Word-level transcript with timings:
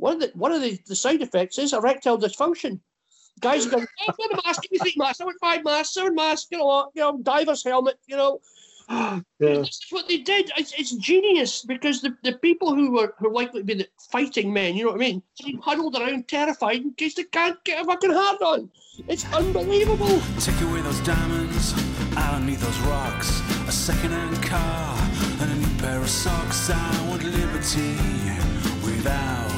one 0.00 0.14
of 0.14 0.20
the 0.20 0.32
one 0.34 0.52
of 0.52 0.62
the, 0.62 0.78
the 0.86 0.96
side 0.96 1.22
effects 1.22 1.58
is 1.58 1.72
erectile 1.72 2.18
dysfunction. 2.18 2.80
Guys 3.40 3.66
are 3.66 3.70
going, 3.70 3.86
oh, 4.06 4.12
what 4.16 4.32
a 4.32 4.42
mask, 4.44 4.62
give 4.62 4.72
me 4.72 4.78
three 4.78 4.94
masks, 4.96 5.20
I 5.20 5.24
want 5.24 5.38
five 5.40 5.64
masks, 5.64 5.94
seven 5.94 6.14
masks, 6.14 6.48
you 6.50 6.58
know, 6.58 6.68
uh, 6.68 6.86
you 6.94 7.00
know, 7.00 7.18
diver's 7.22 7.64
helmet, 7.64 7.98
you 8.06 8.16
know. 8.16 8.40
yeah. 8.90 9.20
This 9.38 9.68
is 9.68 9.86
what 9.90 10.08
they 10.08 10.18
did. 10.18 10.50
It's, 10.58 10.74
it's 10.78 10.92
genius 10.96 11.64
because 11.64 12.02
the, 12.02 12.14
the 12.22 12.32
people 12.32 12.74
who 12.74 12.90
were 12.90 13.14
who 13.18 13.28
are 13.28 13.32
likely 13.32 13.60
to 13.60 13.64
be 13.64 13.74
the 13.74 13.88
fighting 14.10 14.52
men, 14.52 14.76
you 14.76 14.84
know 14.84 14.90
what 14.90 15.00
I 15.00 15.04
mean, 15.06 15.22
seem 15.40 15.58
huddled 15.58 15.96
around 15.96 16.28
terrified 16.28 16.82
in 16.82 16.92
case 16.94 17.14
they 17.14 17.24
can't 17.24 17.62
get 17.64 17.82
a 17.82 17.84
fucking 17.86 18.10
hard 18.10 18.42
on. 18.42 18.70
It's 19.08 19.24
unbelievable. 19.32 20.20
Take 20.40 20.60
away 20.60 20.82
those 20.82 21.00
diamonds, 21.00 21.72
I 22.16 22.32
don't 22.32 22.46
need 22.46 22.58
those 22.58 22.80
rocks. 22.80 23.40
A 23.66 23.72
second-hand 23.72 24.42
car 24.42 24.98
and 25.40 25.52
a 25.52 25.56
new 25.56 25.78
pair 25.78 25.98
of 26.00 26.10
socks. 26.10 26.68
I 26.70 27.08
want 27.08 27.24
liberty 27.24 27.96
without 28.84 29.49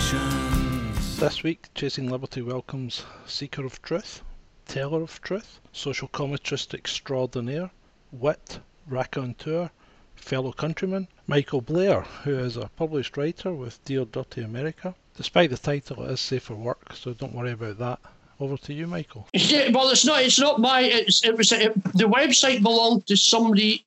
conditions. 0.00 1.18
This 1.18 1.42
week, 1.42 1.68
Chasing 1.74 2.08
Liberty 2.08 2.40
welcomes 2.40 3.04
Seeker 3.26 3.66
of 3.66 3.82
Truth, 3.82 4.22
Teller 4.66 5.02
of 5.02 5.20
Truth, 5.20 5.60
Social 5.72 6.08
Commentarist 6.08 6.72
Extraordinaire, 6.74 7.70
Wit, 8.10 8.60
Raconteur, 8.88 9.70
fellow 10.16 10.52
countryman, 10.52 11.06
Michael 11.26 11.60
Blair, 11.60 12.02
who 12.24 12.38
is 12.38 12.56
a 12.56 12.70
published 12.76 13.16
writer 13.16 13.52
with 13.52 13.84
Dear 13.84 14.06
Dirty 14.06 14.42
America. 14.42 14.94
Despite 15.16 15.50
the 15.50 15.58
title, 15.58 16.04
it 16.04 16.12
is 16.12 16.20
safe 16.20 16.44
for 16.44 16.54
work, 16.54 16.94
so 16.94 17.12
don't 17.12 17.34
worry 17.34 17.52
about 17.52 17.78
that. 17.78 18.00
Over 18.38 18.56
to 18.56 18.72
you, 18.72 18.86
Michael. 18.86 19.28
Yeah, 19.34 19.70
well, 19.70 19.90
it's 19.90 20.06
not. 20.06 20.22
It's 20.22 20.40
not 20.40 20.60
my. 20.60 20.80
It's, 20.80 21.22
it 21.22 21.36
was 21.36 21.52
it, 21.52 21.74
the 21.92 22.08
website 22.08 22.62
belonged 22.62 23.06
to 23.08 23.16
somebody 23.16 23.84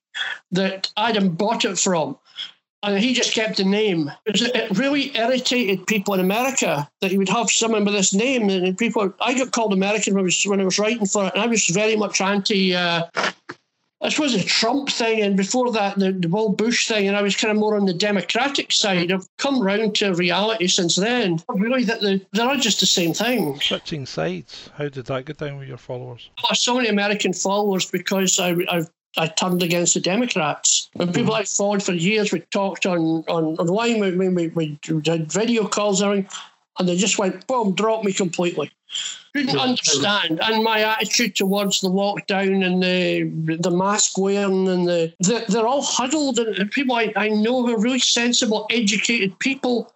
that 0.52 0.92
Adam 0.96 1.30
bought 1.30 1.64
it 1.64 1.76
from, 1.76 2.16
and 2.86 2.98
he 2.98 3.14
just 3.14 3.32
kept 3.32 3.56
the 3.56 3.64
name. 3.64 4.10
It, 4.26 4.40
it 4.40 4.78
really 4.78 5.16
irritated 5.16 5.86
people 5.86 6.14
in 6.14 6.20
America 6.20 6.88
that 7.00 7.10
he 7.10 7.18
would 7.18 7.28
have 7.28 7.50
someone 7.50 7.84
with 7.84 7.94
this 7.94 8.14
name, 8.14 8.48
and 8.50 8.76
people. 8.76 9.12
I 9.20 9.34
got 9.34 9.52
called 9.52 9.72
American 9.72 10.14
when 10.14 10.22
I 10.22 10.24
was 10.24 10.44
when 10.44 10.60
I 10.60 10.64
was 10.64 10.78
writing 10.78 11.06
for 11.06 11.26
it, 11.26 11.34
and 11.34 11.42
I 11.42 11.46
was 11.46 11.66
very 11.66 11.96
much 11.96 12.20
anti. 12.20 12.74
Uh, 12.74 13.04
I 14.04 14.10
suppose 14.10 14.34
the 14.34 14.42
Trump 14.44 14.90
thing, 14.90 15.22
and 15.22 15.34
before 15.34 15.72
that, 15.72 15.98
the, 15.98 16.12
the 16.12 16.28
Will 16.28 16.50
Bush 16.50 16.88
thing, 16.88 17.08
and 17.08 17.16
I 17.16 17.22
was 17.22 17.36
kind 17.36 17.50
of 17.50 17.56
more 17.56 17.74
on 17.74 17.86
the 17.86 17.94
Democratic 17.94 18.70
side. 18.70 19.10
I've 19.10 19.26
come 19.38 19.62
round 19.62 19.94
to 19.96 20.12
reality 20.12 20.68
since 20.68 20.96
then. 20.96 21.40
Really, 21.48 21.84
that 21.84 22.02
the, 22.02 22.20
they're 22.32 22.44
not 22.44 22.60
just 22.60 22.80
the 22.80 22.86
same 22.86 23.14
thing. 23.14 23.58
Switching 23.60 24.04
sides, 24.04 24.68
how 24.76 24.90
did 24.90 25.06
that 25.06 25.24
go 25.24 25.32
down 25.32 25.58
with 25.58 25.68
your 25.68 25.78
followers? 25.78 26.28
I 26.36 26.48
lost 26.50 26.64
so 26.64 26.76
many 26.76 26.88
American 26.88 27.32
followers 27.32 27.90
because 27.90 28.38
I, 28.38 28.50
I, 28.68 28.82
I 29.16 29.28
turned 29.28 29.62
against 29.62 29.94
the 29.94 30.00
Democrats. 30.00 30.90
And 30.98 31.14
people 31.14 31.34
I 31.34 31.44
followed 31.44 31.82
for 31.82 31.92
years, 31.92 32.32
we 32.32 32.40
talked 32.50 32.86
on, 32.86 33.24
on 33.28 33.56
online, 33.58 34.00
we, 34.00 34.28
we, 34.28 34.48
we 34.48 34.78
did 35.02 35.30
video 35.30 35.66
calls 35.68 36.00
and 36.00 36.10
everything, 36.10 36.30
and 36.78 36.88
they 36.88 36.96
just 36.96 37.18
went, 37.18 37.46
boom, 37.46 37.74
dropped 37.74 38.04
me 38.04 38.12
completely 38.12 38.70
couldn't 39.34 39.58
understand. 39.58 40.40
And 40.42 40.62
my 40.62 40.80
attitude 40.80 41.34
towards 41.34 41.80
the 41.80 41.88
lockdown 41.88 42.64
and 42.64 42.82
the 42.82 43.56
the 43.56 43.70
mask 43.70 44.16
wearing 44.16 44.68
and 44.68 44.86
the, 44.86 45.12
the 45.20 45.44
they're 45.48 45.66
all 45.66 45.82
huddled 45.82 46.38
and 46.38 46.70
people 46.70 46.94
I, 46.94 47.12
I 47.16 47.28
know 47.28 47.66
who 47.66 47.74
are 47.74 47.80
really 47.80 47.98
sensible, 47.98 48.66
educated 48.70 49.38
people. 49.38 49.92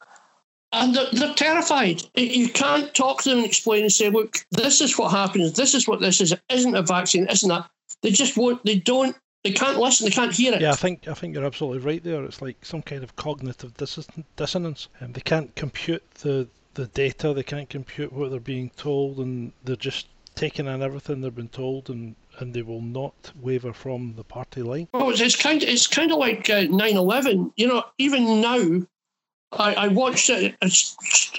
And 0.71 0.95
they're, 0.95 1.07
they're 1.13 1.35
terrified. 1.35 2.03
You 2.15 2.51
can't 2.51 2.93
talk 2.93 3.23
to 3.23 3.31
them 3.31 3.39
and 3.39 3.47
explain 3.47 3.85
and 3.85 3.93
say, 3.93 4.11
look, 4.11 4.45
this 4.51 4.83
is 4.83 4.99
what 4.99 5.13
happens. 5.13 5.55
This 5.55 5.75
is 5.75 5.89
what 5.89 6.01
this 6.01 6.21
is. 6.21 6.33
It 6.33 6.43
isn't 6.51 6.75
a 6.75 6.83
vaccine. 6.83 7.25
is 7.25 7.39
isn't 7.39 7.49
that. 7.49 7.71
They 8.03 8.11
just 8.11 8.37
won't, 8.37 8.65
they 8.65 8.77
don't, 8.77 9.17
they 9.45 9.53
can't 9.53 9.79
listen. 9.79 10.07
They 10.07 10.11
can't 10.11 10.35
hear 10.35 10.55
it. 10.55 10.61
Yeah, 10.61 10.73
I 10.73 10.77
think 10.77 11.07
I 11.09 11.15
think 11.15 11.35
you're 11.35 11.45
absolutely 11.45 11.79
right 11.79 12.03
there. 12.03 12.25
It's 12.25 12.43
like 12.43 12.65
some 12.65 12.83
kind 12.83 13.05
of 13.05 13.15
cognitive 13.17 13.73
dissonance, 14.37 14.89
and 15.01 15.15
they 15.15 15.21
can't 15.21 15.55
compute 15.55 16.03
the 16.23 16.49
the 16.79 16.87
data, 16.87 17.35
they 17.35 17.43
can't 17.43 17.69
compute 17.69 18.13
what 18.13 18.31
they're 18.31 18.41
being 18.41 18.71
told, 18.77 19.19
and 19.19 19.53
they're 19.65 19.77
just 19.77 20.07
taking 20.37 20.67
in 20.67 20.81
everything 20.81 21.21
they've 21.21 21.35
been 21.35 21.49
told, 21.49 21.91
and, 21.91 22.15
and 22.39 22.55
they 22.55 22.63
will 22.63 22.81
not 22.81 23.33
waver 23.41 23.73
from 23.73 24.15
the 24.17 24.23
party 24.23 24.63
line. 24.63 24.87
Well, 24.95 25.11
it's 25.11 25.35
kind 25.35 25.61
of, 25.61 25.69
it's 25.69 25.89
kind 25.89 26.13
of 26.13 26.19
like 26.19 26.49
uh, 26.49 26.63
9/11. 26.63 27.53
You 27.57 27.67
know, 27.67 27.85
even 27.99 28.41
now, 28.41 28.87
I, 29.51 29.75
I 29.75 29.89
watched 29.89 30.31
it, 30.31 30.55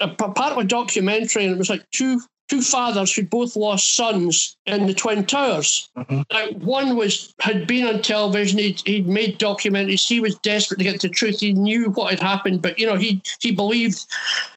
a 0.01 0.07
part 0.09 0.51
of 0.51 0.57
a 0.57 0.65
documentary, 0.65 1.45
and 1.45 1.53
it 1.53 1.57
was 1.57 1.69
like 1.69 1.89
two 1.91 2.21
two 2.49 2.61
fathers 2.61 3.13
who 3.13 3.23
both 3.23 3.55
lost 3.55 3.95
sons 3.95 4.57
in 4.65 4.87
the 4.87 4.93
Twin 4.93 5.25
Towers. 5.25 5.89
Mm-hmm. 5.95 6.21
Now, 6.31 6.47
one 6.59 6.95
was 6.97 7.33
had 7.39 7.67
been 7.67 7.87
on 7.87 8.01
television. 8.01 8.59
He'd, 8.59 8.81
he'd 8.85 9.07
made 9.07 9.39
documentaries. 9.39 10.07
He 10.07 10.19
was 10.19 10.35
desperate 10.35 10.77
to 10.77 10.83
get 10.83 11.01
the 11.01 11.09
truth. 11.09 11.39
He 11.39 11.53
knew 11.53 11.91
what 11.91 12.11
had 12.11 12.19
happened, 12.19 12.61
but 12.61 12.77
you 12.79 12.87
know 12.87 12.95
he 12.95 13.21
he 13.39 13.51
believed 13.51 14.05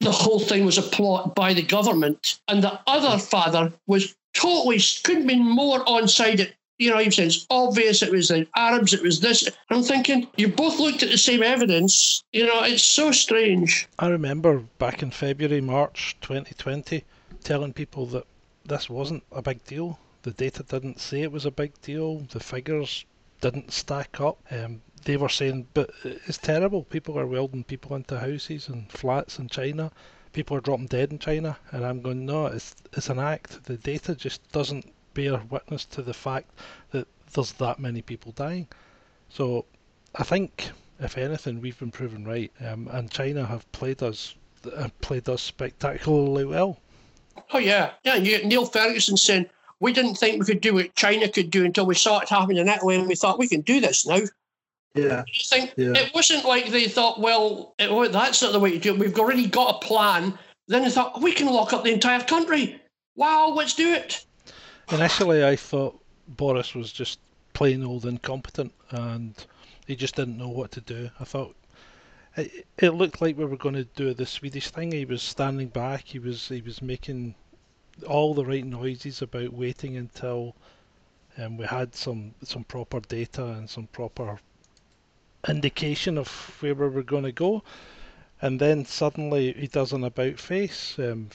the 0.01 0.13
whole 0.13 0.41
thing 0.41 0.65
was 0.65 0.79
a 0.79 0.83
plot 0.83 1.35
by 1.35 1.53
the 1.53 1.63
government. 1.63 2.41
And 2.49 2.65
the 2.65 2.81
other 2.87 3.19
father 3.19 3.73
was 3.87 4.15
totally 4.35 4.81
couldn't 5.05 5.27
be 5.27 5.39
more 5.39 5.89
on 5.89 6.09
side. 6.09 6.41
It 6.41 6.55
you 6.79 6.91
know, 6.91 6.99
he 6.99 7.11
said 7.11 7.27
it's 7.27 7.47
obvious 7.49 8.03
it 8.03 8.11
was 8.11 8.29
the 8.29 8.47
Arabs, 8.57 8.93
it 8.93 9.03
was 9.03 9.21
this. 9.21 9.49
I'm 9.71 9.85
thinking, 9.85 10.27
you 10.37 10.49
both 10.49 10.81
looked 10.81 11.05
at 11.05 11.11
the 11.11 11.19
same 11.19 11.43
evidence. 11.43 12.25
You 12.33 12.47
know, 12.47 12.65
it's 12.65 12.83
so 12.83 13.13
strange. 13.13 13.87
I 14.01 14.09
remember 14.09 14.65
back 14.79 15.01
in 15.03 15.13
February, 15.13 15.61
March 15.61 16.17
2020, 16.23 17.05
telling 17.43 17.73
people 17.73 18.07
that 18.07 18.27
this 18.65 18.89
wasn't 18.89 19.25
a 19.33 19.43
big 19.43 19.65
deal. 19.65 19.99
The 20.23 20.31
data 20.31 20.63
didn't 20.63 21.01
say 21.01 21.23
it 21.23 21.33
was 21.33 21.45
a 21.45 21.51
big 21.51 21.81
deal. 21.83 22.19
The 22.31 22.41
figures 22.41 23.05
didn't 23.41 23.73
stack 23.73 24.21
up. 24.21 24.39
Um, 24.51 24.83
they 25.05 25.17
were 25.17 25.29
saying, 25.29 25.67
but 25.75 25.91
it's 26.05 26.39
terrible. 26.39 26.85
People 26.85 27.19
are 27.19 27.27
welding 27.27 27.65
people 27.65 27.97
into 27.97 28.21
houses 28.21 28.69
and 28.69 28.91
flats 28.91 29.39
in 29.39 29.49
China. 29.49 29.91
People 30.33 30.57
are 30.57 30.61
dropping 30.61 30.87
dead 30.87 31.11
in 31.11 31.19
China. 31.19 31.59
And 31.73 31.85
I'm 31.85 32.01
going, 32.01 32.25
no, 32.25 32.47
it's, 32.47 32.77
it's 32.93 33.11
an 33.11 33.19
act. 33.19 33.65
The 33.65 33.77
data 33.77 34.15
just 34.15 34.51
doesn't 34.53 34.87
bear 35.13 35.43
witness 35.51 35.85
to 35.87 36.03
the 36.03 36.15
fact 36.15 36.51
that 36.93 37.09
there's 37.33 37.53
that 37.55 37.81
many 37.81 38.01
people 38.01 38.33
dying. 38.33 38.69
So 39.29 39.65
I 40.15 40.23
think, 40.23 40.71
if 41.01 41.19
anything, 41.19 41.61
we've 41.61 41.79
been 41.79 41.91
proven 41.91 42.25
right. 42.25 42.53
Um, 42.65 42.89
and 42.93 43.11
China 43.11 43.45
have 43.45 43.71
played 43.73 44.03
us, 44.03 44.37
uh, 44.73 44.89
played 45.01 45.29
us 45.29 45.43
spectacularly 45.43 46.45
well. 46.45 46.79
Oh 47.53 47.59
yeah, 47.59 47.93
yeah. 48.05 48.17
You 48.17 48.39
get 48.39 48.47
Neil 48.47 48.67
Ferguson 48.67 49.17
saying 49.17 49.47
we 49.81 49.93
didn't 49.93 50.15
think 50.15 50.39
we 50.39 50.47
could 50.47 50.61
do 50.61 50.75
what 50.75 50.95
China 50.95 51.29
could 51.29 51.51
do 51.51 51.65
until 51.65 51.87
we 51.87 51.95
saw 51.95 52.21
it 52.21 52.29
happen 52.29 52.57
in 52.57 52.69
Italy, 52.69 52.97
and 52.97 53.09
we 53.09 53.15
thought 53.15 53.39
we 53.39 53.49
can 53.49 53.63
do 53.63 53.81
this 53.81 54.07
now. 54.07 54.21
Yeah. 54.95 55.25
You 55.27 55.45
think 55.45 55.73
yeah. 55.77 55.93
it 55.95 56.15
wasn't 56.15 56.45
like 56.45 56.69
they 56.69 56.87
thought, 56.87 57.21
well, 57.21 57.75
it, 57.79 57.91
well, 57.91 58.09
that's 58.11 58.43
not 58.43 58.53
the 58.53 58.61
way 58.61 58.73
to 58.73 58.79
do 58.79 58.95
it. 58.95 58.99
We've 58.99 59.19
already 59.19 59.47
got 59.47 59.77
a 59.77 59.87
plan. 59.87 60.39
Then 60.69 60.83
they 60.83 60.91
thought 60.91 61.13
oh, 61.17 61.21
we 61.21 61.33
can 61.33 61.47
lock 61.47 61.73
up 61.73 61.85
the 61.85 61.93
entire 61.93 62.23
country. 62.23 62.81
Wow, 63.17 63.49
let's 63.49 63.75
do 63.75 63.93
it. 63.93 64.25
Initially, 64.91 65.45
I 65.45 65.57
thought 65.57 65.99
Boris 66.29 66.75
was 66.75 66.93
just 66.93 67.19
plain 67.55 67.85
old 67.85 68.07
incompetent, 68.07 68.73
and 68.91 69.35
he 69.87 69.97
just 69.97 70.17
didn't 70.17 70.39
know 70.39 70.49
what 70.49 70.71
to 70.73 70.81
do. 70.81 71.11
I 71.19 71.25
thought 71.25 71.55
it, 72.37 72.67
it 72.79 72.91
looked 72.91 73.21
like 73.21 73.37
we 73.37 73.45
were 73.45 73.57
going 73.57 73.75
to 73.75 73.85
do 73.85 74.15
the 74.15 74.27
Swedish 74.27 74.71
thing. 74.71 74.93
He 74.93 75.05
was 75.05 75.23
standing 75.23 75.69
back. 75.69 76.05
He 76.05 76.19
was 76.19 76.49
he 76.49 76.63
was 76.63 76.81
making 76.81 77.35
all 78.07 78.33
the 78.33 78.45
right 78.45 78.65
noises 78.65 79.21
about 79.21 79.53
waiting 79.53 79.97
until 79.97 80.57
um, 81.39 81.57
we 81.57 81.67
had 81.67 81.95
some 81.95 82.35
some 82.43 82.65
proper 82.65 83.01
data 83.01 83.45
and 83.45 83.69
some 83.69 83.87
proper 83.89 84.39
indication 85.49 86.17
of 86.17 86.29
where 86.61 86.75
we 86.75 86.89
were 86.89 87.03
going 87.03 87.25
to 87.25 87.33
go. 87.33 87.63
And 88.41 88.61
then 88.61 88.85
suddenly 88.85 89.53
he 89.53 89.67
does 89.67 89.93
an 89.93 90.05
about 90.05 90.39
face. 90.39 90.99
Um, 90.99 91.29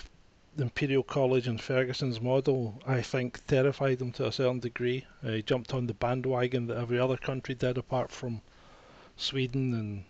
Imperial 0.57 1.03
College 1.03 1.47
and 1.47 1.61
Ferguson's 1.61 2.19
model, 2.19 2.81
I 2.87 3.03
think, 3.03 3.45
terrified 3.45 4.01
him 4.01 4.11
to 4.13 4.25
a 4.25 4.31
certain 4.31 4.59
degree. 4.59 5.05
Uh, 5.23 5.33
he 5.33 5.41
jumped 5.43 5.73
on 5.75 5.85
the 5.85 5.93
bandwagon 5.93 6.65
that 6.67 6.77
every 6.77 6.99
other 6.99 7.17
country 7.17 7.53
did, 7.53 7.77
apart 7.77 8.11
from 8.11 8.41
Sweden 9.15 9.75
and 9.75 10.03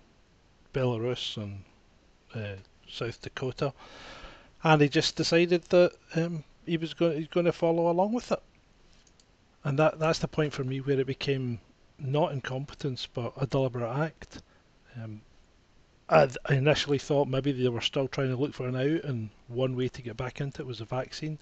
Belarus 0.77 1.37
and 1.37 1.63
uh, 2.35 2.55
South 2.87 3.19
Dakota, 3.19 3.73
and 4.63 4.79
he 4.79 4.87
just 4.87 5.15
decided 5.15 5.63
that 5.69 5.93
um, 6.15 6.43
he 6.67 6.77
was 6.77 6.93
going 6.93 7.17
he's 7.17 7.27
going 7.27 7.47
to 7.47 7.51
follow 7.51 7.89
along 7.89 8.13
with 8.13 8.31
it, 8.31 8.43
and 9.63 9.79
that 9.79 9.97
that's 9.97 10.19
the 10.19 10.27
point 10.27 10.53
for 10.53 10.63
me 10.63 10.79
where 10.79 10.99
it 10.99 11.07
became 11.07 11.59
not 11.97 12.31
incompetence 12.31 13.07
but 13.11 13.33
a 13.37 13.47
deliberate 13.47 13.91
act. 13.91 14.43
Um, 14.95 15.21
I, 16.09 16.29
I 16.45 16.53
initially 16.53 16.99
thought 16.99 17.27
maybe 17.27 17.51
they 17.51 17.69
were 17.69 17.81
still 17.81 18.07
trying 18.07 18.29
to 18.29 18.37
look 18.37 18.53
for 18.53 18.67
an 18.67 18.75
out, 18.75 19.03
and 19.03 19.31
one 19.47 19.75
way 19.75 19.87
to 19.87 20.01
get 20.03 20.15
back 20.15 20.39
into 20.39 20.61
it 20.61 20.67
was 20.67 20.79
a 20.79 20.85
vaccine. 20.85 21.39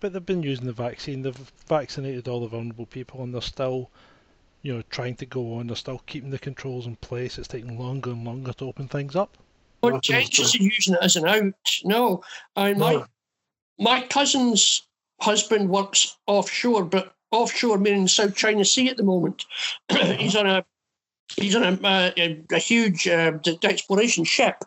But 0.00 0.14
they've 0.14 0.24
been 0.24 0.42
using 0.42 0.64
the 0.64 0.72
vaccine. 0.72 1.20
They've 1.20 1.52
vaccinated 1.68 2.28
all 2.28 2.40
the 2.40 2.46
vulnerable 2.46 2.86
people, 2.86 3.22
and 3.22 3.34
they're 3.34 3.42
still 3.42 3.90
you 4.62 4.74
know, 4.74 4.82
trying 4.90 5.16
to 5.16 5.26
go 5.26 5.54
on. 5.54 5.66
They're 5.68 5.76
still 5.76 6.02
keeping 6.06 6.30
the 6.30 6.38
controls 6.38 6.86
in 6.86 6.96
place. 6.96 7.38
It's 7.38 7.48
taking 7.48 7.78
longer 7.78 8.10
and 8.10 8.24
longer 8.24 8.52
to 8.54 8.66
open 8.66 8.88
things 8.88 9.16
up. 9.16 9.36
Well, 9.82 10.00
changes 10.00 10.54
are 10.54 10.62
using 10.62 10.94
it 10.94 11.00
as 11.02 11.16
an 11.16 11.26
out. 11.26 11.54
No, 11.84 12.22
I 12.56 12.70
mean, 12.70 12.78
my 12.78 12.92
no. 12.92 13.06
my 13.78 14.02
cousin's 14.02 14.82
husband 15.20 15.70
works 15.70 16.18
offshore, 16.26 16.84
but 16.84 17.14
offshore 17.30 17.78
meaning 17.78 18.08
South 18.08 18.34
China 18.34 18.64
Sea 18.64 18.90
at 18.90 18.96
the 18.98 19.02
moment. 19.02 19.46
he's 19.88 20.36
on 20.36 20.46
a 20.46 20.64
he's 21.36 21.56
on 21.56 21.62
a, 21.62 21.86
uh, 21.86 22.10
a, 22.16 22.44
a 22.52 22.58
huge 22.58 23.08
uh, 23.08 23.38
exploration 23.62 24.24
ship, 24.24 24.64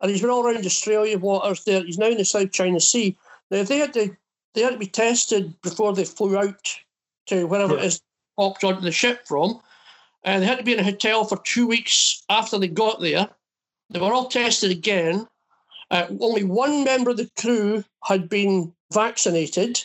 and 0.00 0.10
he's 0.10 0.20
been 0.20 0.30
all 0.30 0.44
around 0.44 0.66
Australia 0.66 1.18
waters. 1.18 1.62
There, 1.64 1.84
he's 1.84 1.98
now 1.98 2.08
in 2.08 2.18
the 2.18 2.24
South 2.24 2.50
China 2.50 2.80
Sea. 2.80 3.16
Now 3.52 3.62
they 3.62 3.78
had 3.78 3.92
to 3.94 4.16
they 4.54 4.62
had 4.62 4.72
to 4.72 4.78
be 4.78 4.86
tested 4.86 5.60
before 5.62 5.94
they 5.94 6.04
flew 6.04 6.36
out 6.36 6.76
to 7.26 7.46
wherever 7.46 7.74
Yeah. 7.74 7.82
it 7.82 7.86
is 7.86 8.02
popped 8.40 8.64
onto 8.64 8.80
the 8.80 8.90
ship 8.90 9.26
from, 9.26 9.60
and 10.24 10.42
they 10.42 10.46
had 10.46 10.56
to 10.56 10.64
be 10.64 10.72
in 10.72 10.80
a 10.80 10.82
hotel 10.82 11.24
for 11.24 11.36
two 11.44 11.66
weeks 11.66 12.22
after 12.30 12.58
they 12.58 12.68
got 12.68 12.98
there. 13.02 13.28
They 13.90 14.00
were 14.00 14.14
all 14.14 14.28
tested 14.28 14.70
again. 14.70 15.26
Uh, 15.90 16.06
only 16.20 16.44
one 16.44 16.82
member 16.82 17.10
of 17.10 17.18
the 17.18 17.28
crew 17.38 17.84
had 18.02 18.30
been 18.30 18.72
vaccinated. 18.94 19.84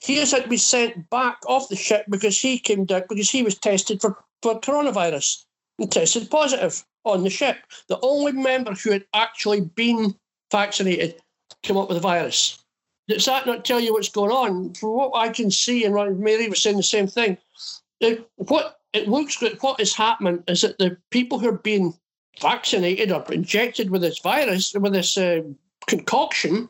He 0.00 0.16
has 0.16 0.30
had 0.30 0.44
to 0.44 0.48
be 0.48 0.56
sent 0.56 1.10
back 1.10 1.36
off 1.46 1.68
the 1.68 1.76
ship 1.76 2.06
because 2.08 2.40
he 2.40 2.58
came 2.58 2.86
down 2.86 3.02
because 3.06 3.28
he 3.28 3.42
was 3.42 3.58
tested 3.58 4.00
for, 4.00 4.16
for 4.42 4.58
coronavirus 4.60 5.44
and 5.78 5.92
tested 5.92 6.30
positive 6.30 6.82
on 7.04 7.22
the 7.22 7.28
ship. 7.28 7.58
The 7.88 7.98
only 8.00 8.32
member 8.32 8.72
who 8.72 8.92
had 8.92 9.04
actually 9.12 9.60
been 9.60 10.14
vaccinated 10.50 11.20
came 11.62 11.76
up 11.76 11.88
with 11.88 11.98
the 11.98 12.08
virus. 12.08 12.64
Does 13.08 13.24
that 13.24 13.46
not 13.46 13.64
tell 13.64 13.80
you 13.80 13.94
what's 13.94 14.10
going 14.10 14.30
on? 14.30 14.74
From 14.74 14.90
what 14.90 15.12
I 15.14 15.30
can 15.30 15.50
see, 15.50 15.84
and 15.84 15.94
what 15.94 16.14
Mary 16.16 16.48
was 16.48 16.62
saying 16.62 16.76
the 16.76 16.82
same 16.82 17.06
thing, 17.06 17.38
it, 18.00 18.28
what 18.36 18.80
it 18.92 19.08
looks 19.08 19.40
like 19.40 19.62
what 19.62 19.80
is 19.80 19.94
happening 19.94 20.42
is 20.46 20.60
that 20.60 20.78
the 20.78 20.96
people 21.10 21.38
who 21.38 21.48
are 21.48 21.58
being 21.58 21.94
vaccinated 22.40 23.10
or 23.10 23.24
injected 23.32 23.90
with 23.90 24.02
this 24.02 24.18
virus, 24.18 24.74
with 24.74 24.92
this 24.92 25.16
uh, 25.16 25.40
concoction, 25.86 26.68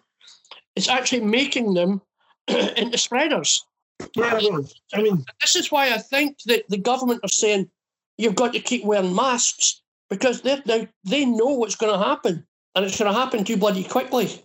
is 0.76 0.88
actually 0.88 1.20
making 1.20 1.75
them 1.75 2.00
into 2.49 2.99
spreaders. 2.99 3.64
Yeah, 4.14 4.38
I 4.94 5.02
mean, 5.02 5.25
This 5.41 5.56
is 5.56 5.73
why 5.73 5.93
I 5.93 5.99
think 5.99 6.38
that 6.46 6.69
the 6.69 6.79
government 6.79 7.20
are 7.25 7.29
saying 7.29 7.69
you've 8.17 8.37
got 8.37 8.52
to 8.52 8.61
keep 8.61 8.84
wearing 8.84 9.14
masks 9.14 9.82
because 10.08 10.43
they 10.43 10.62
now 10.67 10.87
they 11.05 11.25
know 11.25 11.49
what's 11.49 11.75
going 11.75 11.93
to 11.93 12.06
happen, 12.06 12.46
and 12.75 12.84
it's 12.84 12.99
going 12.99 13.12
to 13.12 13.19
happen 13.19 13.44
too 13.44 13.56
bloody 13.56 13.82
quickly. 13.82 14.44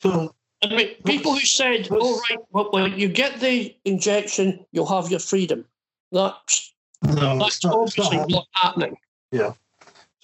so 0.00 0.34
I 0.64 0.76
mean, 0.76 0.94
people 1.04 1.34
who 1.34 1.40
said, 1.40 1.88
"Oh 1.90 2.20
right, 2.30 2.38
well, 2.50 2.70
when 2.72 2.98
you 2.98 3.08
get 3.08 3.40
the 3.40 3.74
injection, 3.84 4.64
you'll 4.72 4.86
have 4.86 5.10
your 5.10 5.20
freedom," 5.20 5.66
that's 6.10 6.72
no, 7.02 7.38
that's 7.38 7.62
not, 7.64 7.70
not 7.70 7.80
obviously 7.80 8.16
happening. 8.16 8.34
not 8.34 8.46
happening. 8.52 8.96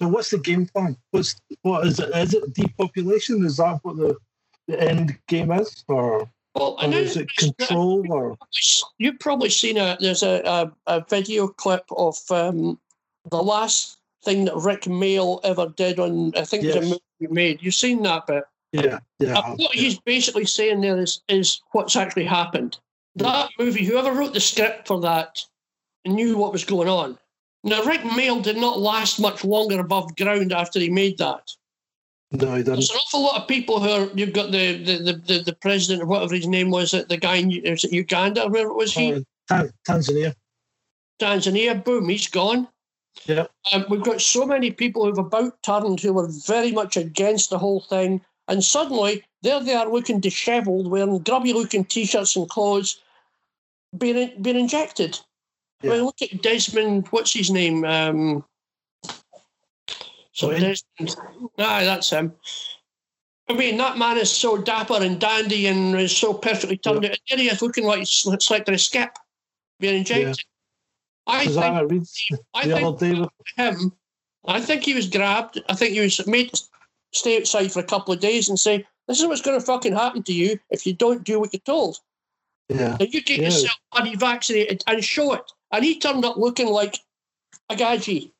So 0.01 0.07
what's 0.07 0.31
the 0.31 0.39
game 0.39 0.65
plan? 0.65 0.97
What's 1.11 1.35
what 1.61 1.85
is 1.85 1.99
it? 1.99 2.09
Is 2.15 2.33
it 2.33 2.53
depopulation? 2.55 3.45
Is 3.45 3.57
that 3.57 3.79
what 3.83 3.97
the, 3.97 4.17
the 4.67 4.81
end 4.81 5.19
game 5.27 5.51
is, 5.51 5.83
or, 5.87 6.27
Well, 6.55 6.77
or 6.81 6.93
is 6.93 7.17
it 7.17 7.29
control? 7.37 8.11
Or 8.11 8.37
you've 8.97 9.19
probably 9.19 9.49
seen 9.49 9.77
a 9.77 9.95
there's 9.99 10.23
a, 10.23 10.41
a, 10.43 10.71
a 10.87 11.05
video 11.07 11.47
clip 11.47 11.83
of 11.95 12.17
um, 12.31 12.79
the 13.29 13.43
last 13.43 13.99
thing 14.23 14.45
that 14.45 14.55
Rik 14.55 14.81
Mayall 14.81 15.39
ever 15.43 15.67
did 15.69 15.99
on 15.99 16.33
I 16.35 16.45
think 16.45 16.63
Yes. 16.63 16.83
movie 16.83 17.01
he 17.19 17.27
made. 17.27 17.61
You've 17.61 17.75
seen 17.75 18.01
that 18.03 18.25
bit. 18.25 18.43
Yeah, 18.71 18.99
yeah, 19.19 19.53
what 19.57 19.75
he's 19.75 19.99
basically 19.99 20.45
saying 20.45 20.81
there 20.81 20.97
is 20.97 21.21
is 21.27 21.61
what's 21.73 21.95
actually 21.95 22.25
happened. 22.25 22.77
That 23.15 23.49
movie, 23.59 23.83
whoever 23.83 24.13
wrote 24.13 24.33
the 24.33 24.39
script 24.39 24.87
for 24.87 25.01
that, 25.01 25.43
knew 26.05 26.37
what 26.37 26.53
was 26.53 26.63
going 26.63 26.87
on. 26.87 27.17
Now, 27.63 27.83
Rik 27.83 28.01
Mayall 28.01 28.41
did 28.41 28.57
not 28.57 28.79
last 28.79 29.19
much 29.19 29.43
longer 29.43 29.79
above 29.79 30.15
ground 30.15 30.53
after 30.53 30.79
he 30.79 30.89
made 30.89 31.17
that. 31.17 31.51
no, 32.31 32.55
he 32.55 32.63
didn't. 32.63 32.75
There's 32.75 32.89
an 32.89 32.97
awful 32.97 33.23
lot 33.23 33.41
of 33.41 33.47
people 33.47 33.81
who 33.81 33.89
are. 33.89 34.09
You've 34.15 34.33
got 34.33 34.51
the 34.51 34.81
the, 34.83 34.97
the, 34.97 35.13
the, 35.13 35.39
the 35.43 35.55
president 35.55 36.03
or 36.03 36.05
whatever 36.05 36.33
his 36.33 36.47
name 36.47 36.71
was, 36.71 36.91
the 36.91 37.17
guy 37.17 37.35
in 37.35 37.49
was 37.69 37.83
it 37.83 37.91
Uganda, 37.91 38.47
where 38.47 38.71
was 38.71 38.93
he? 38.93 39.25
Uh, 39.49 39.67
Tanzania. 39.87 40.33
Tanzania, 41.21 41.83
boom, 41.83 42.09
he's 42.09 42.27
gone. 42.27 42.67
Yeah. 43.25 43.45
Um, 43.71 43.85
we've 43.89 44.01
got 44.01 44.21
so 44.21 44.45
many 44.45 44.71
people 44.71 45.05
who've 45.05 45.17
about 45.17 45.61
turned 45.61 45.99
who 45.99 46.13
were 46.13 46.29
very 46.47 46.71
much 46.71 46.97
against 46.97 47.49
the 47.49 47.59
whole 47.59 47.81
thing, 47.81 48.21
and 48.47 48.63
suddenly 48.63 49.23
there 49.41 49.59
they 49.59 49.73
are 49.73 49.91
looking 49.91 50.19
dishevelled, 50.19 50.89
wearing 50.89 51.19
grubby 51.19 51.53
looking 51.53 51.85
t 51.85 52.05
shirts 52.05 52.35
and 52.35 52.49
clothes, 52.49 53.01
being, 53.97 54.41
being 54.41 54.59
injected. 54.59 55.19
I 55.83 55.87
mean, 55.87 56.03
look 56.03 56.21
at 56.21 56.41
Desmond, 56.43 57.07
what's 57.09 57.33
his 57.33 57.49
name? 57.49 57.83
Um, 57.85 58.43
so? 60.31 60.51
Desmond, 60.51 61.15
aye, 61.57 61.85
that's 61.85 62.11
him. 62.11 62.33
I 63.49 63.53
mean, 63.53 63.77
that 63.77 63.97
man 63.97 64.17
is 64.17 64.31
so 64.31 64.57
dapper 64.57 64.97
and 65.01 65.19
dandy 65.19 65.67
and 65.67 65.95
is 65.99 66.15
so 66.15 66.33
perfectly 66.33 66.77
turned 66.77 67.05
out. 67.05 67.17
There 67.29 67.37
he 67.37 67.49
is 67.49 67.61
looking 67.61 67.85
like 67.85 67.99
he's 67.99 68.25
selected 68.39 68.73
a 68.73 68.77
skip, 68.77 69.17
being 69.79 69.97
injected. 69.97 70.45
I 71.27 71.45
think 71.45 71.91
Reid 71.91 72.07
I 72.53 72.63
think 72.63 72.85
other 72.85 73.13
day. 73.13 73.19
with- 73.19 73.29
him. 73.57 73.93
I 74.45 74.61
think 74.61 74.83
he 74.83 74.93
was 74.93 75.07
grabbed. 75.07 75.61
I 75.69 75.75
think 75.75 75.93
he 75.93 75.99
was 75.99 76.25
made 76.25 76.51
stay 77.13 77.37
outside 77.39 77.71
for 77.71 77.79
a 77.79 77.83
couple 77.83 78.13
of 78.13 78.19
days 78.19 78.49
and 78.49 78.59
say, 78.59 78.85
"This 79.07 79.19
is 79.19 79.27
what's 79.27 79.41
going 79.41 79.59
to 79.59 79.65
fucking 79.65 79.93
happen 79.93 80.23
to 80.23 80.33
you 80.33 80.59
if 80.69 80.85
you 80.85 80.93
don't 80.93 81.23
do 81.23 81.39
what 81.39 81.53
you're 81.53 81.59
told. 81.61 81.99
Yeah, 82.69 82.97
Now 82.99 83.05
you 83.05 83.21
get 83.21 83.37
Yeah. 83.39 83.45
yourself 83.45 83.77
bloody 83.91 84.15
vaccinated 84.15 84.83
and 84.87 85.03
show 85.03 85.33
it." 85.33 85.51
And 85.71 85.83
he 85.85 85.99
turned 85.99 86.25
up 86.25 86.37
looking 86.37 86.67
like 86.67 86.97
a 87.69 87.75
gadgie. 87.75 88.33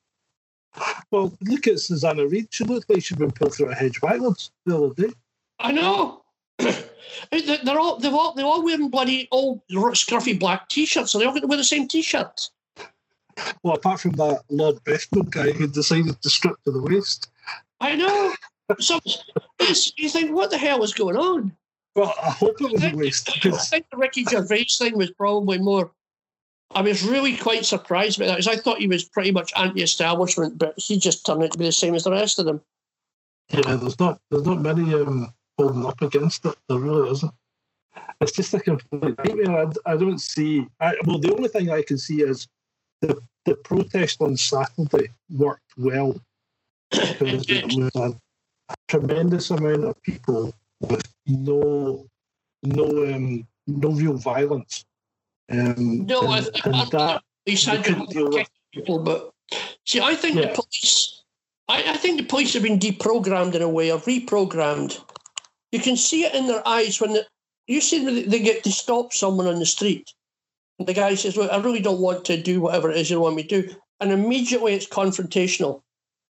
well, 1.11 1.33
look 1.41 1.67
at 1.67 1.79
Susanna 1.79 2.25
Reid. 2.27 2.47
She 2.51 2.63
looked 2.63 2.89
like 2.89 3.03
she'd 3.03 3.17
been 3.19 3.31
put 3.31 3.53
through 3.53 3.69
a 3.71 3.75
hedge 3.75 3.99
backwards 4.01 4.51
the 4.65 4.77
other 4.77 4.93
day. 4.93 5.13
I 5.59 5.71
know. 5.71 6.23
They- 7.29 7.41
They're 7.41 7.77
all 7.79 7.97
they're 7.97 8.11
all 8.13 8.33
they're 8.33 8.45
all 8.45 8.63
wearing 8.63 8.89
bloody 8.89 9.27
old 9.31 9.61
scruffy 9.69 10.37
black 10.39 10.69
t-shirts, 10.69 11.11
so 11.11 11.19
they 11.19 11.25
all 11.25 11.33
got 11.33 11.41
to 11.41 11.47
wear 11.47 11.57
the 11.57 11.63
same 11.63 11.87
t-shirt. 11.87 12.49
Well, 13.63 13.75
apart 13.75 13.99
from 14.01 14.11
that 14.13 14.43
Lord 14.49 14.77
Brefno 14.85 15.29
guy 15.29 15.51
who 15.51 15.67
decided 15.67 16.21
to 16.21 16.29
strip 16.29 16.55
to 16.63 16.71
the 16.71 16.81
waist. 16.81 17.29
I 17.81 17.95
know. 17.95 18.33
So 18.79 18.99
you 19.97 20.09
think, 20.09 20.31
what 20.31 20.51
the 20.51 20.57
hell 20.57 20.79
was 20.79 20.93
going 20.93 21.17
on? 21.17 21.55
Well, 21.95 22.13
I 22.21 22.29
hope 22.29 22.61
it 22.61 22.71
was 22.71 22.83
a 22.83 22.95
waist. 22.95 23.29
I 23.45 23.51
think 23.57 23.85
the 23.91 23.97
Ricky 23.97 24.23
Gervais 24.23 24.67
thing 24.77 24.97
was 24.97 25.11
probably 25.11 25.57
more. 25.57 25.91
I 26.73 26.81
was 26.81 27.03
really 27.03 27.35
quite 27.35 27.65
surprised 27.65 28.17
by 28.17 28.27
that 28.27 28.37
because 28.37 28.47
I 28.47 28.55
thought 28.55 28.79
he 28.79 28.87
was 28.87 29.03
pretty 29.03 29.31
much 29.31 29.51
anti-establishment, 29.57 30.57
but 30.57 30.73
he 30.77 30.97
just 30.97 31.25
turned 31.25 31.43
out 31.43 31.51
to 31.51 31.57
be 31.57 31.65
the 31.65 31.71
same 31.71 31.95
as 31.95 32.05
the 32.05 32.11
rest 32.11 32.39
of 32.39 32.45
them. 32.45 32.61
Yeah, 33.49 33.75
there's 33.75 33.99
not 33.99 34.21
there's 34.29 34.45
not 34.45 34.61
many 34.61 34.93
um, 34.93 35.33
holding 35.57 35.85
up 35.85 36.01
against 36.01 36.45
it. 36.45 36.55
There 36.69 36.79
really 36.79 37.09
isn't. 37.09 37.33
It's 38.21 38.31
just 38.31 38.53
a 38.53 38.59
complete 38.61 39.17
nightmare. 39.17 39.67
I, 39.85 39.91
I 39.91 39.97
don't 39.97 40.19
see. 40.19 40.65
I, 40.79 40.95
well, 41.05 41.19
the 41.19 41.33
only 41.33 41.49
thing 41.49 41.69
I 41.69 41.81
can 41.81 41.97
see 41.97 42.21
is 42.21 42.47
the 43.01 43.21
the 43.43 43.55
protest 43.55 44.21
on 44.21 44.37
Saturday 44.37 45.09
worked 45.29 45.73
well 45.75 46.15
because 48.87 49.03
It 49.03 49.11
it 49.11 49.13
was 49.13 49.29
a 49.31 49.49
tremendous 49.49 49.51
amount 49.51 49.83
of 49.85 50.01
people 50.03 50.53
with 50.81 51.13
no 51.27 52.07
no 52.63 53.13
um, 53.13 53.47
no 53.67 53.89
real 53.91 54.17
violence. 54.17 54.85
Um, 55.49 56.05
No, 56.05 56.21
and, 56.21 56.49
I, 56.65 56.69
and 56.69 56.91
that 56.91 57.21
they 57.45 57.55
had 57.55 57.83
couldn't 57.83 58.09
deal 58.09 58.29
with. 58.29 58.49
people, 58.73 58.99
but 58.99 59.31
see, 59.85 59.99
I 59.99 60.15
think 60.15 60.35
Yeah. 60.35 60.47
the 60.47 60.53
police, 60.53 61.23
I, 61.67 61.83
I 61.91 61.97
think 61.97 62.17
the 62.17 62.25
police 62.27 62.53
have 62.53 62.63
been 62.63 62.79
deprogrammed 62.79 63.55
in 63.55 63.61
a 63.61 63.69
way 63.69 63.91
or 63.91 63.99
reprogrammed. 63.99 65.03
You 65.71 65.79
can 65.79 65.97
see 65.97 66.23
it 66.23 66.35
in 66.35 66.47
their 66.47 66.67
eyes 66.67 67.01
when 67.01 67.13
the, 67.13 67.27
you 67.67 67.81
see 67.81 68.05
them, 68.05 68.29
they 68.29 68.39
get 68.39 68.63
to 68.63 68.71
stop 68.71 69.13
someone 69.13 69.47
on 69.47 69.59
the 69.59 69.65
street. 69.65 70.13
And 70.79 70.87
the 70.87 70.93
guy 70.93 71.15
says, 71.15 71.37
"Look, 71.37 71.51
I 71.51 71.57
really 71.57 71.81
don't 71.81 72.01
want 72.01 72.25
to 72.25 72.41
do 72.41 72.61
whatever 72.61 72.91
it 72.91 72.97
is 72.97 73.09
you 73.09 73.19
want 73.19 73.35
me 73.35 73.43
to 73.43 73.61
do," 73.61 73.75
and 73.99 74.11
immediately 74.11 74.73
it's 74.73 74.87
confrontational. 74.87 75.81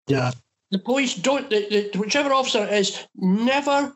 yeah, 0.08 0.32
The 0.72 0.78
police 0.78 1.14
don't, 1.14 1.48
the, 1.50 1.90
the, 1.92 1.98
whichever 1.98 2.32
officer 2.32 2.64
it 2.64 2.72
is, 2.72 3.06
never 3.14 3.94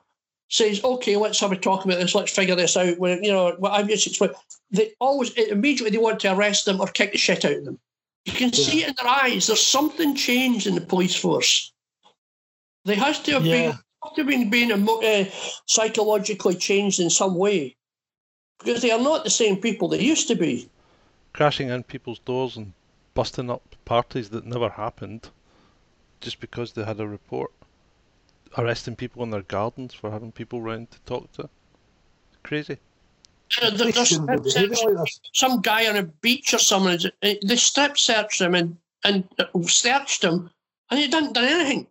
says, 0.50 0.84
"Okay, 0.84 1.16
let's 1.16 1.40
have 1.40 1.50
a 1.50 1.56
talk 1.56 1.84
about 1.84 1.98
this. 1.98 2.14
Let's 2.14 2.32
figure 2.32 2.54
this 2.54 2.76
out." 2.76 2.98
When 2.98 3.24
you 3.24 3.32
know 3.32 3.56
what 3.58 3.72
I've 3.72 3.88
just 3.88 4.06
explained, 4.06 4.34
they 4.70 4.92
always 5.00 5.30
immediately 5.32 5.90
they 5.90 6.02
want 6.02 6.20
to 6.20 6.32
arrest 6.34 6.66
them 6.66 6.80
or 6.80 6.86
kick 6.86 7.12
the 7.12 7.18
shit 7.18 7.44
out 7.46 7.52
of 7.52 7.64
them. 7.64 7.80
You 8.26 8.32
can 8.32 8.52
see 8.52 8.82
it 8.82 8.88
in 8.90 8.94
their 8.98 9.08
eyes. 9.08 9.46
There's 9.46 9.62
something 9.62 10.14
changed 10.14 10.66
in 10.66 10.74
the 10.74 10.80
police 10.82 11.16
force. 11.16 11.72
They 12.84 12.94
has 12.94 13.20
to 13.20 13.32
have 13.32 13.46
Yeah. 13.46 13.52
been 13.54 13.70
to 13.72 14.20
have 14.22 14.26
been 14.26 14.50
being 14.50 14.70
emo- 14.70 15.00
uh, 15.00 15.24
psychologically 15.66 16.56
changed 16.56 17.00
in 17.00 17.08
some 17.10 17.36
way 17.36 17.74
because 18.58 18.82
they 18.82 18.90
are 18.90 19.00
not 19.00 19.24
the 19.24 19.30
same 19.30 19.56
people 19.56 19.88
they 19.88 20.00
used 20.00 20.28
to 20.28 20.34
be. 20.36 20.68
crashing 21.32 21.68
in 21.68 21.82
people's 21.82 22.18
doors 22.20 22.56
and 22.56 22.72
busting 23.14 23.50
up 23.50 23.76
parties 23.84 24.30
that 24.30 24.44
never 24.46 24.68
happened 24.70 25.30
just 26.20 26.40
because 26.40 26.72
they 26.72 26.84
had 26.84 27.00
a 27.00 27.06
report. 27.06 27.52
Arresting 28.58 28.96
people 28.96 29.22
in 29.22 29.30
their 29.30 29.42
gardens 29.42 29.92
for 29.92 30.10
having 30.10 30.32
people 30.32 30.62
round 30.62 30.90
to 30.90 31.00
talk 31.00 31.30
to. 31.32 31.48
Crazy. 32.42 32.78
Uh, 33.60 33.70
there- 33.70 33.92
there's- 33.92 34.08
shouldn't 34.08 34.42
be 34.44 34.50
behaving 34.50 34.78
like 34.96 35.04
this. 35.04 35.20
some 35.34 35.60
guy 35.60 35.86
on 35.88 35.96
a 35.96 36.02
beach 36.02 36.54
or 36.54 36.58
something. 36.58 37.10
uh, 37.22 37.34
They 37.44 37.56
strip 37.56 37.98
searched 37.98 38.40
him 38.40 38.54
and 38.54 38.76
and 39.04 39.28
uh, 39.38 39.44
searched 39.68 40.24
him, 40.24 40.50
and 40.90 40.98
he 40.98 41.06
didn't 41.06 41.34
do 41.34 41.40
anything. 41.40 41.86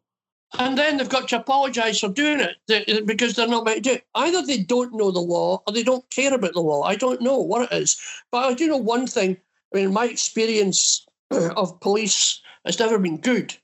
And 0.60 0.78
then 0.78 0.98
they've 0.98 1.08
got 1.10 1.30
to 1.30 1.38
apologise 1.38 2.00
for 2.00 2.10
doing 2.10 2.40
it 2.42 3.06
because 3.06 3.36
they're 3.36 3.48
not 3.48 3.64
meant 3.64 3.84
to 3.84 3.90
do 3.90 3.96
it. 3.96 4.06
Either 4.16 4.42
they 4.42 4.58
don't 4.64 4.94
know 4.96 5.12
the 5.12 5.20
law 5.22 5.62
or 5.66 5.72
they 5.74 5.84
don't 5.84 6.10
care 6.10 6.34
about 6.34 6.54
the 6.54 6.62
law. 6.62 6.82
I 6.84 6.96
don't 6.96 7.22
know 7.22 7.38
what 7.40 7.72
it 7.72 7.76
is, 7.82 7.98
but 8.32 8.46
I 8.46 8.54
do 8.54 8.68
know 8.68 8.78
one 8.78 9.08
thing. 9.08 9.38
I 9.74 9.78
mean, 9.78 9.94
my 9.94 10.06
experience 10.08 11.06
of 11.32 11.80
police 11.80 12.42
has 12.66 12.80
never 12.80 12.98
been 13.00 13.18
good. 13.18 13.56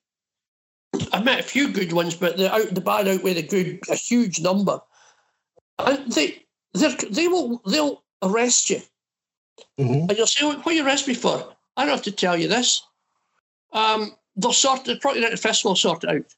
I 1.14 1.22
met 1.22 1.40
a 1.40 1.44
few 1.44 1.70
good 1.72 1.94
ones, 1.94 2.16
but 2.16 2.38
the 2.38 2.54
out 2.54 2.74
the 2.74 2.82
bad 2.82 3.08
outweigh 3.08 3.34
the 3.34 3.44
good 3.44 3.80
a 3.90 3.96
huge 3.96 4.40
number. 4.42 4.80
And 5.80 6.12
they 6.12 6.44
they 6.74 6.88
they 7.10 7.28
will 7.28 7.62
they'll 7.66 8.04
arrest 8.22 8.70
you, 8.70 8.82
Mhm. 9.80 10.10
and 10.10 10.18
you'll 10.18 10.28
say, 10.28 10.46
"What 10.46 10.64
do 10.66 10.74
you 10.74 10.86
arrest 10.86 11.08
me 11.08 11.14
for?" 11.14 11.56
I 11.78 11.86
don't 11.86 11.96
have 11.96 12.04
to 12.04 12.12
tell 12.12 12.38
you 12.38 12.48
this. 12.48 12.82
Um, 13.74 14.16
they'll 14.36 14.54
sort 14.54 14.84
the 14.86 15.00
festival 15.42 15.72
will 15.72 15.76
sort 15.78 16.04
it 16.04 16.10
out, 16.10 16.36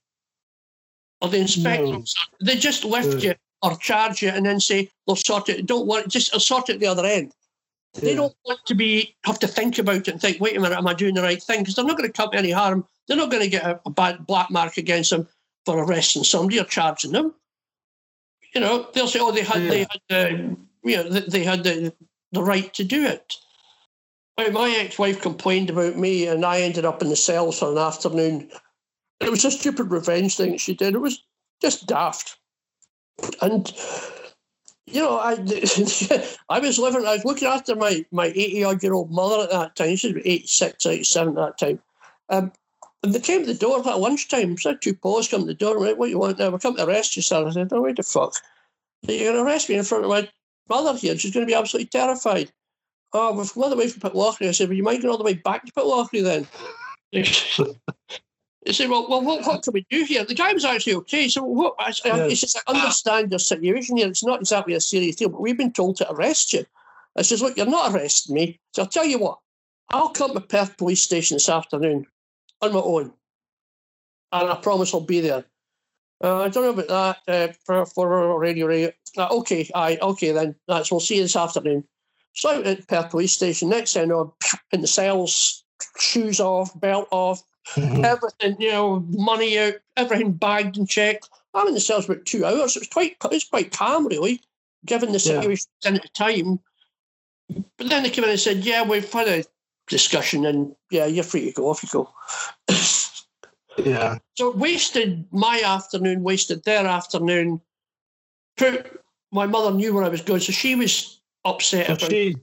or 1.22 1.30
the 1.30 1.38
inspector. 1.40 1.84
No. 1.86 1.90
will 2.00 2.06
sort 2.06 2.30
it. 2.40 2.46
They 2.46 2.56
just 2.56 2.84
lift 2.84 3.24
Yeah. 3.24 3.32
you 3.32 3.36
or 3.64 3.76
charge 3.78 4.22
you, 4.22 4.30
and 4.30 4.46
then 4.46 4.60
say 4.60 4.92
they'll 5.08 5.16
sort 5.16 5.50
it. 5.50 5.66
Don't 5.66 5.88
worry, 5.88 6.04
just 6.08 6.34
I'll 6.34 6.40
sort 6.40 6.70
it 6.70 6.76
at 6.76 6.80
the 6.80 6.88
other 6.88 7.06
end. 7.06 7.34
They 7.94 8.16
don't 8.16 8.36
want 8.46 8.60
to 8.66 8.76
be 8.76 9.16
have 9.24 9.40
to 9.40 9.48
think 9.48 9.78
about 9.78 9.96
it 9.96 10.08
and 10.08 10.22
think, 10.22 10.40
wait 10.40 10.58
a 10.58 10.60
minute, 10.60 10.78
am 10.78 10.88
I 10.88 10.94
doing 10.94 11.14
the 11.16 11.22
right 11.22 11.42
thing? 11.42 11.60
Because 11.62 11.76
they're 11.76 11.86
not 11.86 11.98
going 11.98 12.10
to 12.10 12.14
come 12.14 12.32
to 12.32 12.38
any 12.38 12.52
harm. 12.52 12.88
They're 13.08 13.18
not 13.18 13.32
going 13.32 13.44
to 13.44 13.50
get 13.50 13.64
a, 13.64 13.80
a 13.86 13.90
bad 13.90 14.26
black 14.26 14.50
mark 14.50 14.78
against 14.78 15.10
them 15.10 15.28
for 15.66 15.84
arresting 15.84 16.24
somebody 16.24 16.60
or 16.60 16.66
charging 16.66 17.12
them. 17.12 17.34
You 18.54 18.62
know, 18.62 18.88
they'll 18.94 19.08
say, 19.08 19.20
oh, 19.20 19.32
they 19.32 19.44
had, 19.44 19.64
they 19.64 19.80
had, 19.80 20.02
the, 20.10 20.58
you 20.84 20.98
know, 20.98 21.10
they, 21.10 21.22
they 21.22 21.44
had 21.44 21.64
the, 21.64 21.94
the 22.32 22.44
right 22.44 22.74
to 22.76 22.84
do 22.84 23.06
it. 23.06 23.36
My 24.38 24.76
ex-wife 24.80 25.22
complained 25.22 25.70
about 25.70 25.98
me, 25.98 26.28
and 26.28 26.44
I 26.44 26.62
ended 26.62 26.86
up 26.86 27.02
in 27.02 27.10
the 27.10 27.16
cells 27.16 27.60
for 27.60 27.72
an 27.72 27.78
afternoon. 27.78 28.50
It 29.20 29.30
was 29.30 29.46
a 29.46 29.52
stupid 29.52 29.92
revenge 29.92 30.36
thing 30.36 30.58
she 30.58 30.74
did. 30.74 30.96
It 30.96 31.00
was 31.00 31.24
just 31.62 31.88
daft. 31.88 32.38
And 33.42 33.72
you 34.86 35.02
know, 35.02 35.18
I 35.18 35.34
I 36.50 36.60
was 36.60 36.80
living, 36.80 37.06
I 37.06 37.14
was 37.14 37.26
looking 37.26 37.48
after 37.48 37.76
my 37.76 38.06
my 38.12 38.28
80 38.28 38.64
odd 38.64 38.84
year 38.84 38.94
old 38.94 39.12
mother 39.12 39.44
at 39.44 39.52
that 39.52 39.76
time. 39.76 39.96
She 39.96 40.08
was 40.08 40.16
about 40.16 40.28
86, 40.28 40.86
87 40.86 41.38
at 41.38 41.58
that 41.58 41.58
time. 41.58 41.80
Um, 42.30 42.52
and 43.04 43.14
they 43.14 43.20
came 43.20 43.42
to 43.42 43.54
the 43.54 43.54
door 43.54 43.80
at 43.88 44.00
lunchtime. 44.00 44.58
So 44.58 44.76
two 44.76 44.94
boys 44.94 45.28
come 45.28 45.42
to 45.42 45.48
the 45.48 45.54
door 45.54 45.74
and 45.74 45.82
went, 45.82 45.98
What 45.98 46.10
you 46.10 46.18
want 46.18 46.40
now? 46.40 46.50
We're 46.50 46.60
coming 46.60 46.78
to 46.78 46.86
arrest 46.86 47.16
you, 47.16 47.22
sir. 47.22 47.46
I 47.46 47.52
said, 47.52 47.70
Oh, 47.72 47.82
wait 47.82 47.98
the 47.98 48.04
fuck. 48.04 48.34
You're 49.02 49.34
going 49.34 49.46
to 49.46 49.52
arrest 49.52 49.70
me 49.70 49.76
in 49.76 49.84
front 49.84 50.06
of 50.06 50.10
my 50.10 50.30
mother 50.70 50.98
here. 50.98 51.18
She's 51.18 51.34
going 51.34 51.46
to 51.46 51.52
be 51.52 51.56
absolutely 51.56 51.90
terrified. 51.90 52.52
Oh, 53.12 53.38
we've 53.38 53.54
come 53.54 53.64
all 53.64 53.70
the 53.70 53.76
way 53.76 53.90
from 53.90 54.10
Pitlochry. 54.10 54.48
I 54.48 54.52
said, 54.52 54.70
Well, 54.70 54.78
you 54.78 54.84
might 54.84 55.02
go 55.02 55.12
all 55.12 55.18
the 55.18 55.24
way 55.24 55.34
back 55.34 55.66
to 55.66 55.74
Pitlochry 55.74 56.24
then. 56.24 56.48
He 58.66 58.72
said, 58.72 58.90
well, 58.90 59.10
well 59.10 59.22
what, 59.22 59.46
what 59.46 59.62
can 59.62 59.74
we 59.74 59.86
do 59.90 60.06
here? 60.06 60.24
The 60.24 60.34
guy 60.34 60.54
was 60.54 60.64
actually 60.64 60.96
okay. 60.96 61.28
So 61.28 61.44
what? 61.44 61.76
I, 61.80 61.94
Yeah. 62.06 62.30
he 62.30 62.36
says, 62.36 62.56
I 62.66 62.72
understand 62.72 63.30
your 63.30 63.40
situation 63.40 63.98
here. 63.98 64.08
It's 64.08 64.24
not 64.24 64.40
exactly 64.40 64.74
a 64.74 64.80
serious 64.80 65.18
deal, 65.18 65.28
but 65.28 65.42
we've 65.42 65.58
been 65.58 65.74
told 65.74 65.98
to 65.98 66.10
arrest 66.10 66.54
you. 66.54 66.66
I 67.18 67.24
says, 67.24 67.42
look, 67.42 67.58
you're 67.58 67.66
not 67.66 67.94
arresting 67.94 68.34
me. 68.34 68.62
So 68.74 68.84
I'll 68.84 68.88
tell 68.88 69.04
you 69.04 69.20
what, 69.20 69.40
I'll 69.90 70.12
come 70.12 70.34
to 70.34 70.40
Perth 70.40 70.78
Police 70.78 71.02
Station 71.02 71.36
this 71.36 71.50
afternoon 71.50 72.08
on 72.64 72.74
my 72.74 72.80
own. 72.80 73.14
And 74.32 74.50
I 74.50 74.56
promise 74.56 74.94
I'll 74.94 75.02
be 75.02 75.20
there. 75.20 75.46
Uh, 76.24 76.44
I 76.44 76.50
don't 76.50 76.64
know 76.64 76.82
about 76.82 77.20
that 77.26 77.50
uh, 77.52 77.54
for, 77.66 77.86
for 77.86 78.40
Radio 78.40 78.66
Radio. 78.66 78.92
Uh, 79.18 79.28
okay, 79.40 79.70
aye, 79.76 79.98
okay 80.02 80.32
then. 80.32 80.56
That's, 80.68 80.90
we'll 80.90 81.00
see 81.00 81.18
you 81.18 81.24
this 81.24 81.36
afternoon. 81.36 81.84
So 82.34 82.50
out 82.50 82.66
at 82.66 82.88
Perth 82.88 83.12
Police 83.12 83.34
Station, 83.34 83.70
next 83.70 83.94
thing 83.94 84.04
I 84.04 84.06
know, 84.06 84.34
in 84.72 84.82
the 84.82 84.88
cells, 84.88 85.64
shoes 86.00 86.40
off, 86.40 86.80
belt 86.80 87.08
off, 87.12 87.44
everything, 87.78 88.56
you 88.60 88.72
know, 88.72 89.06
money 89.10 89.60
out, 89.60 89.76
everything 89.98 90.32
bagged 90.32 90.78
and 90.78 90.90
checked. 90.90 91.30
I'm 91.54 91.68
in 91.68 91.74
the 91.74 91.80
cells 91.80 92.06
about 92.06 92.26
two 92.26 92.46
hours. 92.46 92.76
It 92.76 92.80
was 92.80 92.90
quite, 92.90 93.18
it 93.24 93.32
was 93.32 93.44
quite 93.44 93.72
calm, 93.72 94.08
really, 94.08 94.42
given 94.86 95.12
the 95.12 95.20
situation 95.20 95.68
in 95.86 95.96
at 95.96 96.02
the 96.02 96.10
time. 96.10 96.60
But 97.78 97.90
then 97.90 98.04
they 98.04 98.10
came 98.10 98.24
in 98.24 98.32
and 98.32 98.40
said, 98.40 98.66
"Yeah, 98.66 98.84
we've 98.84 99.12
had 99.12 99.28
a 99.28 99.44
discussion, 99.88 100.46
and 100.46 100.76
yeah, 100.92 101.06
you're 101.06 101.24
free 101.24 101.46
to 101.46 101.52
go. 101.52 101.70
Off 101.70 101.84
you 101.84 101.90
go." 101.92 102.10
Yeah. 103.84 104.20
so 104.36 104.52
wasted 104.56 105.26
my 105.32 105.60
afternoon, 105.66 106.22
wasted 106.22 106.64
their 106.64 106.86
afternoon. 106.86 107.60
Put 108.56 109.02
my 109.32 109.48
mother 109.48 109.72
knew 109.76 109.96
where 109.96 110.04
I 110.04 110.10
was 110.10 110.22
going, 110.22 110.42
so 110.42 110.52
she 110.52 110.76
was 110.76 111.20
upset 111.44 111.88
So 111.88 111.94
about. 111.94 112.12
she, 112.12 112.36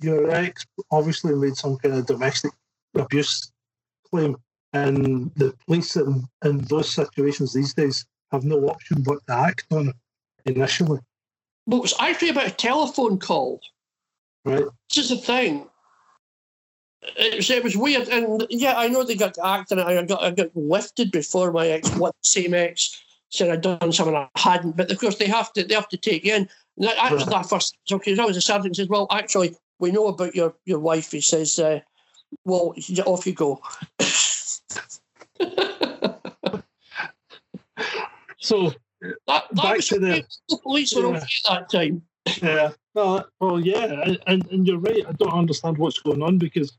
your 0.00 0.30
ex 0.30 0.64
obviously 0.92 1.34
made 1.34 1.56
some 1.56 1.76
kind 1.78 1.96
of 1.96 2.06
domestic 2.06 2.52
abuse 2.94 3.50
claim, 4.08 4.36
and 4.72 5.32
the 5.34 5.54
police 5.66 5.96
in, 5.96 6.24
in 6.44 6.58
those 6.58 6.88
situations 6.88 7.52
these 7.52 7.74
days 7.74 8.06
have 8.30 8.44
no 8.44 8.68
option 8.68 9.02
but 9.02 9.18
to 9.26 9.34
act 9.34 9.66
on 9.72 9.88
it 9.88 9.96
initially, 10.56 11.00
But 11.66 11.78
it 11.78 11.82
was 11.82 11.94
actually 11.98 12.28
about 12.28 12.46
a 12.46 12.52
telephone 12.52 13.18
call. 13.18 13.60
right? 14.44 14.64
This 14.88 14.98
is 14.98 15.10
the 15.10 15.16
thing. 15.16 15.66
It 17.02 17.36
was, 17.36 17.48
it 17.50 17.64
was 17.64 17.76
weird, 17.76 18.08
and 18.08 18.46
yeah, 18.50 18.74
I 18.76 18.88
know 18.88 19.02
they 19.04 19.14
got 19.14 19.34
to 19.34 19.46
act, 19.46 19.72
and 19.72 19.80
I 19.80 20.02
got 20.04 20.22
I 20.22 20.30
got 20.32 20.54
lifted 20.54 21.10
before 21.10 21.50
my 21.50 21.66
ex, 21.68 21.90
what 21.96 22.14
same 22.20 22.52
ex, 22.52 23.02
said 23.30 23.50
I'd 23.50 23.62
done 23.62 23.90
something 23.92 24.14
I 24.14 24.28
hadn't. 24.36 24.76
But 24.76 24.90
of 24.90 24.98
course, 24.98 25.16
they 25.16 25.26
have 25.26 25.50
to 25.54 25.64
they 25.64 25.74
have 25.74 25.88
to 25.88 25.96
take 25.96 26.24
you 26.24 26.34
in. 26.34 26.48
And 26.76 26.86
that, 26.88 26.96
that 26.96 27.12
was 27.12 27.24
that 27.26 27.46
first. 27.46 27.76
So 27.84 27.96
okay, 27.96 28.14
that 28.14 28.26
was 28.26 28.36
a 28.36 28.42
sergeant 28.42 28.76
says, 28.76 28.88
"Well, 28.88 29.06
actually, 29.10 29.56
we 29.78 29.92
know 29.92 30.08
about 30.08 30.34
your 30.34 30.54
your 30.66 30.78
wife." 30.78 31.10
He 31.10 31.22
says, 31.22 31.58
uh, 31.58 31.80
"Well, 32.44 32.74
off 33.06 33.26
you 33.26 33.32
go." 33.32 33.62
So 38.42 38.72
That, 39.00 39.14
that 39.26 39.54
Back 39.54 39.76
was 39.76 39.88
to 39.88 39.98
the- 39.98 40.24
the 40.48 40.56
police 40.58 40.94
were 40.94 41.02
Yeah. 41.02 41.08
okay 41.08 41.18
at 41.18 41.50
that 41.50 41.70
time. 41.70 42.02
Yeah. 42.42 42.70
No, 42.94 43.24
well, 43.38 43.60
yeah, 43.60 44.14
and 44.26 44.46
and 44.50 44.66
you're 44.66 44.78
right. 44.78 45.04
I 45.06 45.12
don't 45.12 45.32
understand 45.32 45.78
what's 45.78 46.00
going 46.00 46.22
on 46.22 46.38
because 46.38 46.76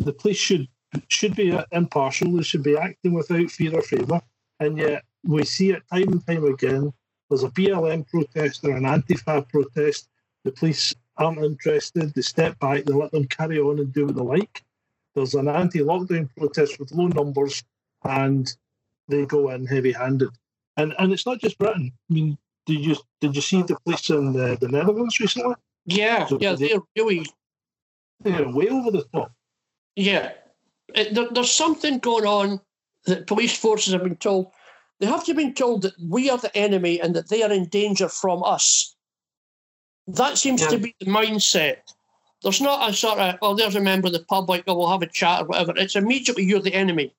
the 0.00 0.12
police 0.12 0.36
should 0.36 0.66
should 1.08 1.36
be 1.36 1.56
impartial. 1.72 2.32
They 2.32 2.42
should 2.42 2.62
be 2.64 2.76
acting 2.76 3.12
without 3.12 3.50
fear 3.50 3.74
or 3.74 3.82
favour. 3.82 4.20
And 4.58 4.76
yet 4.76 5.04
we 5.24 5.44
see 5.44 5.70
it 5.70 5.82
time 5.92 6.08
and 6.08 6.26
time 6.26 6.44
again. 6.44 6.92
There's 7.28 7.44
a 7.44 7.48
BLM 7.50 8.08
protest 8.08 8.64
or 8.64 8.76
an 8.76 8.84
Antifa 8.84 9.48
protest. 9.48 10.08
The 10.44 10.50
police 10.52 10.94
aren't 11.16 11.38
interested. 11.44 12.12
They 12.14 12.22
step 12.22 12.58
back. 12.58 12.84
They 12.84 12.92
let 12.92 13.12
them 13.12 13.26
carry 13.26 13.60
on 13.60 13.78
and 13.78 13.92
do 13.92 14.06
what 14.06 14.16
they 14.16 14.22
like. 14.22 14.64
There's 15.14 15.34
an 15.34 15.48
anti-lockdown 15.48 16.28
protest 16.36 16.78
with 16.80 16.92
low 16.92 17.08
numbers, 17.08 17.62
and 18.04 18.52
they 19.08 19.26
go 19.26 19.50
in 19.50 19.66
heavy-handed. 19.66 20.30
And 20.76 20.94
and 20.98 21.12
it's 21.12 21.26
not 21.26 21.38
just 21.40 21.58
Britain. 21.58 21.92
I 22.10 22.14
mean, 22.14 22.38
did 22.66 22.84
you 22.84 22.96
did 23.20 23.36
you 23.36 23.42
see 23.42 23.62
the 23.62 23.76
police 23.84 24.08
in 24.10 24.32
the, 24.32 24.56
the 24.60 24.68
Netherlands 24.68 25.20
recently? 25.20 25.54
Yeah, 25.86 26.26
So 26.26 26.38
yeah, 26.40 26.54
they- 26.54 26.68
they're 26.68 26.80
really 26.96 27.26
They're 28.20 28.48
way 28.48 28.68
over 28.68 28.90
the 28.90 29.04
top. 29.14 29.32
Yeah, 30.00 30.32
It- 30.94 31.14
there, 31.14 31.28
there's 31.30 31.50
something 31.52 31.98
going 31.98 32.24
on 32.26 32.60
that 33.04 33.26
police 33.26 33.56
forces 33.56 33.92
have 33.92 34.02
been 34.02 34.16
told. 34.16 34.50
They 34.98 35.06
have 35.06 35.24
to 35.24 35.32
have 35.32 35.36
been 35.36 35.54
told 35.54 35.82
that 35.82 35.92
we 36.08 36.30
are 36.30 36.38
the 36.38 36.54
enemy 36.56 37.00
and 37.00 37.14
that 37.14 37.28
they 37.28 37.42
are 37.42 37.52
in 37.52 37.66
danger 37.66 38.08
from 38.08 38.42
us. 38.42 38.94
That 40.06 40.38
seems 40.38 40.66
to 40.66 40.78
be 40.78 40.94
the 41.00 41.06
mindset. 41.06 41.76
There's 42.42 42.60
not 42.60 42.88
a 42.88 42.94
sort 42.94 43.18
of, 43.18 43.36
well, 43.42 43.54
there's 43.54 43.76
a 43.76 43.80
member 43.80 44.06
of 44.06 44.14
the 44.14 44.24
public, 44.24 44.64
or 44.66 44.76
we'll 44.76 44.90
have 44.90 45.02
a 45.02 45.06
chat 45.06 45.42
or 45.42 45.44
whatever. 45.46 45.74
It's 45.76 45.96
immediately 45.96 46.44
you're 46.44 46.60
the 46.60 46.74
enemy. 46.74 47.14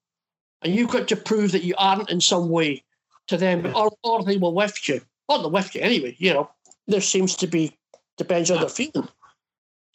And 0.63 0.75
you've 0.75 0.89
got 0.91 1.07
to 1.09 1.15
prove 1.15 1.51
that 1.53 1.63
you 1.63 1.75
aren't 1.77 2.09
in 2.09 2.19
some 2.19 2.49
way 2.49 2.83
to 3.27 3.37
them, 3.37 3.65
Yeah. 3.65 3.73
or, 3.73 3.91
or 4.03 4.23
they 4.23 4.37
will 4.37 4.53
lift 4.55 4.87
you. 4.87 5.01
Or 5.27 5.37
they'll 5.37 5.51
lift 5.51 5.75
you 5.75 5.81
anyway, 5.81 6.15
you 6.17 6.33
know. 6.33 6.49
There 6.87 7.01
seems 7.01 7.35
to 7.37 7.47
be, 7.47 7.77
depends 8.17 8.49
on 8.51 8.59
they're 8.59 8.69
feeling. 8.69 9.07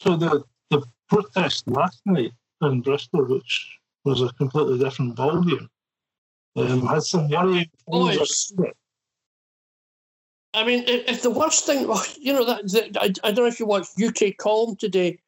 So 0.01 0.17
the 0.17 0.45
the 0.71 0.83
protest 1.09 1.69
last 1.69 2.01
night 2.05 2.33
in 2.63 2.81
Bristol, 2.81 3.25
which 3.25 3.79
was 4.05 4.23
a 4.23 4.33
completely 4.35 4.79
different 4.79 5.17
ballgame, 5.17 5.69
um, 6.57 6.87
had 6.87 7.03
some 7.03 7.29
worrying 7.29 7.67
things 7.91 8.15
it's- 8.15 8.53
about 8.53 8.69
it. 8.69 8.77
I 10.55 10.65
mean, 10.65 10.85
if 10.87 11.21
the 11.21 11.31
worst 11.31 11.67
thing, 11.67 11.87
you 12.19 12.33
know, 12.33 12.45
that, 12.47 12.67
that 12.73 12.97
I, 12.99 13.13
I 13.29 13.31
don't 13.31 13.45
know 13.45 13.47
if 13.47 13.61
you 13.61 13.67
watched 13.67 14.01
UK 14.03 14.39
Column 14.39 14.75
today, 14.77 15.19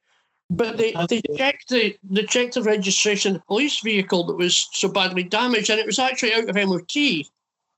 but 0.49 0.79
they, 0.79 0.95
they 1.11 1.21
checked 1.37 1.69
the 1.69 1.99
they 2.03 2.23
checked 2.23 2.55
the 2.55 2.63
registration 2.63 3.35
of 3.35 3.43
the 3.43 3.47
police 3.47 3.81
vehicle 3.81 4.25
that 4.25 4.37
was 4.37 4.69
so 4.73 4.89
badly 4.89 5.23
damaged, 5.23 5.69
and 5.69 5.79
it 5.79 5.85
was 5.85 5.99
actually 5.99 6.33
out 6.33 6.49
of 6.49 6.57
MOT. 6.57 7.27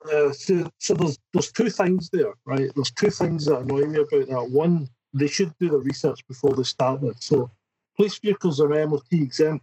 Uh, 0.05 0.33
so, 0.33 0.71
so 0.79 0.95
there's 0.95 1.19
there's 1.33 1.51
two 1.51 1.71
things 1.71 2.09
there, 2.11 2.35
right? 2.45 2.71
There's 2.77 2.93
two 2.93 3.11
things 3.11 3.47
that 3.47 3.59
annoy 3.59 3.87
me 3.87 3.99
about 3.99 4.29
that. 4.29 4.51
One, 4.51 4.89
they 5.13 5.27
should 5.27 5.53
do 5.59 5.71
the 5.71 5.79
research 5.79 6.25
before 6.29 6.55
they 6.55 6.63
start 6.63 7.03
it. 7.03 7.21
So 7.21 7.51
police 8.01 8.19
vehicles 8.19 8.61
are 8.63 8.71
MOT 8.87 9.05
exempt, 9.13 9.63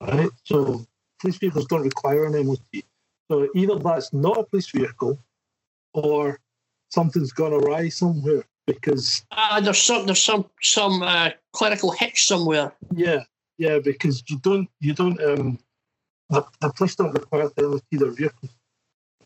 right? 0.00 0.30
So 0.44 0.86
police 1.20 1.38
vehicles 1.38 1.66
don't 1.66 1.82
require 1.82 2.26
an 2.26 2.46
MOT. 2.46 2.84
So 3.28 3.48
either 3.56 3.80
that's 3.80 4.12
not 4.12 4.38
a 4.38 4.44
police 4.44 4.70
vehicle, 4.70 5.18
or 5.92 6.38
something's 6.90 7.32
gone 7.32 7.52
awry 7.52 7.88
somewhere. 7.88 8.44
Because 8.68 9.24
Uh, 9.32 9.60
there's 9.60 9.82
some 9.82 10.06
there's 10.06 10.22
some 10.22 10.44
some 10.62 11.02
uh, 11.02 11.30
clerical 11.52 11.90
hitch 11.90 12.26
somewhere. 12.26 12.72
yeah, 12.94 13.22
yeah, 13.58 13.78
because 13.90 14.22
you 14.28 14.38
don't 14.38 14.68
you 14.86 14.92
don't 14.94 15.20
um 15.30 15.58
the, 16.30 16.44
the 16.60 16.70
police 16.76 16.94
don't 16.94 17.12
require 17.12 17.48
to 17.48 17.68
MOT 17.70 17.82
their 17.90 18.14
vehicles. 18.20 18.52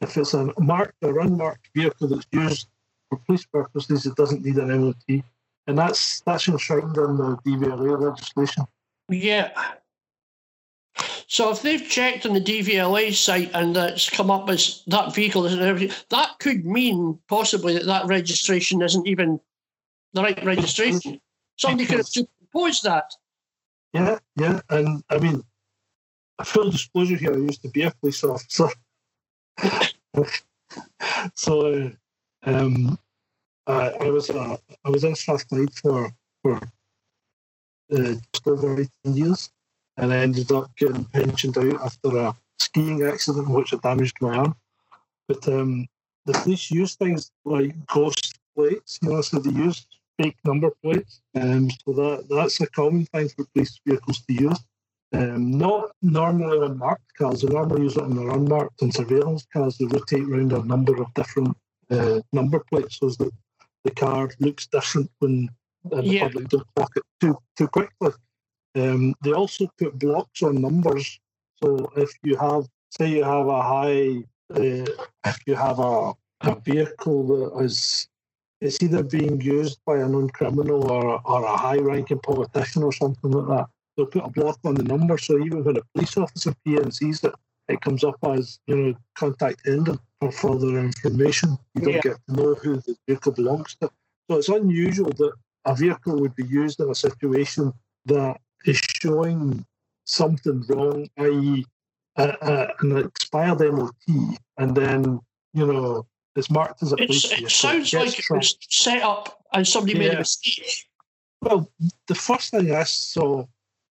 If 0.00 0.16
it's 0.16 0.32
a 0.32 0.42
marked 0.58 1.00
or 1.02 1.20
unmarked 1.20 1.68
vehicle 1.74 2.08
that's 2.08 2.26
used 2.32 2.66
for 3.08 3.18
police 3.26 3.44
purposes, 3.44 4.06
it 4.06 4.14
doesn't 4.16 4.42
need 4.42 4.56
an 4.56 4.68
MOT, 4.80 5.22
and 5.66 5.78
that's 5.78 6.20
that's 6.20 6.48
enshrined 6.48 6.96
in 6.96 7.16
the 7.16 7.38
DVLA 7.46 8.00
legislation. 8.00 8.64
Yeah. 9.08 9.50
So 11.26 11.50
if 11.50 11.62
they've 11.62 11.88
checked 11.88 12.26
on 12.26 12.34
the 12.34 12.40
DVLA 12.40 13.14
site 13.14 13.50
and 13.54 13.76
it's 13.76 14.10
come 14.10 14.30
up 14.30 14.50
as 14.50 14.82
that 14.88 15.14
vehicle 15.14 15.46
isn't 15.46 15.62
everything, 15.62 15.96
that 16.10 16.38
could 16.40 16.66
mean 16.66 17.18
possibly 17.28 17.74
that 17.74 17.86
that 17.86 18.06
registration 18.06 18.82
isn't 18.82 19.06
even 19.06 19.40
the 20.12 20.22
right 20.22 20.44
registration. 20.44 21.20
Somebody 21.56 21.86
could 21.86 21.98
have 21.98 22.08
superimposed 22.08 22.82
that. 22.84 23.14
Yeah, 23.92 24.18
yeah, 24.36 24.60
and 24.70 25.02
I 25.08 25.18
mean, 25.18 25.42
full 26.44 26.70
disclosure 26.70 27.16
here, 27.16 27.34
I 27.34 27.38
used 27.38 27.62
to 27.62 27.68
be 27.68 27.82
a 27.82 27.90
police 27.90 28.22
officer. 28.24 28.68
so, 31.34 31.92
um, 32.44 32.98
I, 33.66 33.90
I 34.00 34.10
was 34.10 34.30
uh, 34.30 34.56
I 34.84 34.90
was 34.90 35.04
in 35.04 35.14
Strathclyde 35.14 35.74
for 35.74 36.12
for 36.42 36.56
uh, 36.56 38.14
just 38.32 38.46
over 38.46 38.72
eighteen 38.80 39.16
years, 39.16 39.50
and 39.96 40.12
I 40.12 40.18
ended 40.18 40.50
up 40.52 40.74
getting 40.76 41.04
pensioned 41.04 41.58
out 41.58 41.80
after 41.82 42.16
a 42.16 42.36
skiing 42.58 43.02
accident 43.02 43.48
in 43.48 43.54
which 43.54 43.72
I 43.74 43.78
damaged 43.78 44.16
my 44.20 44.36
arm. 44.38 44.54
But 45.28 45.46
um, 45.48 45.86
the 46.26 46.32
police 46.32 46.70
use 46.70 46.96
things 46.96 47.30
like 47.44 47.74
ghost 47.86 48.38
plates, 48.56 48.98
you 49.02 49.10
know, 49.10 49.20
so 49.22 49.38
they 49.38 49.50
use 49.50 49.86
fake 50.18 50.36
number 50.44 50.70
plates. 50.82 51.20
Um, 51.34 51.70
so 51.70 51.92
that 51.92 52.26
that's 52.28 52.60
a 52.60 52.66
common 52.68 53.06
thing 53.06 53.28
for 53.28 53.44
police 53.52 53.78
vehicles 53.86 54.20
to 54.26 54.32
use. 54.32 54.58
Um, 55.12 55.58
not 55.58 55.90
normally 56.02 56.58
on 56.58 56.78
marked 56.78 57.14
cars. 57.18 57.42
They 57.42 57.52
normally 57.52 57.82
use 57.82 57.96
it 57.96 58.02
on 58.04 58.14
their 58.14 58.30
unmarked 58.30 58.82
and 58.82 58.94
surveillance 58.94 59.44
cars. 59.52 59.76
They 59.76 59.86
rotate 59.86 60.28
around 60.28 60.52
a 60.52 60.62
number 60.64 61.00
of 61.02 61.12
different 61.14 61.56
uh, 61.90 62.20
number 62.32 62.60
plates 62.60 62.98
so 62.98 63.10
that 63.10 63.32
the 63.84 63.90
car 63.90 64.30
looks 64.40 64.66
different 64.66 65.10
when 65.18 65.48
the 65.84 66.02
Yeah. 66.04 66.24
public 66.24 66.48
don't 66.48 66.66
clock 66.74 66.92
it 66.96 67.02
too 67.20 67.38
too 67.56 67.68
quickly. 67.68 68.12
Um, 68.74 69.14
they 69.24 69.32
also 69.32 69.66
put 69.78 69.98
blocks 69.98 70.42
on 70.42 70.60
numbers. 70.60 71.18
So 71.62 71.90
if 71.96 72.10
you 72.22 72.36
have, 72.36 72.68
say, 72.90 73.10
you 73.10 73.24
have 73.24 73.46
a 73.46 73.62
high, 73.62 74.24
uh, 74.54 74.86
if 75.26 75.38
you 75.46 75.54
have 75.56 75.78
a, 75.78 76.12
a 76.42 76.54
vehicle 76.60 77.26
that 77.26 77.64
is, 77.64 78.08
it's 78.60 78.82
either 78.82 79.02
being 79.02 79.40
used 79.40 79.78
by 79.84 79.98
a 79.98 80.08
known 80.08 80.28
criminal 80.30 80.90
or, 80.90 81.20
or 81.24 81.44
a 81.44 81.56
high-ranking 81.56 82.20
politician 82.20 82.82
or 82.82 82.92
something 82.92 83.30
like 83.30 83.48
that, 83.48 83.66
they'll 83.96 84.06
put 84.06 84.24
a 84.24 84.30
block 84.30 84.58
on 84.64 84.74
the 84.74 84.84
number. 84.84 85.18
So 85.18 85.38
even 85.38 85.64
when 85.64 85.76
a 85.78 85.82
police 85.92 86.16
officer 86.16 86.54
PNCs 86.66 87.24
it, 87.24 87.34
it 87.68 87.80
comes 87.80 88.04
up 88.04 88.16
as 88.22 88.60
you 88.66 88.76
know 88.76 88.94
contact 89.16 89.66
ended 89.66 89.98
for 90.20 90.30
further 90.30 90.78
information. 90.78 91.58
You 91.74 91.82
don't 91.82 91.94
Yeah. 91.94 92.00
get 92.02 92.18
to 92.26 92.32
know 92.34 92.54
who 92.54 92.76
the 92.76 92.96
vehicle 93.06 93.32
belongs 93.32 93.74
to. 93.80 93.90
So 94.28 94.38
it's 94.38 94.48
unusual 94.48 95.12
that 95.12 95.32
a 95.64 95.74
vehicle 95.74 96.20
would 96.20 96.34
be 96.36 96.44
used 96.46 96.78
in 96.80 96.90
a 96.90 96.94
situation 96.94 97.72
that 98.06 98.40
is 98.66 98.76
showing 99.02 99.64
something 100.04 100.62
wrong, 100.68 101.08
i.e., 101.18 101.64
an 102.16 102.96
expired 102.98 103.60
MOT, 103.60 104.36
and 104.58 104.76
then 104.76 105.20
you 105.54 105.66
know 105.66 106.06
it's 106.36 106.50
marked 106.50 106.82
as 106.82 106.92
a 106.92 106.96
police 106.96 107.24
It's, 107.32 107.40
it 107.42 107.50
sounds 107.50 107.92
like 107.94 108.18
it 108.18 108.30
was 108.30 108.56
set 108.68 109.02
up 109.02 109.42
and 109.52 109.66
somebody 109.66 109.98
made 109.98 110.14
a 110.14 110.18
mistake. 110.18 110.86
Well, 111.40 111.70
the 112.06 112.14
first 112.14 112.50
thing 112.50 112.72
I 112.74 112.82
saw 112.84 113.46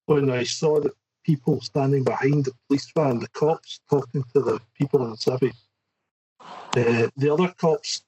when 0.05 0.29
I 0.29 0.43
saw 0.43 0.79
the 0.79 0.91
people 1.23 1.59
standing 1.61 2.03
behind 2.03 2.45
the 2.45 2.53
police 2.67 2.91
van, 2.95 3.19
the 3.19 3.27
cops 3.29 3.79
talking 3.89 4.23
to 4.33 4.41
the 4.41 4.59
people 4.75 5.03
in 5.03 5.11
the 5.11 5.17
civvy, 5.17 5.53
uh, 6.75 7.09
the 7.17 7.29
other 7.31 7.53
cops, 7.57 8.03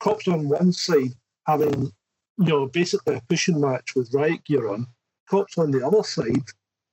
cops 0.00 0.28
on 0.28 0.48
one 0.48 0.72
side 0.72 1.14
having, 1.46 1.92
you 2.38 2.46
know, 2.46 2.66
basically 2.66 3.16
a 3.16 3.22
pushing 3.28 3.60
match 3.60 3.94
with 3.94 4.12
riot 4.12 4.44
gear 4.44 4.68
on, 4.68 4.86
cops 5.28 5.58
on 5.58 5.70
the 5.70 5.86
other 5.86 6.02
side 6.02 6.44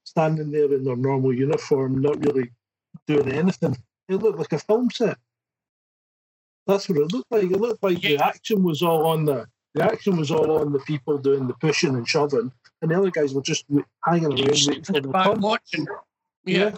standing 0.03 0.51
there 0.51 0.74
in 0.74 0.84
their 0.84 0.95
normal 0.95 1.34
uniform, 1.34 2.01
not 2.01 2.24
really 2.24 2.51
doing 3.07 3.31
anything. 3.31 3.77
It 4.07 4.15
looked 4.15 4.39
like 4.39 4.53
a 4.53 4.60
film 4.60 4.89
set. 4.91 5.17
That's 6.67 6.89
what 6.89 6.98
it 6.98 7.13
looked 7.13 7.31
like. 7.31 7.43
It 7.43 7.60
looked 7.60 7.84
like 7.84 8.01
the 8.01 8.17
action 8.17 8.63
was 8.63 8.81
all 8.81 9.05
on 9.07 9.25
the 9.25 9.48
the 9.75 9.84
action 9.84 10.15
was 10.15 10.32
all 10.32 10.60
on 10.60 10.71
the 10.71 10.80
people 10.80 11.17
doing 11.17 11.47
the 11.47 11.54
pushing 11.56 11.95
and 11.95 12.08
shoving, 12.08 12.51
and 12.82 12.91
the 12.91 12.97
other 12.97 13.12
guys 13.12 13.34
were 13.34 13.41
just 13.41 13.65
hanging 14.06 14.28
around 14.28 14.39
waiting 14.39 14.84
for 14.84 14.93
the 14.93 15.38
watching. 15.39 15.86
Yeah. 16.45 16.75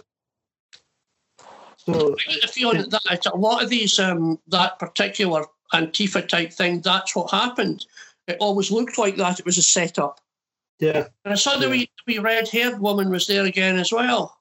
So 1.94 2.14
I 2.28 2.32
get 2.34 2.52
the 2.54 3.00
that 3.06 3.26
a 3.32 3.36
lot 3.36 3.62
of 3.62 3.70
these, 3.70 3.98
um, 3.98 4.38
that 4.48 4.78
particular 4.78 5.44
Antifa 5.72 6.26
type 6.28 6.52
thing, 6.52 6.80
that's 6.80 7.14
what 7.16 7.30
happened. 7.30 7.86
It 8.26 8.36
always 8.40 8.70
looked 8.70 8.98
like 8.98 9.16
that. 9.16 9.38
It 9.38 9.46
was 9.46 9.58
a 9.58 9.62
setup. 9.62 10.20
yeah, 10.80 11.08
And 11.24 11.32
I 11.32 11.36
saw 11.36 11.56
the 11.56 11.64
Yeah. 11.66 11.70
wee, 11.70 11.90
wee 12.06 12.18
red 12.18 12.48
haired 12.48 12.78
woman 12.78 13.10
was 13.10 13.26
there 13.26 13.44
again 13.44 13.78
as 13.78 13.90
well. 13.90 14.38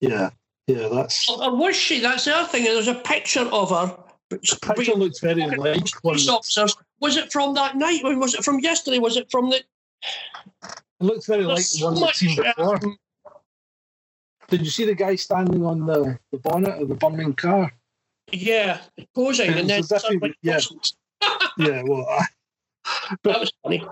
yeah, 0.00 0.30
yeah. 0.66 0.88
That's 0.88 1.28
Or, 1.28 1.54
was 1.56 1.76
she? 1.76 2.00
That's 2.00 2.24
the 2.24 2.34
other 2.36 2.48
thing. 2.48 2.64
There's 2.64 2.88
a 2.88 2.94
picture 2.94 3.40
of 3.52 3.70
her. 3.70 3.96
but- 4.30 4.40
the 4.42 4.74
picture 4.74 4.94
looks 4.94 5.20
very 5.20 5.44
like 5.44 5.84
police 6.00 6.28
officers. 6.28 6.74
Was 7.00 7.16
it 7.18 7.30
from 7.32 7.54
that 7.54 7.76
night? 7.76 8.02
Was 8.04 8.34
it 8.34 8.42
from 8.44 8.60
yesterday? 8.60 8.98
Was 8.98 9.16
it 9.16 9.30
from 9.30 9.50
the? 9.50 9.56
It 9.56 9.64
looks 11.00 11.26
very 11.26 11.44
like 11.44 11.58
the 11.58 11.62
so 11.64 11.84
one 11.86 11.94
we've 11.94 12.00
much, 12.00 12.16
seen 12.16 12.36
before. 12.36 12.76
um, 12.76 12.98
Did 14.48 14.60
you 14.62 14.70
see 14.70 14.84
the 14.84 14.94
guy 14.94 15.16
standing 15.16 15.64
on 15.64 15.86
the, 15.86 16.18
the 16.32 16.38
bonnet 16.38 16.80
of 16.82 16.88
the 16.88 16.94
burning 16.94 17.34
car? 17.34 17.72
yeah, 18.32 18.80
posing, 19.14 19.50
and 19.52 19.68
then 19.68 19.82
he- 20.22 20.34
yeah. 20.42 20.60
Yeah, 21.58 21.82
well, 21.86 22.06
I, 22.08 22.24
that 23.22 23.38
was 23.40 23.52
funny. 23.62 23.86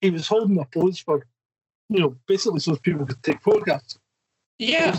he 0.00 0.10
was 0.10 0.26
holding 0.26 0.58
a 0.58 0.64
pose 0.64 0.98
for, 0.98 1.24
you 1.88 2.00
know, 2.00 2.16
basically 2.26 2.58
so 2.60 2.74
people 2.76 3.06
could 3.06 3.22
take 3.22 3.40
photographs, 3.42 3.98
Yeah. 4.58 4.96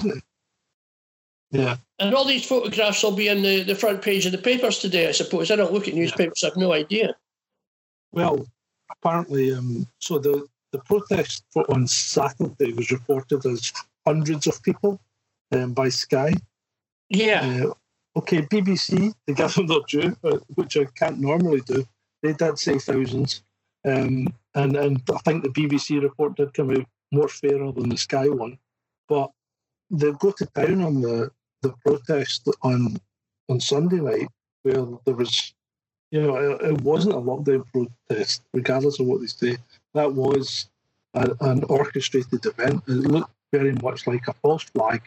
Yeah, 1.51 1.77
and 1.99 2.13
all 2.13 2.25
these 2.25 2.45
photographs 2.45 3.01
will 3.03 3.15
be 3.15 3.29
in 3.29 3.41
the, 3.41 3.63
the 3.63 3.75
front 3.75 4.01
page 4.01 4.25
of 4.25 4.31
the 4.33 4.38
papers 4.38 4.79
today. 4.79 5.07
I 5.07 5.12
suppose 5.12 5.49
I 5.49 5.55
don't 5.55 5.71
look 5.71 5.88
at 5.88 5.93
newspapers. 5.93 6.43
I've 6.43 6.57
no 6.57 6.73
idea. 6.73 7.15
well, 8.12 8.45
apparently, 8.91 9.53
um, 9.53 9.88
so 9.99 10.19
the, 10.19 10.45
the 10.73 10.79
protest 10.79 11.45
on 11.69 11.88
Saturday 11.88 12.73
was 12.73 12.91
reported 12.91 13.45
as 13.45 13.71
hundreds 14.07 14.47
of 14.47 14.61
people 14.63 14.99
um, 15.51 15.73
by 15.73 15.89
Sky. 15.89 16.33
Yeah, 17.09 17.41
Uh, 17.43 18.19
okay, 18.19 18.41
BBC, 18.41 19.13
they 19.25 19.33
give 19.33 19.53
them 19.53 19.67
their 19.67 19.79
due, 19.87 20.15
which 20.55 20.77
I 20.77 20.85
can't 20.85 21.19
normally 21.19 21.61
do. 21.61 21.85
They 22.23 22.33
did 22.33 22.57
say 22.57 22.79
thousands. 22.79 23.43
Um, 23.85 24.27
and, 24.55 24.75
and 24.75 25.01
I 25.13 25.19
think 25.19 25.43
the 25.43 25.49
BBC 25.49 26.01
report 26.01 26.35
did 26.35 26.53
come 26.53 26.71
out 26.71 26.85
more 27.11 27.27
fairer 27.27 27.71
than 27.71 27.89
the 27.89 27.97
Sky 27.97 28.27
one. 28.27 28.57
But 29.07 29.31
they 29.89 30.11
go 30.13 30.31
to 30.31 30.45
town 30.47 30.81
on 30.81 31.01
the, 31.01 31.31
the 31.61 31.73
protest 31.85 32.47
on 32.61 32.97
on 33.49 33.61
Sunday 33.61 34.01
night, 34.01 34.27
where 34.63 34.85
there 35.05 35.15
was, 35.15 35.53
you 36.11 36.21
know, 36.21 36.35
it, 36.35 36.61
it 36.61 36.81
wasn't 36.81 37.15
a 37.15 37.17
lockdown 37.17 37.63
protest, 37.71 38.43
regardless 38.53 38.99
of 38.99 39.05
what 39.05 39.21
they 39.21 39.27
say. 39.27 39.55
That 39.93 40.13
was 40.13 40.67
a, 41.13 41.31
an 41.39 41.63
orchestrated 41.69 42.45
event. 42.45 42.83
It 42.87 42.91
looked 42.91 43.31
very 43.51 43.73
much 43.83 44.07
like 44.07 44.27
a 44.27 44.33
false 44.33 44.63
flag. 44.63 45.01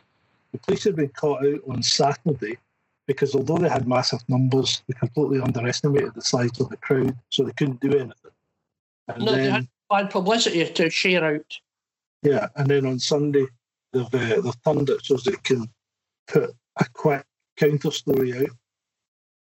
The 0.52 0.58
police 0.58 0.84
had 0.84 0.96
been 0.96 1.10
caught 1.10 1.44
out 1.44 1.60
on 1.68 1.82
Saturday 1.82 2.58
because 3.06 3.34
although 3.34 3.58
they 3.58 3.68
had 3.68 3.88
massive 3.88 4.20
numbers, 4.28 4.82
they 4.88 4.94
completely 4.94 5.40
underestimated 5.40 6.14
the 6.14 6.22
size 6.22 6.58
of 6.60 6.68
the 6.68 6.76
crowd, 6.78 7.16
so 7.30 7.44
they 7.44 7.52
couldn't 7.52 7.80
do 7.80 7.90
anything. 7.90 8.30
And 9.08 9.24
No, 9.24 9.32
they 9.32 9.50
had- 9.50 9.68
bad 9.88 10.10
publicity 10.10 10.64
to 10.72 10.90
share 10.90 11.24
out. 11.24 11.58
yeah, 12.22 12.48
and 12.56 12.68
then 12.68 12.86
on 12.86 12.98
Sunday, 12.98 13.46
they've, 13.92 14.04
uh, 14.14 14.40
they've 14.40 14.62
turned 14.64 14.88
it 14.88 15.04
so 15.04 15.16
they 15.16 15.32
can 15.42 15.68
put 16.28 16.54
a 16.76 16.84
quick 16.92 17.24
counter 17.56 17.90
story 17.90 18.36
out. 18.38 18.56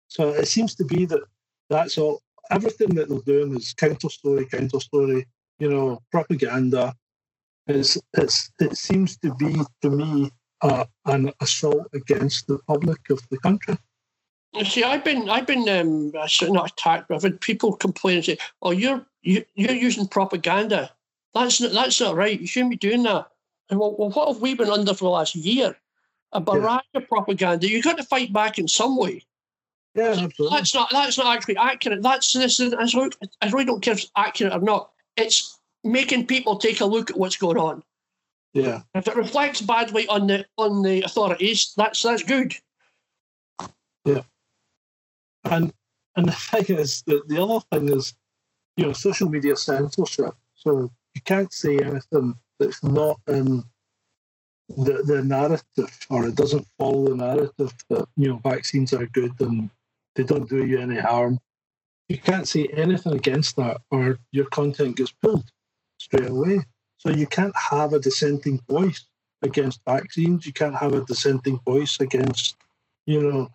So 0.08 0.28
it 0.30 0.46
seems 0.46 0.74
to 0.76 0.84
be 0.84 1.06
that 1.06 1.22
that's 1.70 1.96
all. 1.98 2.20
Everything 2.50 2.94
that 2.96 3.08
they're 3.08 3.20
doing 3.20 3.56
is 3.56 3.72
counter 3.72 4.10
story, 4.10 4.44
counter 4.46 4.80
story. 4.80 5.26
You 5.58 5.70
know, 5.70 6.02
propaganda. 6.10 6.94
It's 7.66 7.98
it's 8.14 8.50
it 8.60 8.76
seems 8.76 9.16
to 9.18 9.34
be 9.34 9.60
to 9.82 9.90
me 9.90 10.30
uh, 10.60 10.84
an 11.06 11.32
assault 11.40 11.86
against 11.94 12.46
the 12.46 12.58
public 12.66 13.10
of 13.10 13.20
the 13.30 13.38
country. 13.38 13.76
You 14.54 14.64
see, 14.64 14.84
I've 14.84 15.02
been, 15.02 15.28
I've 15.28 15.48
been, 15.48 15.68
um, 15.68 16.12
not 16.12 16.70
attacked, 16.70 17.08
but 17.08 17.16
I've 17.16 17.22
had 17.24 17.40
people 17.40 17.74
complain 17.74 18.16
and 18.16 18.24
say, 18.24 18.38
"Oh, 18.62 18.70
you're, 18.70 19.04
you, 19.22 19.44
you're 19.54 19.72
using 19.72 20.06
propaganda. 20.06 20.92
That's 21.34 21.60
not, 21.60 21.72
that's 21.72 22.00
not 22.00 22.14
right. 22.14 22.40
You 22.40 22.46
shouldn't 22.46 22.70
be 22.70 22.76
doing 22.76 23.02
that." 23.02 23.26
And 23.68 23.80
well, 23.80 23.96
well, 23.98 24.10
what 24.10 24.28
have 24.28 24.40
we 24.40 24.54
been 24.54 24.70
under 24.70 24.94
for 24.94 25.04
the 25.04 25.10
last 25.10 25.34
year? 25.34 25.76
A 26.32 26.40
barrage 26.40 26.82
of 26.94 27.08
propaganda. 27.08 27.68
You've 27.68 27.84
got 27.84 27.96
to 27.96 28.04
fight 28.04 28.32
back 28.32 28.58
in 28.58 28.68
some 28.68 28.96
way. 28.96 29.24
Yeah, 29.94 30.16
absolutely. 30.18 30.56
That's 30.56 30.74
not, 30.74 30.90
that's 30.90 31.18
not 31.18 31.36
actually 31.36 31.56
accurate. 31.56 32.02
That's 32.02 32.32
this. 32.32 32.60
I 32.60 32.88
really, 32.94 33.10
I 33.40 33.50
really 33.50 33.64
don't 33.64 33.80
care 33.80 33.94
if 33.94 34.02
it's 34.02 34.10
accurate 34.16 34.52
or 34.52 34.60
not. 34.60 34.90
It's 35.16 35.58
making 35.84 36.26
people 36.26 36.56
take 36.56 36.80
a 36.80 36.86
look 36.86 37.10
at 37.10 37.16
what's 37.16 37.36
going 37.36 37.58
on. 37.58 37.82
Yeah, 38.54 38.82
If 38.94 39.08
it 39.08 39.16
reflects 39.16 39.60
badly 39.60 40.06
on 40.06 40.28
the 40.28 40.46
on 40.56 40.82
the 40.82 41.02
authorities, 41.02 41.72
that's 41.76 42.02
that's 42.02 42.22
good. 42.22 42.54
Yeah. 44.04 44.22
And 45.44 45.72
and 46.14 46.28
the 46.28 46.32
thing 46.32 46.78
is 46.78 47.02
that 47.08 47.28
the 47.28 47.42
other 47.42 47.60
thing 47.72 47.88
is, 47.88 48.14
you 48.76 48.86
know, 48.86 48.92
social 48.92 49.28
media 49.28 49.56
censorship. 49.56 50.34
So 50.54 50.92
you 51.14 51.20
can't 51.24 51.52
say 51.52 51.78
anything 51.78 52.36
that's 52.60 52.82
not 52.84 53.20
in 53.26 53.64
the 54.68 55.02
the 55.04 55.24
narrative, 55.24 56.06
or 56.08 56.28
it 56.28 56.36
doesn't 56.36 56.66
follow 56.78 57.08
the 57.08 57.16
narrative 57.16 57.74
that 57.90 58.06
you 58.16 58.28
know 58.28 58.36
vaccines 58.36 58.92
are 58.92 59.06
good 59.06 59.32
and 59.40 59.68
they 60.14 60.22
don't 60.22 60.48
do 60.48 60.64
you 60.64 60.78
any 60.78 61.00
harm. 61.00 61.40
You 62.08 62.18
can't 62.18 62.46
say 62.46 62.66
anything 62.66 63.14
against 63.14 63.56
that, 63.56 63.80
or 63.90 64.20
your 64.30 64.46
content 64.46 64.96
gets 64.96 65.10
pulled 65.10 65.50
straight 65.98 66.28
away. 66.28 66.60
So 66.98 67.10
you 67.10 67.26
can't 67.26 67.54
have 67.56 67.92
a 67.92 67.98
dissenting 67.98 68.60
voice 68.68 69.04
against 69.42 69.80
vaccines. 69.86 70.46
You 70.46 70.52
can't 70.52 70.76
have 70.76 70.94
a 70.94 71.04
dissenting 71.04 71.60
voice 71.66 72.00
against, 72.00 72.56
you 73.06 73.20
know, 73.20 73.50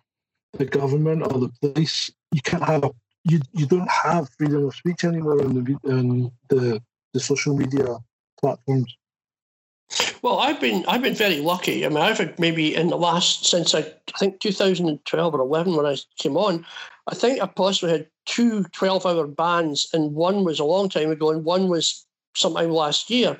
the 0.52 0.64
government 0.64 1.22
or 1.22 1.40
the 1.40 1.52
police. 1.60 2.10
You 2.32 2.42
can't 2.42 2.62
have 2.62 2.84
a 2.84 2.90
you 3.24 3.40
you 3.52 3.66
don't 3.66 3.90
have 3.90 4.30
freedom 4.30 4.64
of 4.64 4.74
speech 4.74 5.04
anymore 5.04 5.42
on 5.42 5.54
the 5.54 5.78
in 5.84 6.32
the 6.48 6.82
the 7.12 7.20
social 7.20 7.56
media 7.56 7.98
platforms. 8.40 8.96
Well, 10.22 10.38
I've 10.38 10.60
been 10.60 10.84
I've 10.86 11.02
been 11.02 11.14
very 11.14 11.40
lucky. 11.40 11.84
I 11.84 11.88
mean, 11.88 11.98
I've 11.98 12.18
had 12.18 12.38
maybe 12.38 12.74
in 12.74 12.88
the 12.88 12.96
last 12.96 13.46
since 13.46 13.74
I, 13.74 13.80
I 13.80 14.18
think 14.18 14.40
2012 14.40 15.34
or 15.34 15.40
11 15.40 15.74
when 15.74 15.86
I 15.86 15.96
came 16.16 16.36
on, 16.36 16.64
I 17.08 17.14
think 17.14 17.42
I 17.42 17.46
possibly 17.46 17.90
had 17.90 18.06
two 18.26 18.64
12 18.64 19.06
hour 19.06 19.26
bans, 19.26 19.88
and 19.92 20.14
one 20.14 20.44
was 20.44 20.60
a 20.60 20.64
long 20.64 20.88
time 20.88 21.10
ago, 21.10 21.30
and 21.30 21.44
one 21.44 21.68
was 21.68 22.06
sometime 22.34 22.70
last 22.70 23.10
year, 23.10 23.38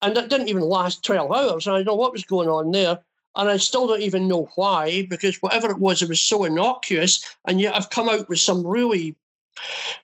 and 0.00 0.16
it 0.16 0.28
didn't 0.28 0.48
even 0.48 0.62
last 0.62 1.04
12 1.04 1.32
hours. 1.32 1.66
And 1.66 1.76
I 1.76 1.78
don't 1.78 1.86
know 1.86 1.94
what 1.94 2.12
was 2.12 2.24
going 2.24 2.48
on 2.48 2.70
there, 2.72 2.98
and 3.36 3.48
I 3.48 3.56
still 3.56 3.86
don't 3.86 4.02
even 4.02 4.28
know 4.28 4.48
why 4.56 5.06
because 5.08 5.40
whatever 5.42 5.70
it 5.70 5.78
was, 5.78 6.02
it 6.02 6.08
was 6.08 6.20
so 6.20 6.44
innocuous, 6.44 7.24
and 7.46 7.60
yet 7.60 7.74
I've 7.74 7.90
come 7.90 8.08
out 8.08 8.28
with 8.28 8.40
some 8.40 8.66
really 8.66 9.16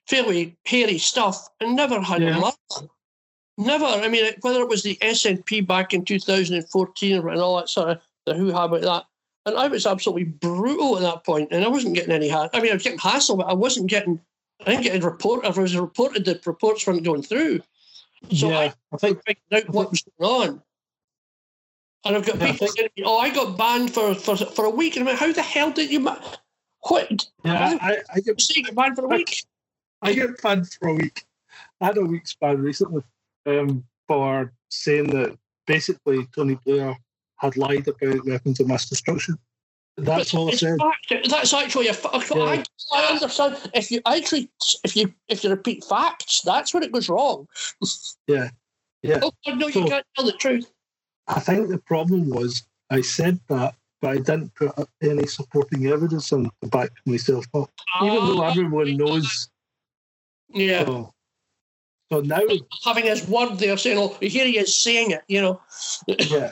fairly 0.07 0.55
hairy 0.65 0.97
stuff 0.97 1.49
and 1.59 1.75
never 1.75 1.99
had 2.01 2.21
Yeah. 2.21 2.51
Never. 3.57 3.85
I 3.85 4.07
mean, 4.07 4.33
whether 4.39 4.61
it 4.61 4.69
was 4.69 4.83
the 4.83 4.97
SNP 5.01 5.67
back 5.67 5.93
in 5.93 6.05
2014 6.05 7.17
and 7.17 7.41
all 7.41 7.57
that 7.57 7.67
sort 7.67 7.89
of 7.89 8.01
the 8.25 8.33
hoo 8.33 8.53
ha 8.53 8.63
about 8.63 8.81
that. 8.81 9.05
And 9.45 9.57
I 9.57 9.67
was 9.67 9.85
absolutely 9.85 10.23
brutal 10.23 10.95
at 10.95 11.01
that 11.01 11.25
point, 11.25 11.49
and 11.51 11.65
I 11.65 11.67
wasn't 11.67 11.95
getting 11.95 12.13
any 12.13 12.29
hassle. 12.29 12.51
I 12.53 12.61
mean, 12.61 12.71
I 12.71 12.75
was 12.75 12.83
getting 12.83 12.99
hassle, 12.99 13.35
but 13.35 13.47
I 13.47 13.53
wasn't 13.53 13.87
getting. 13.87 14.21
I 14.65 14.71
didn't 14.71 14.83
get 14.83 15.03
a 15.03 15.05
report. 15.05 15.45
If 15.45 15.57
I 15.57 15.61
was 15.61 15.75
reported, 15.75 16.25
the 16.25 16.39
reports 16.45 16.87
weren't 16.87 17.03
going 17.03 17.21
through. 17.21 17.61
So 18.33 18.49
yeah, 18.49 18.59
I 18.59 18.73
I 18.93 18.97
think 18.97 19.21
figured 19.25 19.67
out 19.67 19.73
what 19.73 19.91
was 19.91 20.03
going 20.19 20.49
on. 20.49 20.61
And 22.05 22.15
I've 22.15 22.25
got 22.25 22.39
Yeah, 22.39 22.47
I 22.47 22.51
people 22.51 22.67
"Oh, 23.05 23.17
I 23.19 23.33
got 23.33 23.57
banned 23.57 23.93
for 23.93 24.15
for, 24.15 24.35
for 24.37 24.65
a 24.65 24.69
week." 24.69 24.95
And 24.95 25.07
I'm 25.07 25.13
like, 25.13 25.19
"How 25.19 25.31
the 25.31 25.41
hell 25.41 25.71
did 25.71 25.91
you? 25.91 25.99
Ma- 25.99 26.19
what? 26.81 27.27
yeah, 27.43 27.77
I, 27.81 27.97
I 28.13 28.19
get 28.21 28.55
you 28.55 28.71
banned 28.73 28.95
for 28.95 29.05
a 29.05 29.07
week?" 29.07 29.45
I 30.01 30.13
get 30.13 30.41
banned 30.41 30.67
for 30.71 30.89
a 30.89 30.93
week. 30.93 31.25
I 31.81 31.85
had 31.87 31.97
a 31.97 32.05
week's 32.05 32.35
ban 32.35 32.61
recently 32.61 33.03
um, 33.45 33.83
for 34.07 34.53
saying 34.69 35.07
that 35.07 35.37
basically 35.67 36.25
Tony 36.35 36.57
Blair 36.65 36.97
had 37.37 37.57
lied 37.57 37.87
about 37.87 38.25
weapons 38.25 38.59
of 38.59 38.67
mass 38.67 38.87
destruction. 38.87 39.37
That's 40.05 40.33
all 40.33 40.49
I 40.49 40.51
It's 40.53 40.61
fact. 40.61 41.29
That's 41.29 41.53
actually 41.53 41.87
a. 41.87 41.93
fa- 41.93 42.09
I, 42.13 42.63
I 42.93 43.03
understand. 43.05 43.57
If 43.73 43.91
you 43.91 44.01
actually, 44.05 44.49
if 44.83 44.95
you 44.95 45.13
if 45.27 45.43
you 45.43 45.49
repeat 45.49 45.83
facts, 45.83 46.41
that's 46.41 46.73
when 46.73 46.83
it 46.83 46.91
goes 46.91 47.09
wrong. 47.09 47.47
Yeah, 48.27 48.49
yeah. 49.01 49.19
Oh 49.23 49.31
God, 49.45 49.57
no, 49.59 49.67
you 49.67 49.73
So- 49.73 49.87
can't 49.87 50.05
tell 50.15 50.25
the 50.25 50.33
truth. 50.33 50.69
I 51.27 51.39
think 51.39 51.69
the 51.69 51.77
problem 51.79 52.29
was 52.29 52.63
I 52.89 53.01
said 53.01 53.39
that, 53.49 53.75
but 54.01 54.09
I 54.11 54.15
didn't 54.17 54.53
put 54.55 54.71
any 55.01 55.27
supporting 55.27 55.85
evidence 55.87 56.33
on 56.33 56.49
the 56.61 56.67
back 56.67 56.89
myself 57.05 57.45
up, 57.53 57.69
even 58.03 58.15
though 58.15 58.41
Ah, 58.41 58.49
everyone 58.49 58.97
knows. 58.97 59.47
yeah, 60.49 60.85
So, 60.85 61.13
so 62.11 62.21
now, 62.21 62.41
having 62.83 63.05
his 63.05 63.27
word 63.27 63.55
there 63.59 63.77
saying, 63.77 63.97
"Oh, 63.99 64.17
here 64.21 64.45
he 64.45 64.57
is 64.57 64.75
saying 64.75 65.11
it," 65.11 65.21
you 65.27 65.41
know. 65.41 65.61
yeah. 66.07 66.51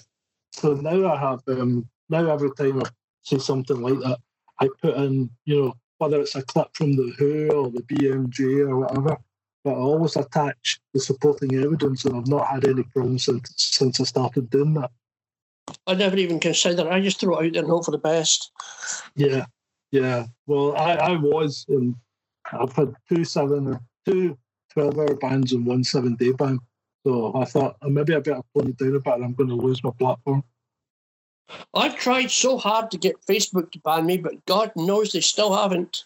So 0.54 0.74
now 0.74 1.12
I 1.14 1.18
have 1.20 1.42
um, 1.48 1.88
now 2.10 2.32
every 2.32 2.52
time 2.52 2.82
I 2.84 2.90
say 3.28 3.38
something 3.38 3.82
like 3.82 4.00
that, 4.00 4.20
I 4.60 4.70
put 4.82 4.96
in 4.98 5.30
you 5.46 5.62
know 5.62 5.74
whether 5.98 6.22
it's 6.22 6.36
a 6.36 6.44
clip 6.44 6.70
from 6.74 6.96
the 6.96 7.14
Who 7.18 7.50
or 7.52 7.70
the 7.70 7.82
BMJ 7.84 8.68
or 8.68 8.78
whatever, 8.78 9.18
but 9.64 9.72
I 9.72 9.78
always 9.78 10.16
attach 10.16 10.80
the 10.94 11.00
supporting 11.00 11.56
evidence, 11.56 12.06
and 12.06 12.16
I've 12.16 12.28
not 12.28 12.48
had 12.48 12.66
any 12.68 12.84
problems 12.84 13.26
since 13.26 13.54
since 13.58 14.00
I 14.00 14.04
started 14.04 14.50
doing 14.50 14.74
that. 14.76 14.92
I 15.86 15.96
never 15.96 16.16
even 16.18 16.40
consider. 16.40 16.88
it. 16.88 16.92
I 16.92 17.02
just 17.02 17.20
throw 17.20 17.38
it 17.38 17.48
out 17.48 17.54
there 17.54 17.62
and 17.62 17.72
hope 17.72 17.86
for 17.86 17.92
the 17.92 17.98
best. 17.98 18.52
Yeah, 19.16 19.46
yeah. 19.92 20.28
Well, 20.46 20.76
I, 20.78 20.94
I 20.94 21.18
was, 21.18 21.66
and 21.68 21.96
I've 22.54 22.74
had 22.74 22.94
two 23.10 23.26
seven 23.26 23.80
two 24.06 24.14
seven, 24.14 24.38
two 24.38 24.38
12 24.74 24.98
hour 25.00 25.16
bans 25.16 25.54
and 25.54 25.66
one 25.66 25.84
seven 25.84 26.16
day 26.16 26.32
ban. 26.32 26.60
So 27.06 27.34
I 27.36 27.46
thought 27.46 27.76
uh, 27.82 27.90
maybe 27.90 28.16
I 28.16 28.20
better 28.20 28.42
put 28.54 28.68
it 28.68 28.78
down 28.78 28.96
a 28.96 29.00
bit 29.00 29.14
I'm 29.14 29.34
going 29.34 29.50
to 29.50 29.56
lose 29.56 29.84
my 29.84 29.92
platform. 29.98 30.44
I've 31.74 31.98
tried 31.98 32.32
so 32.32 32.58
hard 32.58 32.92
to 32.92 32.98
get 32.98 33.26
Facebook 33.26 33.72
to 33.72 33.80
ban 33.80 34.06
me, 34.06 34.18
but 34.18 34.46
God 34.46 34.72
knows 34.76 35.12
they 35.12 35.22
still 35.22 35.56
haven't. 35.56 36.06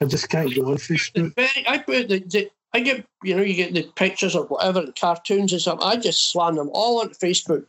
I 0.00 0.06
just 0.06 0.28
can't 0.28 0.54
go 0.54 0.66
on 0.66 0.76
Facebook. 0.76 1.34
very, 1.34 1.68
I 1.68 1.78
put 1.78 2.08
the, 2.08 2.20
the 2.20 2.50
I 2.72 2.80
get 2.80 3.04
you 3.22 3.36
know 3.36 3.42
you 3.42 3.54
get 3.54 3.74
the 3.74 3.82
pictures 3.96 4.36
or 4.36 4.44
whatever 4.44 4.80
and 4.80 4.94
cartoons 4.94 5.52
and 5.52 5.60
stuff. 5.60 5.80
I 5.82 5.96
just 5.96 6.30
slam 6.30 6.56
them 6.56 6.70
all 6.72 7.00
onto 7.00 7.14
Facebook, 7.14 7.66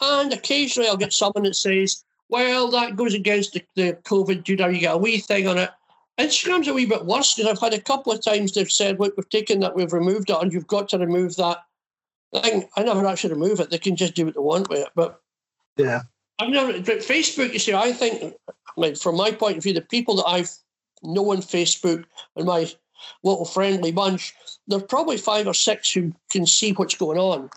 and 0.00 0.32
occasionally 0.32 0.88
I'll 0.88 0.96
get 0.96 1.12
someone 1.12 1.44
that 1.44 1.56
says, 1.56 2.04
"Well, 2.28 2.70
that 2.70 2.96
goes 2.96 3.14
against 3.14 3.52
the, 3.52 3.62
the 3.76 3.92
COVID. 4.04 4.48
You 4.48 4.56
know, 4.56 4.68
you 4.68 4.80
get 4.80 4.94
a 4.94 4.98
wee 4.98 5.18
thing 5.18 5.46
on 5.46 5.58
it." 5.58 5.70
Instagram's 6.18 6.68
a 6.68 6.74
wee 6.74 6.86
bit 6.86 7.06
worse 7.06 7.34
because 7.34 7.50
I've 7.50 7.60
had 7.60 7.72
a 7.72 7.80
couple 7.80 8.12
of 8.12 8.24
times 8.24 8.52
they've 8.52 8.70
said, 8.70 8.98
"Look, 8.98 9.16
we've 9.16 9.28
taken 9.28 9.60
that, 9.60 9.76
we've 9.76 9.92
removed 9.92 10.30
it, 10.30 10.36
and 10.40 10.52
you've 10.52 10.66
got 10.66 10.88
to 10.90 10.98
remove 10.98 11.36
that." 11.36 11.58
thing." 12.34 12.68
I 12.76 12.82
never 12.82 13.06
actually 13.06 13.34
remove 13.34 13.60
it. 13.60 13.70
They 13.70 13.78
can 13.78 13.96
just 13.96 14.14
do 14.14 14.24
what 14.24 14.34
they 14.34 14.40
want 14.40 14.68
with 14.70 14.80
it, 14.80 14.90
but 14.94 15.20
Yeah, 15.76 16.02
I've 16.40 16.48
never. 16.48 16.72
But 16.72 17.00
Facebook, 17.00 17.52
you 17.52 17.58
see, 17.58 17.74
I 17.74 17.92
think, 17.92 18.34
like 18.76 18.96
from 18.96 19.16
my 19.16 19.30
point 19.30 19.58
of 19.58 19.62
view, 19.62 19.74
the 19.74 19.82
people 19.82 20.16
that 20.16 20.26
I've 20.26 20.50
know 21.02 21.30
on 21.32 21.38
Facebook 21.38 22.04
and 22.36 22.46
my 22.46 22.70
little 23.22 23.44
friendly 23.44 23.92
bunch, 23.92 24.34
there's 24.66 24.82
probably 24.84 25.18
five 25.18 25.46
or 25.46 25.54
six 25.54 25.92
who 25.92 26.12
can 26.30 26.46
see 26.46 26.72
what's 26.72 26.94
going 26.94 27.18
on, 27.18 27.50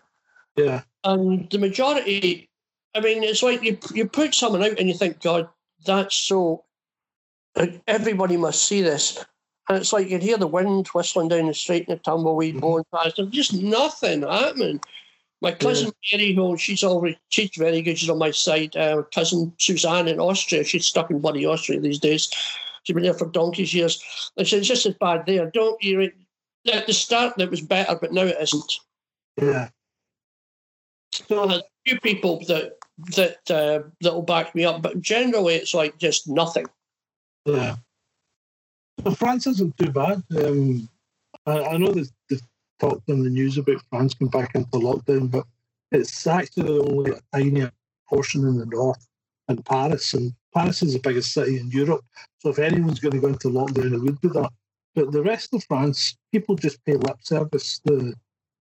yeah, 0.56 0.82
and 1.04 1.50
the 1.50 1.58
majority. 1.58 2.50
I 2.94 3.00
mean, 3.00 3.24
it's 3.24 3.42
like 3.42 3.64
you 3.64 3.78
you 3.94 4.08
put 4.08 4.36
someone 4.36 4.64
out 4.64 4.78
and 4.80 4.88
you 4.88 4.94
think, 4.94 5.22
God, 5.22 5.48
that's 5.86 6.16
so. 6.16 6.66
Everybody 7.88 8.36
must 8.36 8.64
see 8.64 8.82
this. 8.82 9.24
And 9.70 9.78
it's 9.78 9.94
like 9.94 10.10
you 10.10 10.18
hear 10.18 10.38
the 10.38 10.48
wind 10.48 10.88
whistling 10.88 11.30
down 11.30 11.48
the 11.48 11.54
street 11.54 11.88
and 11.88 11.98
the 11.98 12.04
tumbleweed 12.04 12.60
blowing 12.60 12.84
past. 12.94 13.16
There's 13.16 13.30
just 13.30 13.54
nothing 13.54 14.24
happening. 14.24 14.82
My 15.44 15.52
cousin 15.52 15.92
Mary, 16.10 16.34
who 16.34 16.58
she's 16.58 16.86
already 16.86 17.20
she's 17.28 17.52
very 17.58 17.82
good. 17.82 18.00
She's 18.00 18.10
on 18.10 18.18
my 18.18 18.32
side. 18.32 18.78
Uh, 18.78 19.04
cousin 19.14 19.54
Suzanne 19.60 20.08
in 20.08 20.22
Austria. 20.22 20.64
She's 20.64 20.86
stuck 20.86 21.12
in 21.12 21.20
bloody 21.20 21.46
Austria 21.46 21.82
these 21.82 22.00
days. 22.00 22.30
She's 22.84 22.94
been 22.94 23.04
there 23.04 23.14
for 23.14 23.28
donkey's 23.28 23.74
years. 23.74 24.02
I 24.40 24.44
said 24.44 24.60
it's 24.60 24.70
just 24.70 24.86
as 24.86 24.96
bad 24.96 25.26
there. 25.26 25.52
Don't 25.52 25.82
you? 25.84 26.10
At 26.72 26.88
the 26.88 26.94
start, 26.94 27.40
it 27.42 27.52
was 27.52 27.60
better, 27.60 27.98
but 28.00 28.14
now 28.14 28.24
it 28.24 28.38
isn't. 28.40 28.74
yeah. 29.42 29.68
So 31.12 31.46
there's 31.46 31.60
a 31.60 31.64
few 31.86 32.00
people 32.00 32.40
that 32.48 32.78
that 33.18 33.52
uh, 33.52 33.90
that 34.00 34.14
will 34.14 34.22
back 34.22 34.56
me 34.56 34.64
up, 34.64 34.82
but 34.82 35.02
generally 35.02 35.56
it's 35.56 35.74
like 35.74 35.98
just 35.98 36.26
nothing. 36.26 36.68
Yeah. 37.46 37.76
So 39.04 39.12
France 39.12 39.46
isn't 39.48 39.78
too 39.78 39.92
bad. 39.92 40.24
Um, 40.38 40.88
I, 41.46 41.64
I 41.64 41.78
know 41.78 41.92
there's, 41.92 42.14
there's 42.30 42.44
talked 42.84 43.10
in 43.10 43.24
the 43.24 43.30
news 43.30 43.58
about 43.58 43.82
France 43.90 44.14
going 44.14 44.30
back 44.30 44.56
into 44.56 44.78
lockdown, 44.78 45.32
but 45.32 45.46
it's 45.92 46.28
actually 46.28 46.80
only 46.80 47.12
a 47.12 47.22
tiny 47.34 47.70
portion 48.10 48.46
in 48.46 48.58
the 48.58 48.66
north 48.66 49.08
and 49.48 49.66
Paris. 49.66 50.14
And 50.14 50.34
Paris 50.54 50.84
is 50.84 50.94
the 50.94 51.00
biggest 51.00 51.34
city 51.34 51.60
in 51.60 51.70
Europe. 51.70 52.04
So 52.40 52.50
if 52.50 52.60
anyone's 52.60 53.00
going 53.00 53.14
to 53.14 53.20
go 53.20 53.28
into 53.28 53.50
lockdown, 53.50 53.94
it 53.94 54.02
would 54.02 54.20
be 54.22 54.30
that. 54.30 54.52
But 54.96 55.12
the 55.12 55.24
rest 55.24 55.54
of 55.54 55.64
France, 55.64 56.18
people 56.32 56.56
just 56.56 56.84
pay 56.86 56.96
lip 56.96 57.18
service. 57.22 57.80
The, 57.86 58.14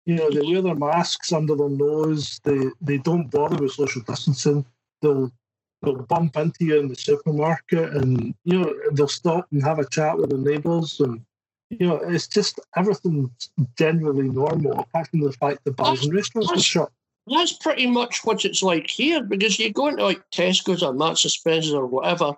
you 0.05 0.15
know, 0.15 0.29
they 0.29 0.41
wear 0.41 0.61
their 0.61 0.75
masks 0.75 1.31
under 1.31 1.55
their 1.55 1.69
nose. 1.69 2.39
They 2.43 2.59
they 2.81 2.97
don't 2.97 3.31
bother 3.31 3.57
with 3.57 3.71
social 3.71 4.01
distancing. 4.01 4.65
They'll 5.01 5.31
they'll 5.81 6.03
bump 6.03 6.35
into 6.37 6.65
you 6.65 6.79
in 6.79 6.87
the 6.87 6.95
supermarket 6.95 7.93
and 7.93 8.35
you 8.43 8.59
know 8.59 8.73
they'll 8.91 9.07
stop 9.07 9.47
and 9.51 9.63
have 9.63 9.79
a 9.79 9.89
chat 9.89 10.17
with 10.17 10.29
their 10.29 10.39
neighbours 10.39 10.99
and 10.99 11.21
you 11.69 11.87
know 11.87 11.97
it's 11.97 12.27
just 12.27 12.59
everything's 12.75 13.49
generally 13.77 14.29
normal 14.29 14.79
apart 14.79 15.07
from 15.07 15.21
the 15.21 15.31
fact 15.33 15.63
the 15.63 15.71
bars 15.71 16.03
and 16.03 16.13
restaurants 16.13 16.51
are 16.51 16.59
shut. 16.59 16.91
That's 17.27 17.53
pretty 17.53 17.85
much 17.85 18.25
what 18.25 18.43
it's 18.43 18.63
like 18.63 18.89
here 18.89 19.23
because 19.23 19.59
you 19.59 19.71
go 19.71 19.87
into 19.87 20.03
like 20.03 20.21
Tesco's 20.31 20.81
or 20.81 20.93
Marks 20.93 21.23
and 21.23 21.31
Spencer's 21.31 21.73
or 21.73 21.85
whatever, 21.85 22.33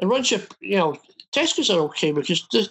and 0.00 0.10
once 0.10 0.30
you 0.30 0.40
you 0.60 0.76
know 0.76 0.98
Tesco's 1.32 1.70
are 1.70 1.80
okay 1.82 2.10
because 2.10 2.46
the, 2.50 2.68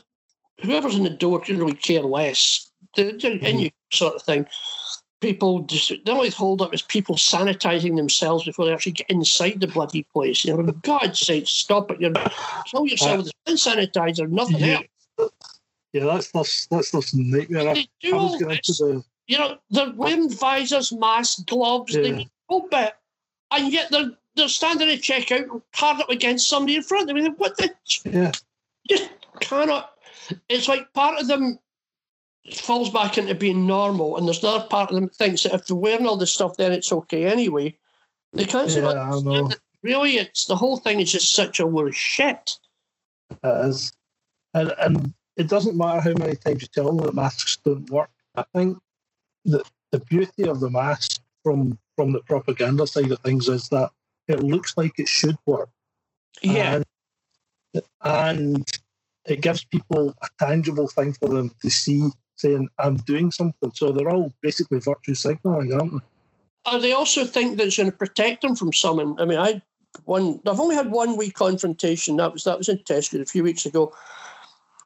whoever's 0.62 0.96
in 0.96 1.04
the 1.04 1.10
door 1.10 1.40
can 1.40 1.58
really 1.58 1.74
care 1.74 2.02
less. 2.02 2.70
The, 2.96 3.04
the 3.04 3.12
mm-hmm. 3.12 3.46
in 3.46 3.60
you 3.60 3.70
sort 3.92 4.16
of 4.16 4.24
thing. 4.24 4.46
People 5.22 5.62
just 5.62 5.88
the 5.88 6.12
only 6.12 6.32
hold 6.32 6.62
up 6.62 6.74
is 6.74 6.82
people 6.82 7.16
sanitizing 7.16 7.96
themselves 7.96 8.44
before 8.44 8.66
they 8.66 8.74
actually 8.74 8.92
get 8.92 9.10
inside 9.10 9.62
the 9.62 9.68
bloody 9.68 10.06
place. 10.12 10.44
You 10.44 10.54
know, 10.58 10.66
for 10.66 10.74
God's 10.74 11.18
sake, 11.18 11.48
stop 11.48 11.92
it! 11.92 12.02
You're 12.02 12.12
kill 12.70 12.86
yourself 12.86 13.20
with 13.20 13.32
hand 13.48 13.58
sanitizer, 13.58 14.30
nothing 14.30 14.58
Yeah. 14.58 14.82
else. 15.18 15.32
Yeah, 15.94 16.06
that's 16.06 16.32
that's 16.32 16.66
that's 16.68 16.92
this 16.92 17.14
nightmare. 17.14 17.70
I, 17.70 17.74
They 17.76 17.88
do 18.02 18.16
I 18.18 18.24
was 18.24 18.34
into 18.42 18.48
this. 18.48 18.78
the 18.80 19.04
You 19.28 19.38
know, 19.38 19.58
they're 19.70 19.94
wearing 19.96 20.30
visors, 20.30 20.92
masks, 20.92 21.42
gloves. 21.44 21.94
They 21.94 22.10
Yeah. 22.10 22.16
need 22.18 22.30
no 22.50 22.62
bit. 22.70 22.96
and 23.52 23.72
yet 23.72 23.92
they're 23.92 24.12
they're 24.36 24.48
standing 24.50 24.90
at 24.90 25.00
checkout 25.02 25.62
hard 25.76 26.02
up 26.02 26.10
against 26.10 26.50
somebody 26.50 26.76
in 26.78 26.82
front 26.84 27.10
of 27.10 27.16
them. 27.16 27.34
What 27.36 27.56
the 27.58 27.72
Yeah. 28.04 28.32
just 28.90 29.10
cannot. 29.40 29.92
It's 30.50 30.68
like 30.68 30.92
part 30.94 31.20
of 31.22 31.28
them 31.28 31.60
falls 32.56 32.90
back 32.90 33.20
into 33.20 33.36
being 33.36 33.68
normal, 33.68 34.18
and 34.18 34.28
there's 34.28 34.44
another 34.44 34.66
part 34.68 34.90
of 34.90 34.96
them 34.96 35.06
that 35.06 35.16
thinks 35.16 35.44
that 35.44 35.54
if 35.54 35.68
they're 35.68 35.76
wearing 35.78 36.08
all 36.08 36.18
this 36.18 36.34
stuff, 36.34 36.58
then 36.58 36.72
it's 36.72 36.92
okay 36.92 37.26
anyway. 37.26 37.78
They 38.34 38.46
can't 38.46 38.70
Yeah, 38.72 38.88
I 38.90 39.20
know. 39.22 39.52
really 39.84 40.18
it's 40.18 40.46
the 40.46 40.56
whole 40.56 40.78
thing 40.78 41.00
is 41.00 41.12
just 41.12 41.34
such 41.36 41.60
a 41.60 41.66
load 41.68 41.90
of 41.90 41.96
shit. 41.96 42.58
It 43.30 43.68
is. 43.68 43.94
And, 44.56 44.74
and 44.80 45.14
it 45.38 45.50
doesn't 45.50 45.78
matter 45.78 46.02
how 46.02 46.14
many 46.14 46.36
times 46.36 46.62
you 46.62 46.68
tell 46.68 46.86
them 46.88 47.06
that 47.06 47.16
masks 47.16 47.58
don't 47.64 47.90
work. 47.90 48.10
I 48.36 48.44
think 48.56 48.78
that 49.46 49.70
the 49.92 50.00
beauty 50.00 50.44
of 50.44 50.60
the 50.60 50.70
mask 50.70 51.22
from 51.44 51.78
from 51.96 52.12
the 52.12 52.22
propaganda 52.22 52.88
side 52.88 53.12
of 53.12 53.20
things 53.20 53.48
is 53.48 53.70
that 53.70 53.92
it 54.28 54.42
looks 54.42 54.76
like 54.78 54.98
it 54.98 55.08
should 55.08 55.38
work. 55.46 55.70
Yeah, 56.42 56.82
And, 57.74 57.84
and 58.04 58.68
it 59.26 59.42
gives 59.42 59.64
people 59.66 60.16
a 60.22 60.28
tangible 60.40 60.88
thing 60.88 61.14
for 61.14 61.30
them 61.30 61.52
to 61.62 61.70
see 61.70 62.10
saying, 62.36 62.68
I'm 62.80 62.96
doing 62.98 63.32
something. 63.32 63.72
So 63.76 63.92
they're 63.92 64.10
all 64.10 64.34
basically 64.42 64.80
virtue 64.80 65.14
signaling, 65.14 65.74
aren't 65.74 65.94
they? 65.94 66.00
or 66.72 66.80
they 66.80 66.94
also 66.94 67.26
think 67.26 67.58
that 67.58 67.68
it's 67.68 67.78
going 67.78 67.92
to 67.92 67.98
protect 67.98 68.42
them 68.42 68.56
from 68.56 68.74
someone. 68.74 69.20
I 69.20 69.26
mean, 69.26 69.40
I 69.40 69.62
one 70.06 70.40
I've 70.48 70.60
only 70.60 70.76
had 70.76 70.92
one 70.92 71.18
wee 71.18 71.30
confrontation. 71.30 72.18
That 72.18 72.34
was 72.34 72.46
that 72.46 72.58
was 72.58 72.70
in 72.70 72.78
Tesco 72.80 73.22
a 73.22 73.26
few 73.26 73.44
weeks 73.44 73.66
ago. 73.66 73.94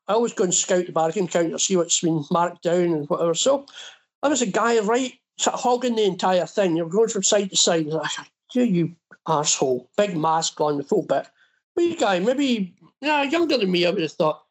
I 0.08 0.14
always 0.14 0.34
go 0.34 0.46
and 0.46 0.54
scout 0.54 0.86
the 0.86 0.92
bargain 0.92 1.28
counter, 1.28 1.58
see 1.58 1.76
what's 1.76 2.02
been 2.02 2.24
marked 2.32 2.64
down 2.64 2.94
and 2.94 3.10
whatever. 3.10 3.34
So 3.34 3.66
there 4.22 4.32
was 4.32 4.42
a 4.42 4.48
guy 4.48 4.80
right 4.80 5.14
sort 5.38 5.56
of 5.56 5.62
hogging 5.62 5.96
the 5.96 6.06
entire 6.06 6.46
thing. 6.46 6.76
You're 6.76 6.90
going 6.90 7.10
from 7.10 7.24
side 7.24 7.50
to 7.50 7.58
side. 7.58 7.88
I 7.92 7.96
like, 7.96 8.12
you, 8.54 8.64
you 8.64 8.96
arsehole. 9.28 9.88
Big 9.98 10.16
mask 10.16 10.60
on 10.62 10.78
the 10.78 10.84
full 10.84 11.04
bit. 11.04 11.28
Wee 11.76 11.96
guy, 11.96 12.20
maybe 12.20 12.74
yeah, 13.02 13.24
younger 13.24 13.58
than 13.58 13.72
me, 13.72 13.86
I 13.86 13.92
would 13.92 14.02
have 14.02 14.12
thought. 14.12 14.44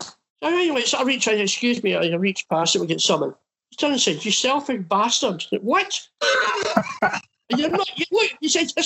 So 0.00 0.10
anyway, 0.42 0.82
so 0.82 0.98
I 0.98 1.02
reach 1.02 1.26
out, 1.28 1.34
excuse 1.34 1.82
me, 1.82 1.94
I 1.94 2.14
reach 2.16 2.48
past 2.48 2.76
it, 2.76 2.80
we 2.80 2.86
get 2.86 3.00
someone. 3.00 3.34
He 3.70 3.76
turned 3.76 3.94
and 3.94 4.02
said, 4.02 4.24
You 4.24 4.30
selfish 4.30 4.82
bastard. 4.88 5.44
I 5.46 5.46
said, 5.50 5.62
What? 5.62 6.08
You're 7.56 7.70
not, 7.70 7.98
you, 7.98 8.04
look, 8.12 8.30
he 8.40 8.48
said, 8.48 8.70
"A 8.76 8.82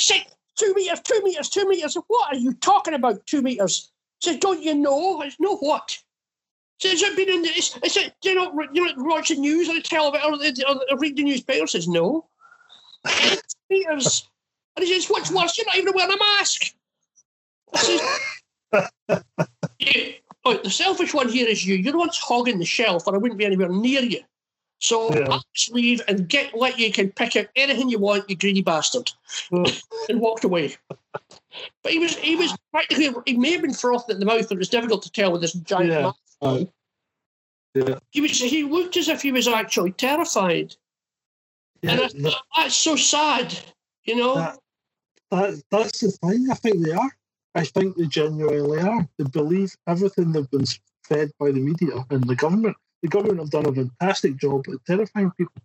two 0.56 0.72
meters, 0.74 1.00
two 1.00 1.20
meters, 1.24 1.48
two 1.48 1.68
meters. 1.68 1.96
What 2.06 2.32
are 2.32 2.38
you 2.38 2.54
talking 2.54 2.94
about, 2.94 3.26
two 3.26 3.42
meters? 3.42 3.91
Said, 4.22 4.38
Don't 4.38 4.62
you 4.62 4.74
know? 4.74 5.20
I 5.20 5.28
said, 5.28 5.36
No, 5.40 5.56
what? 5.56 5.98
Has 6.82 7.02
it 7.02 7.16
been 7.16 7.28
in 7.28 7.42
the, 7.42 7.50
I 7.84 7.88
said, 7.88 8.14
Do 8.22 8.30
you 8.30 8.34
not, 8.36 8.54
you 8.74 8.84
know, 8.84 9.04
watch 9.04 9.28
the 9.28 9.34
news 9.36 9.68
or 9.68 9.74
the 9.74 9.82
television 9.82 10.32
or, 10.32 10.38
the, 10.38 10.64
or, 10.68 10.80
or 10.92 10.98
read 10.98 11.16
the 11.16 11.24
newspaper? 11.24 11.66
Says, 11.66 11.88
No. 11.88 12.26
Meters. 13.70 14.28
And 14.76 14.86
he 14.86 14.94
says, 14.94 15.10
What's 15.10 15.32
worse? 15.32 15.58
You're 15.58 15.66
not 15.66 15.76
even 15.76 15.92
wearing 15.94 16.14
a 16.14 16.18
mask. 16.18 16.72
I 17.74 17.78
says, 17.80 18.90
"You- 19.80 20.14
oh, 20.44 20.56
the 20.62 20.70
selfish 20.70 21.12
one 21.12 21.28
here 21.28 21.48
is 21.48 21.66
you. 21.66 21.74
You're 21.74 21.92
the 21.92 21.98
one's 21.98 22.18
hogging 22.18 22.60
the 22.60 22.64
shelf, 22.64 23.08
or 23.08 23.14
I 23.14 23.18
wouldn't 23.18 23.38
be 23.38 23.44
anywhere 23.44 23.68
near 23.70 24.02
you. 24.02 24.20
So 24.82 25.14
Yeah. 25.14 25.28
I'll 25.30 25.44
just 25.54 25.70
leave 25.70 26.02
and 26.08 26.28
get 26.28 26.54
let 26.54 26.76
you 26.76 26.92
can 26.92 27.12
pick 27.12 27.36
up 27.36 27.46
anything 27.54 27.88
you 27.88 28.00
want, 28.00 28.28
you 28.28 28.34
greedy 28.36 28.62
bastard, 28.62 29.12
and 29.52 30.20
walked 30.20 30.42
away. 30.42 30.74
But 31.82 31.92
he 31.92 32.00
was 32.00 32.16
he 32.16 32.34
was 32.34 32.56
practically 32.72 33.14
he 33.24 33.38
may 33.38 33.52
have 33.52 33.62
been 33.62 33.74
frothing 33.74 34.14
at 34.14 34.18
the 34.20 34.26
mouth, 34.26 34.48
but 34.48 34.56
it 34.56 34.58
was 34.58 34.68
difficult 34.68 35.02
to 35.04 35.12
tell 35.12 35.30
with 35.30 35.40
this 35.40 35.52
giant 35.52 36.16
Yeah. 36.42 36.64
yeah. 37.74 37.98
He 38.10 38.20
was 38.20 38.36
he 38.40 38.64
looked 38.64 38.96
as 38.96 39.08
if 39.08 39.22
he 39.22 39.30
was 39.30 39.46
actually 39.46 39.92
terrified, 39.92 40.74
and 41.84 42.00
I 42.00 42.08
Yeah, 42.12 42.30
thought, 42.30 42.42
that's 42.56 42.74
so 42.74 42.96
sad, 42.96 43.56
you 44.04 44.16
know. 44.16 44.34
That- 44.34 44.58
that, 45.30 45.62
that's 45.70 46.00
the 46.00 46.10
thing. 46.10 46.48
I 46.50 46.54
think 46.56 46.84
they 46.84 46.92
are. 46.92 47.10
I 47.54 47.64
think 47.64 47.96
they 47.96 48.04
genuinely 48.06 48.80
are. 48.80 49.08
They 49.16 49.24
believe 49.24 49.74
everything 49.86 50.30
they've 50.32 50.50
been 50.50 50.66
fed 51.04 51.30
by 51.38 51.52
the 51.52 51.60
media 51.60 52.04
and 52.10 52.22
the 52.24 52.36
government. 52.36 52.76
The 53.02 53.08
government 53.08 53.40
have 53.40 53.50
done 53.50 53.66
a 53.66 53.72
fantastic 53.72 54.36
job 54.36 54.64
at 54.68 54.84
terrifying 54.86 55.32
people. 55.36 55.60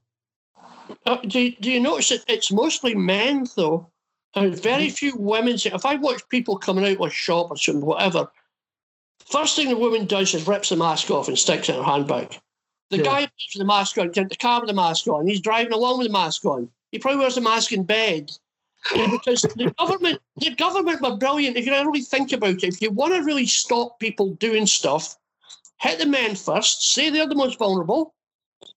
Uh, 1.06 1.18
do, 1.18 1.52
do 1.52 1.72
you 1.72 1.80
notice 1.80 2.10
that 2.10 2.24
it's 2.28 2.52
mostly 2.52 2.96
men 2.96 3.46
though? 3.56 3.90
And 4.36 4.58
very 4.60 4.90
few 4.90 5.16
women. 5.16 5.58
say- 5.58 5.72
If 5.74 5.86
I 5.86 5.96
watch 5.96 6.28
people 6.30 6.58
coming 6.58 6.86
out 6.86 7.00
with 7.00 7.14
shoppers 7.14 7.68
and 7.68 7.82
whatever, 7.84 8.32
first 9.26 9.56
thing 9.56 9.70
the 9.70 9.78
woman 9.78 10.06
does 10.06 10.34
is 10.34 10.48
rips 10.48 10.70
the 10.70 10.76
mask 10.76 11.10
off 11.12 11.28
and 11.28 11.38
sticks 11.38 11.70
it 11.70 11.74
in 11.76 11.84
her 11.84 11.90
handbag. 11.90 12.38
The 12.90 12.98
Yeah. 12.98 13.04
guy 13.04 13.22
puts 13.26 13.54
the 13.58 13.66
mask 13.66 13.98
on, 13.98 14.12
gets 14.12 14.30
the 14.30 14.36
car 14.36 14.62
with 14.62 14.70
the 14.70 14.74
mask 14.76 15.08
on. 15.08 15.28
He's 15.28 15.42
driving 15.42 15.74
along 15.74 16.00
with 16.00 16.08
the 16.08 16.14
mask 16.14 16.46
on. 16.46 16.70
He 16.92 17.00
probably 17.00 17.20
wears 17.20 17.36
the 17.36 17.42
mask 17.42 17.72
in 17.72 17.84
bed. 17.84 18.32
Know, 18.96 19.10
because 19.10 19.42
the 19.42 19.74
government, 19.80 20.22
the 20.38 20.52
government 20.56 21.02
were 21.02 21.18
brilliant. 21.18 21.58
If 21.58 21.66
you 21.66 21.74
really 21.74 22.02
think 22.02 22.32
about 22.32 22.52
it, 22.52 22.64
if 22.64 22.82
you 22.82 22.92
want 22.92 23.14
to 23.16 23.24
really 23.24 23.46
stop 23.46 24.00
people 24.00 24.30
doing 24.36 24.66
stuff, 24.68 25.18
hit 25.80 26.00
the 26.00 26.06
men 26.06 26.36
first. 26.36 26.94
Say 26.94 27.10
they're 27.10 27.28
the 27.28 27.36
most 27.36 27.58
vulnerable 27.60 28.14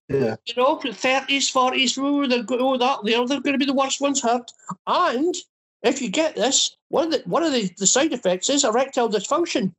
Yeah. 0.09 0.35
you 0.45 0.53
know, 0.57 0.75
thirties, 0.77 1.49
forties, 1.49 1.97
oh, 1.97 2.27
they're 2.27 2.43
go- 2.43 2.57
oh, 2.59 2.77
that 2.77 2.99
they're, 3.03 3.25
they're 3.27 3.41
going 3.41 3.53
to 3.53 3.59
be 3.59 3.65
the 3.65 3.73
worst 3.73 4.01
ones 4.01 4.21
hurt. 4.21 4.51
And 4.87 5.35
if 5.83 6.01
you 6.01 6.09
get 6.09 6.35
this, 6.35 6.75
one 6.89 7.05
of 7.05 7.11
the 7.11 7.23
one 7.29 7.43
of 7.43 7.53
the, 7.53 7.69
the 7.77 7.87
side 7.87 8.13
effects 8.13 8.49
is 8.49 8.63
erectile 8.63 9.09
dysfunction. 9.09 9.73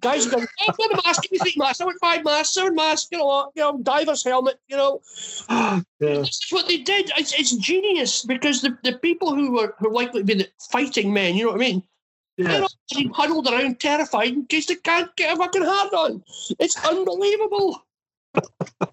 Guys 0.00 0.26
are 0.26 0.30
going, 0.30 0.46
oh, 0.62 0.72
what 0.76 0.92
a 0.98 1.02
mask, 1.04 1.22
give 1.22 1.30
me 1.32 1.38
three 1.38 1.54
masks, 1.56 1.80
I 1.80 1.84
want 1.84 1.98
five 2.00 2.24
masks, 2.24 2.54
seven 2.54 2.74
masks, 2.74 3.08
you 3.12 3.18
know, 3.18 3.26
what, 3.26 3.50
you 3.54 3.62
know, 3.62 3.78
diver's 3.82 4.24
helmet, 4.24 4.58
you 4.68 4.76
know. 4.76 5.00
Yeah. 6.00 6.20
This 6.20 6.40
is 6.44 6.46
what 6.50 6.66
they 6.66 6.78
did. 6.78 7.10
It's, 7.18 7.38
it's 7.38 7.54
genius 7.56 8.24
because 8.24 8.62
the, 8.62 8.76
the 8.82 8.94
people 8.98 9.34
who 9.34 9.52
were 9.52 9.74
who 9.78 9.88
are 9.90 9.92
likely 9.92 10.22
to 10.22 10.24
be 10.24 10.34
the 10.34 10.48
fighting 10.72 11.12
men, 11.12 11.34
you 11.36 11.44
know 11.44 11.52
what 11.52 11.60
I 11.60 11.64
mean? 11.64 11.82
They're 12.44 12.62
all 12.62 13.14
huddled 13.14 13.48
around, 13.48 13.80
terrified 13.80 14.28
in 14.28 14.46
case 14.46 14.66
they 14.66 14.76
can't 14.76 15.14
get 15.16 15.34
a 15.34 15.36
fucking 15.36 15.62
hard 15.62 15.92
on. 15.94 16.24
It's 16.58 16.76
unbelievable. 16.84 17.82
you, 18.34 18.42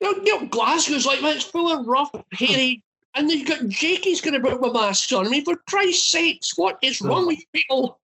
know, 0.00 0.14
you 0.24 0.40
know, 0.40 0.46
Glasgow's 0.46 1.06
like 1.06 1.20
that. 1.20 1.36
It's 1.36 1.44
full 1.44 1.70
of 1.72 1.86
rough, 1.86 2.10
hairy, 2.32 2.82
and 3.14 3.28
then 3.28 3.38
you've 3.38 3.48
got 3.48 3.66
Jakey's 3.68 4.20
going 4.20 4.34
to 4.34 4.40
put 4.40 4.60
my 4.60 4.70
masks 4.70 5.12
on. 5.12 5.26
I 5.26 5.30
mean, 5.30 5.44
for 5.44 5.56
Christ's 5.68 6.10
sakes, 6.10 6.56
what 6.56 6.78
is 6.82 7.02
oh. 7.02 7.08
wrong 7.08 7.26
with 7.26 7.38
you 7.38 7.46
people? 7.52 7.98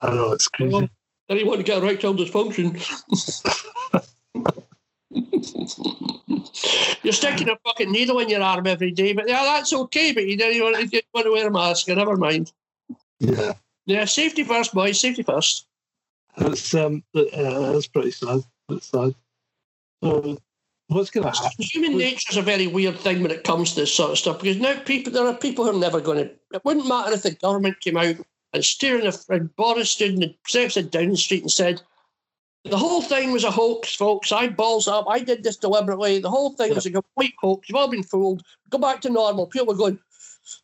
I 0.00 0.14
know 0.14 0.32
it's 0.32 0.48
crazy. 0.48 0.88
Anyone 1.28 1.60
get 1.62 1.82
erectile 1.82 2.14
dysfunction? 2.14 2.78
You're 7.02 7.12
sticking 7.12 7.48
a 7.48 7.56
fucking 7.64 7.90
needle 7.90 8.18
in 8.18 8.28
your 8.28 8.42
arm 8.42 8.66
every 8.66 8.90
day, 8.90 9.12
but 9.12 9.28
yeah, 9.28 9.42
that's 9.44 9.72
okay. 9.72 10.12
But 10.12 10.26
you 10.26 10.36
don't 10.36 10.52
even 10.52 10.72
want 10.72 10.90
to, 10.90 11.02
want 11.14 11.26
to 11.26 11.32
wear 11.32 11.48
a 11.48 11.50
mask. 11.50 11.88
Never 11.88 12.16
mind. 12.16 12.52
Yeah. 13.20 13.52
Yeah, 13.86 14.04
safety 14.04 14.44
first, 14.44 14.74
boys. 14.74 15.00
Safety 15.00 15.22
first. 15.22 15.66
That's 16.36 16.74
um 16.74 17.02
uh, 17.16 17.22
it's 17.74 17.88
pretty 17.88 18.10
sad. 18.10 18.40
It's 18.68 18.86
sad. 18.86 19.14
So 20.02 20.38
what's 20.88 21.10
gonna 21.10 21.30
happen? 21.30 21.50
Human 21.58 21.96
nature 21.98 22.30
is 22.30 22.36
a 22.36 22.42
very 22.42 22.66
weird 22.66 22.98
thing 22.98 23.22
when 23.22 23.30
it 23.30 23.44
comes 23.44 23.70
to 23.70 23.80
this 23.80 23.94
sort 23.94 24.12
of 24.12 24.18
stuff 24.18 24.40
because 24.40 24.58
now 24.58 24.78
people 24.80 25.12
there 25.12 25.26
are 25.26 25.34
people 25.34 25.64
who 25.64 25.70
are 25.70 25.80
never 25.80 26.00
going 26.00 26.18
to. 26.18 26.30
It 26.52 26.64
wouldn't 26.64 26.86
matter 26.86 27.12
if 27.12 27.22
the 27.22 27.32
government 27.32 27.80
came 27.80 27.96
out 27.96 28.16
and 28.52 28.64
steering 28.64 29.06
a 29.06 29.12
and 29.30 29.54
Boris 29.56 29.90
stood 29.90 30.14
in 30.14 30.20
the 30.20 30.34
steps 30.46 30.76
at 30.76 30.90
Downing 30.90 31.16
Street 31.16 31.42
and 31.42 31.50
said. 31.50 31.82
The 32.64 32.76
whole 32.76 33.00
thing 33.00 33.30
was 33.30 33.44
a 33.44 33.50
hoax, 33.50 33.94
folks. 33.94 34.32
I 34.32 34.48
balls 34.48 34.88
up. 34.88 35.06
I 35.08 35.20
did 35.20 35.42
this 35.42 35.56
deliberately. 35.56 36.18
The 36.18 36.28
whole 36.28 36.50
thing 36.50 36.74
was 36.74 36.84
a 36.84 36.90
complete 36.90 37.34
hoax. 37.38 37.68
You've 37.68 37.76
all 37.76 37.88
been 37.88 38.02
fooled. 38.02 38.42
Go 38.68 38.78
back 38.78 39.00
to 39.02 39.10
normal. 39.10 39.46
People 39.46 39.72
are 39.72 39.76
going, 39.76 39.98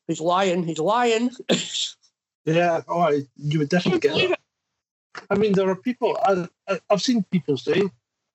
he's 0.09 0.21
lying. 0.21 0.64
He's 0.64 0.81
lying. 0.81 1.31
Yeah, 2.44 2.83
oh, 2.88 3.11
you 3.37 3.59
would 3.59 3.68
definitely 3.68 4.00
get 4.00 4.16
it. 4.16 4.38
I 5.30 5.37
mean, 5.37 5.52
there 5.52 5.68
are 5.68 5.76
people. 5.76 6.18
I, 6.24 6.46
I've 6.90 7.02
seen 7.02 7.24
people 7.30 7.57
say, 7.57 7.83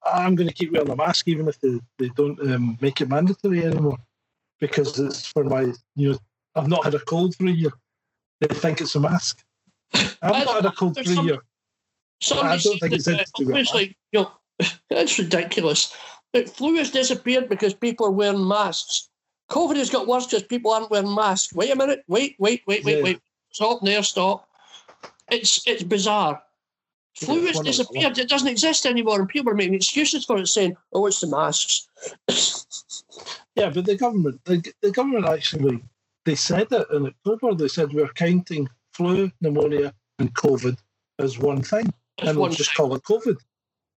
"I'm 0.06 0.36
going 0.36 0.48
to 0.48 0.54
keep 0.54 0.72
wearing 0.72 0.90
a 0.90 0.96
mask 0.96 1.28
even 1.28 1.48
if 1.48 1.60
they, 1.60 1.80
they 1.98 2.10
don't 2.10 2.40
um, 2.52 2.78
make 2.82 3.02
it 3.02 3.10
mandatory 3.10 3.66
anymore 3.66 3.98
because 4.60 5.00
it's 5.00 5.28
for 5.28 5.44
my 5.44 5.74
you 5.96 6.12
know 6.12 6.18
I've 6.56 6.68
not 6.68 6.84
had 6.86 6.96
a 6.96 7.00
cold 7.00 7.36
for 7.36 7.46
a 7.46 7.52
year. 7.52 7.72
They 8.42 8.48
think 8.48 8.82
it's 8.82 8.96
a 8.96 9.00
mask. 9.00 9.44
I've 9.94 10.46
not 10.46 10.56
had 10.56 10.66
a 10.66 10.72
cold 10.72 10.96
for 10.96 11.02
a 11.02 11.24
year. 11.24 11.40
I 12.32 12.58
don't 12.58 12.80
think 12.80 12.94
it's 12.94 13.08
obviously, 13.08 13.98
you 14.12 14.22
know, 14.22 14.32
that's 14.90 15.18
ridiculous. 15.20 15.96
But 16.34 16.50
flu 16.50 16.76
has 16.76 16.92
disappeared 16.92 17.50
because 17.50 17.74
people 17.74 18.06
are 18.06 18.12
wearing 18.12 18.48
masks. 18.48 19.10
COVID 19.50 19.78
has 19.78 19.90
got 19.90 20.08
worse 20.08 20.28
because 20.28 20.44
people 20.44 20.72
aren't 20.72 20.92
wearing 20.92 21.14
masks. 21.14 21.54
Wait 21.54 21.72
a 21.72 21.76
minute. 21.76 22.04
Wait, 22.08 22.36
wait, 22.40 22.62
wait, 22.68 22.84
wait, 22.84 22.98
Yeah. 22.98 23.04
wait. 23.04 23.20
Stop 23.52 23.82
there, 23.82 24.04
stop. 24.04 24.48
It's 25.32 25.66
it's 25.68 25.84
bizarre. 25.84 26.42
Flu 27.16 27.46
has 27.46 27.56
one 27.56 27.62
of 27.62 27.66
the- 27.66 27.84
disappeared. 27.84 28.18
It 28.18 28.30
doesn't 28.30 28.48
exist 28.48 28.86
anymore, 28.86 29.20
and 29.20 29.28
people 29.30 29.52
are 29.52 29.56
making 29.56 29.74
excuses 29.76 30.26
for 30.26 30.38
it, 30.38 30.48
saying, 30.48 30.76
"Oh, 30.94 31.06
it's 31.08 31.20
the 31.22 31.28
masks." 31.28 31.88
Yeah, 33.56 33.72
but 33.72 33.86
the 33.86 33.98
government, 33.98 34.40
the, 34.46 34.64
the 34.82 34.92
government 34.92 35.26
actually, 35.26 35.84
they 36.24 36.36
said 36.36 36.68
it 36.72 36.88
in 36.94 37.08
October. 37.08 37.54
They 37.56 37.68
said 37.68 37.92
we're 37.92 38.08
counting 38.14 38.70
flu, 38.94 39.30
pneumonia, 39.42 39.94
and 40.20 40.34
COVID 40.34 40.78
as 41.18 41.38
one 41.38 41.62
thing, 41.62 41.92
It's 42.20 42.30
and 42.30 42.40
we'll 42.40 42.50
just 42.52 42.70
thing. 42.76 42.88
call 42.88 42.96
it 42.96 43.04
COVID. 43.04 43.36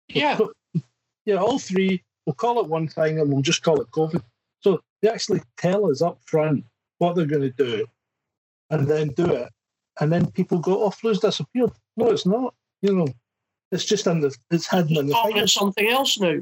Yeah, 0.09 0.37
yeah, 1.27 1.37
all 1.37 1.61
three. 1.61 2.03
We'll 2.27 2.35
call 2.35 2.59
it 2.61 2.67
one 2.67 2.89
thing, 2.89 3.21
and 3.21 3.33
we'll 3.33 3.43
just 3.43 3.63
call 3.63 3.81
it 3.81 3.89
COVID. 3.93 4.23
So 4.63 4.83
they 5.01 5.09
actually 5.11 5.43
tell 5.57 5.89
us 5.89 6.03
up 6.03 6.19
front 6.25 6.65
what 6.99 7.15
they're 7.15 7.27
going 7.27 7.43
to 7.43 7.51
do, 7.51 7.87
and 8.73 8.89
then 8.89 9.09
do 9.09 9.27
it, 9.33 9.49
and 10.01 10.11
then 10.11 10.31
people 10.33 10.59
go, 10.59 10.85
"Oh, 10.85 10.91
flu's 10.91 11.21
disappeared." 11.21 11.71
No, 11.97 12.11
it's 12.11 12.27
not. 12.27 12.55
You 12.81 12.97
know, 12.97 13.07
it's 13.71 13.85
just 13.85 14.09
under 14.09 14.31
it's 14.51 14.69
hidden 14.69 14.97
in 14.97 15.07
the 15.07 15.47
something 15.47 15.89
else 15.89 16.19
now. 16.19 16.41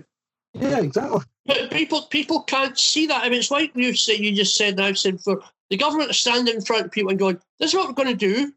Yeah, 0.54 0.80
exactly. 0.80 1.20
But 1.46 1.70
people 1.70 2.02
people 2.02 2.42
can't 2.42 2.78
see 2.78 3.06
that. 3.06 3.22
I 3.22 3.28
mean, 3.28 3.40
it's 3.40 3.50
like 3.50 3.72
you 3.74 3.94
say. 3.94 4.16
You 4.16 4.34
just 4.34 4.56
said. 4.56 4.80
I've 4.80 4.98
said 4.98 5.20
for 5.20 5.42
the 5.68 5.76
government 5.76 6.08
to 6.08 6.14
stand 6.14 6.48
in 6.48 6.60
front 6.62 6.86
of 6.86 6.92
people 6.92 7.10
and 7.10 7.18
going, 7.18 7.38
"This 7.58 7.70
is 7.70 7.76
what 7.76 7.88
we're 7.88 7.94
going 8.04 8.16
to 8.16 8.26
do. 8.32 8.52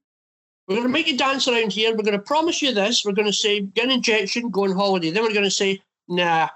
We're 0.68 0.76
going 0.76 0.88
to 0.88 0.94
make 0.94 1.08
you 1.08 1.18
dance 1.18 1.48
around 1.48 1.74
here. 1.74 1.92
We're 1.92 2.04
going 2.04 2.14
to 2.18 2.20
promise 2.20 2.62
you 2.62 2.74
this. 2.74 3.04
We're 3.04 3.12
going 3.12 3.28
to 3.28 3.34
say 3.34 3.62
get 3.62 3.86
an 3.86 3.92
injection, 3.92 4.50
go 4.50 4.64
on 4.64 4.72
holiday. 4.72 5.10
Then 5.10 5.24
we're 5.24 5.34
going 5.34 5.44
to 5.44 5.52
say, 5.52 5.82
nah, 6.08 6.48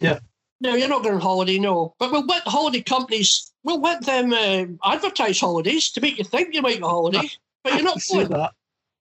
Yeah. 0.00 0.20
No, 0.60 0.74
you're 0.74 0.88
not 0.88 1.02
going 1.02 1.14
on 1.16 1.20
holiday. 1.20 1.58
No, 1.58 1.94
but 1.98 2.10
we'll 2.10 2.26
let 2.26 2.42
holiday 2.46 2.82
companies. 2.82 3.52
We'll 3.62 3.80
let 3.80 4.04
them 4.04 4.32
uh, 4.32 4.64
advertise 4.92 5.40
holidays 5.40 5.90
to 5.92 6.00
make 6.00 6.18
you 6.18 6.24
think 6.24 6.54
you 6.54 6.62
might 6.62 6.80
go 6.80 6.86
on 6.86 6.90
holiday, 6.90 7.30
but 7.62 7.72
you're 7.74 7.80
I 7.80 7.84
not 7.84 8.00
see 8.00 8.14
going. 8.14 8.28
that. 8.28 8.52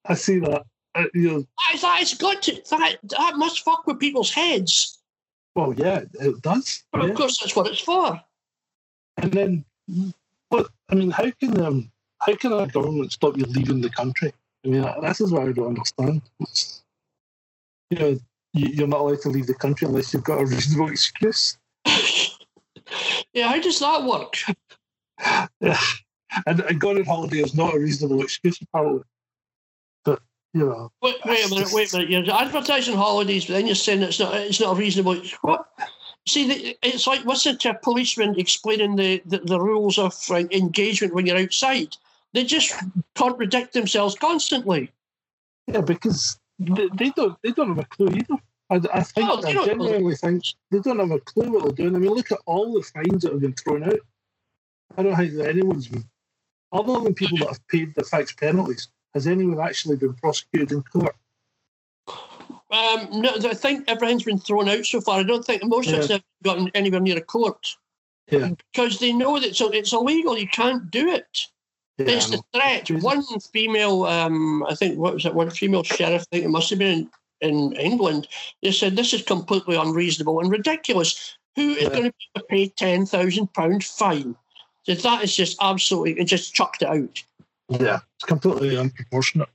I 0.05 0.13
see 0.13 0.39
that. 0.39 0.63
Uh, 0.95 1.05
you 1.13 1.31
know, 1.31 1.45
That, 1.81 1.99
has 1.99 2.13
got 2.13 2.41
to. 2.43 2.61
That 2.69 2.97
that 3.09 3.37
must 3.37 3.63
fuck 3.63 3.85
with 3.87 3.99
people's 3.99 4.31
heads. 4.31 4.99
well, 5.55 5.73
yeah, 5.73 6.01
it 6.13 6.41
does. 6.41 6.83
But 6.91 7.03
yeah. 7.03 7.09
of 7.09 7.15
course, 7.15 7.37
that's 7.39 7.55
what 7.55 7.67
it's 7.67 7.81
for. 7.81 8.19
And 9.17 9.31
then, 9.31 9.65
what? 10.49 10.69
I 10.89 10.95
mean, 10.95 11.11
how 11.11 11.29
can 11.31 11.59
um, 11.61 11.91
how 12.19 12.35
can 12.35 12.53
our 12.53 12.67
government 12.67 13.11
stop 13.11 13.37
you 13.37 13.45
leaving 13.45 13.81
the 13.81 13.89
country? 13.89 14.33
I 14.65 14.69
mean, 14.69 14.85
this 15.01 15.21
is 15.21 15.31
what 15.31 15.47
I 15.47 15.51
don't 15.51 15.67
understand. 15.67 16.21
It's, 16.39 16.83
you 17.89 17.99
know, 17.99 18.19
you're 18.57 18.87
not 18.87 19.01
allowed 19.01 19.21
to 19.21 19.29
leave 19.29 19.47
the 19.47 19.53
country 19.53 19.87
unless 19.87 20.13
you've 20.13 20.23
got 20.23 20.41
a 20.41 20.45
reasonable 20.45 20.89
excuse. 20.89 21.57
yeah, 23.33 23.49
how 23.49 23.61
does 23.61 23.79
that 23.79 24.03
work? 24.03 24.35
Yeah. 25.61 25.79
And, 26.45 26.59
and 26.59 26.79
going 26.79 26.97
on 26.99 27.05
holiday 27.05 27.37
is 27.39 27.55
not 27.55 27.73
a 27.73 27.79
reasonable 27.79 28.21
excuse, 28.21 28.59
apparently. 28.61 29.01
But 30.03 30.19
you 30.53 30.67
know, 30.67 30.91
Wait, 31.01 31.15
wait 31.25 31.45
a 31.45 31.49
minute, 31.49 31.69
wait 31.71 31.91
a 31.93 31.97
minute. 31.97 32.25
You're 32.27 32.35
advertising 32.35 32.95
holidays, 32.95 33.45
but 33.45 33.53
then 33.53 33.65
you're 33.65 33.75
saying 33.75 34.01
it's 34.01 34.19
not 34.19 34.35
it's 34.35 34.59
not 34.59 34.73
a 34.73 34.75
reasonable. 34.75 35.15
What? 35.41 35.65
See, 36.27 36.75
it's 36.83 37.07
like 37.07 37.21
what's 37.21 37.45
it? 37.45 37.63
A 37.63 37.73
policeman 37.75 38.37
explaining 38.37 38.97
the, 38.97 39.21
the, 39.25 39.39
the 39.39 39.59
rules 39.59 39.97
of 39.97 40.13
uh, 40.29 40.43
engagement 40.51 41.13
when 41.13 41.25
you're 41.25 41.37
outside. 41.37 41.95
They 42.33 42.43
just 42.43 42.73
contradict 43.15 43.71
themselves 43.71 44.15
constantly. 44.15 44.91
yeah, 45.67 45.81
because 45.81 46.37
they, 46.59 46.89
they 46.93 47.09
don't 47.11 47.37
they 47.41 47.51
don't 47.51 47.69
have 47.69 47.79
a 47.79 47.85
clue 47.85 48.09
either. 48.09 48.37
I, 48.69 48.75
I 48.93 49.03
think 49.03 49.29
Oh, 49.29 49.41
they 49.41 49.51
I 49.51 49.53
don't- 49.53 49.65
genuinely 49.65 50.15
think 50.15 50.43
they 50.71 50.79
don't 50.79 50.99
have 50.99 51.11
a 51.11 51.19
clue 51.19 51.51
what 51.51 51.63
they're 51.63 51.85
doing. 51.85 51.95
I 51.95 51.99
mean, 51.99 52.11
look 52.11 52.31
at 52.31 52.39
all 52.45 52.73
the 52.73 52.81
fines 52.81 53.23
that 53.23 53.31
have 53.31 53.41
been 53.41 53.53
thrown 53.53 53.83
out. 53.83 53.99
I 54.97 55.03
don't 55.03 55.15
think 55.15 55.33
that 55.35 55.49
anyone's 55.49 55.87
been, 55.87 56.03
other 56.71 56.99
than 56.99 57.13
people 57.13 57.37
that 57.39 57.47
have 57.49 57.67
paid 57.67 57.93
the 57.95 58.03
fixed 58.03 58.37
penalties, 58.37 58.89
has 59.13 59.27
anyone 59.27 59.59
actually 59.59 59.95
been 59.95 60.13
prosecuted 60.15 60.71
in 60.71 60.83
court? 60.83 61.15
Um, 62.69 63.21
no, 63.21 63.33
I 63.35 63.53
think 63.53 63.85
everything's 63.87 64.23
been 64.23 64.39
thrown 64.39 64.67
out 64.67 64.85
so 64.85 64.99
far. 64.99 65.19
I 65.19 65.23
don't 65.23 65.45
think 65.45 65.63
most 65.63 65.87
of 65.89 65.95
it's 65.99 66.09
have 66.09 66.23
gotten 66.43 66.69
anywhere 66.73 66.99
near 66.99 67.17
a 67.17 67.21
court. 67.21 67.65
Yeah. 68.29 68.49
Because 68.73 68.99
they 68.99 69.13
know 69.13 69.39
that 69.39 69.47
it's, 69.49 69.61
it's 69.61 69.93
illegal. 69.93 70.37
You 70.37 70.49
can't 70.49 70.91
do 70.91 71.07
it. 71.09 71.39
Yeah, 71.97 72.07
it's 72.09 72.29
the 72.29 72.41
threat. 72.53 72.91
One 73.01 73.23
female, 73.53 74.03
um, 74.03 74.63
I 74.65 74.75
think, 74.75 74.97
what 74.99 75.13
was 75.13 75.25
it? 75.25 75.33
One 75.33 75.49
female 75.49 75.83
sheriff, 75.83 76.23
I 76.23 76.35
think 76.35 76.45
it 76.45 76.49
must 76.49 76.69
have 76.69 76.79
been 76.79 77.09
in, 77.41 77.73
England, 77.73 78.27
they 78.61 78.71
said 78.71 78.95
this 78.95 79.13
is 79.13 79.21
completely 79.23 79.75
unreasonable 79.75 80.39
and 80.39 80.51
ridiculous. 80.51 81.37
Who 81.55 81.71
is 81.71 81.83
Yeah. 81.83 81.89
going 81.89 82.03
to 82.03 82.11
be 82.11 82.25
able 82.35 82.41
to 82.41 82.43
pay 82.49 82.67
ten 82.69 83.05
thousand 83.05 83.53
pound 83.53 83.83
fine? 83.83 84.35
So 84.83 84.93
that 84.93 85.23
is 85.23 85.35
just 85.35 85.57
absolutely, 85.61 86.13
it 86.19 86.25
just 86.25 86.53
chucked 86.53 86.81
it 86.81 86.87
out. 86.87 87.23
yeah, 87.69 87.99
it's 88.15 88.25
completely 88.25 88.75
unproportionate. 88.75 89.49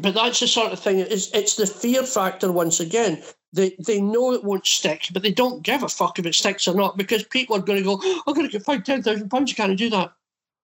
But 0.00 0.14
that's 0.14 0.40
the 0.40 0.46
sort 0.48 0.72
of 0.72 0.80
thing. 0.80 0.98
It's 0.98 1.32
it's 1.32 1.56
the 1.56 1.66
fear 1.66 2.02
factor 2.02 2.52
once 2.52 2.78
again. 2.80 3.22
They 3.54 3.74
they 3.86 4.00
know 4.00 4.32
it 4.34 4.44
won't 4.44 4.66
stick, 4.66 5.06
but 5.12 5.22
they 5.22 5.32
don't 5.32 5.62
give 5.62 5.82
a 5.82 5.88
fuck 5.88 6.18
if 6.18 6.26
it 6.26 6.34
sticks 6.34 6.68
or 6.68 6.74
not 6.74 6.98
because 6.98 7.22
people 7.24 7.56
are 7.56 7.62
going 7.62 7.78
to 7.78 7.84
go. 7.96 8.22
I'm 8.26 8.34
going 8.34 8.46
to 8.46 8.52
get 8.52 8.64
fined 8.64 8.84
ten 8.84 9.02
thousand 9.02 9.30
pounds. 9.30 9.50
You 9.50 9.56
can't 9.56 9.78
do 9.78 9.88
that. 9.90 10.12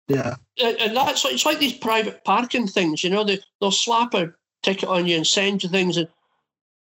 Yeah, 0.09 0.35
and, 0.61 0.77
and 0.79 0.97
that's 0.97 1.25
it's 1.25 1.47
like 1.47 1.61
these 1.61 1.73
private 1.75 2.25
parking 2.25 2.67
things, 2.67 3.05
you 3.05 3.11
know. 3.11 3.23
They 3.23 3.39
they'll 3.61 3.71
slap 3.71 4.15
a 4.15 4.35
ticket 4.65 4.89
on 4.89 5.07
you 5.07 5.17
and 5.17 5.27
send 5.27 5.63
you 5.63 5.69
things, 5.69 5.97
and 5.97 6.09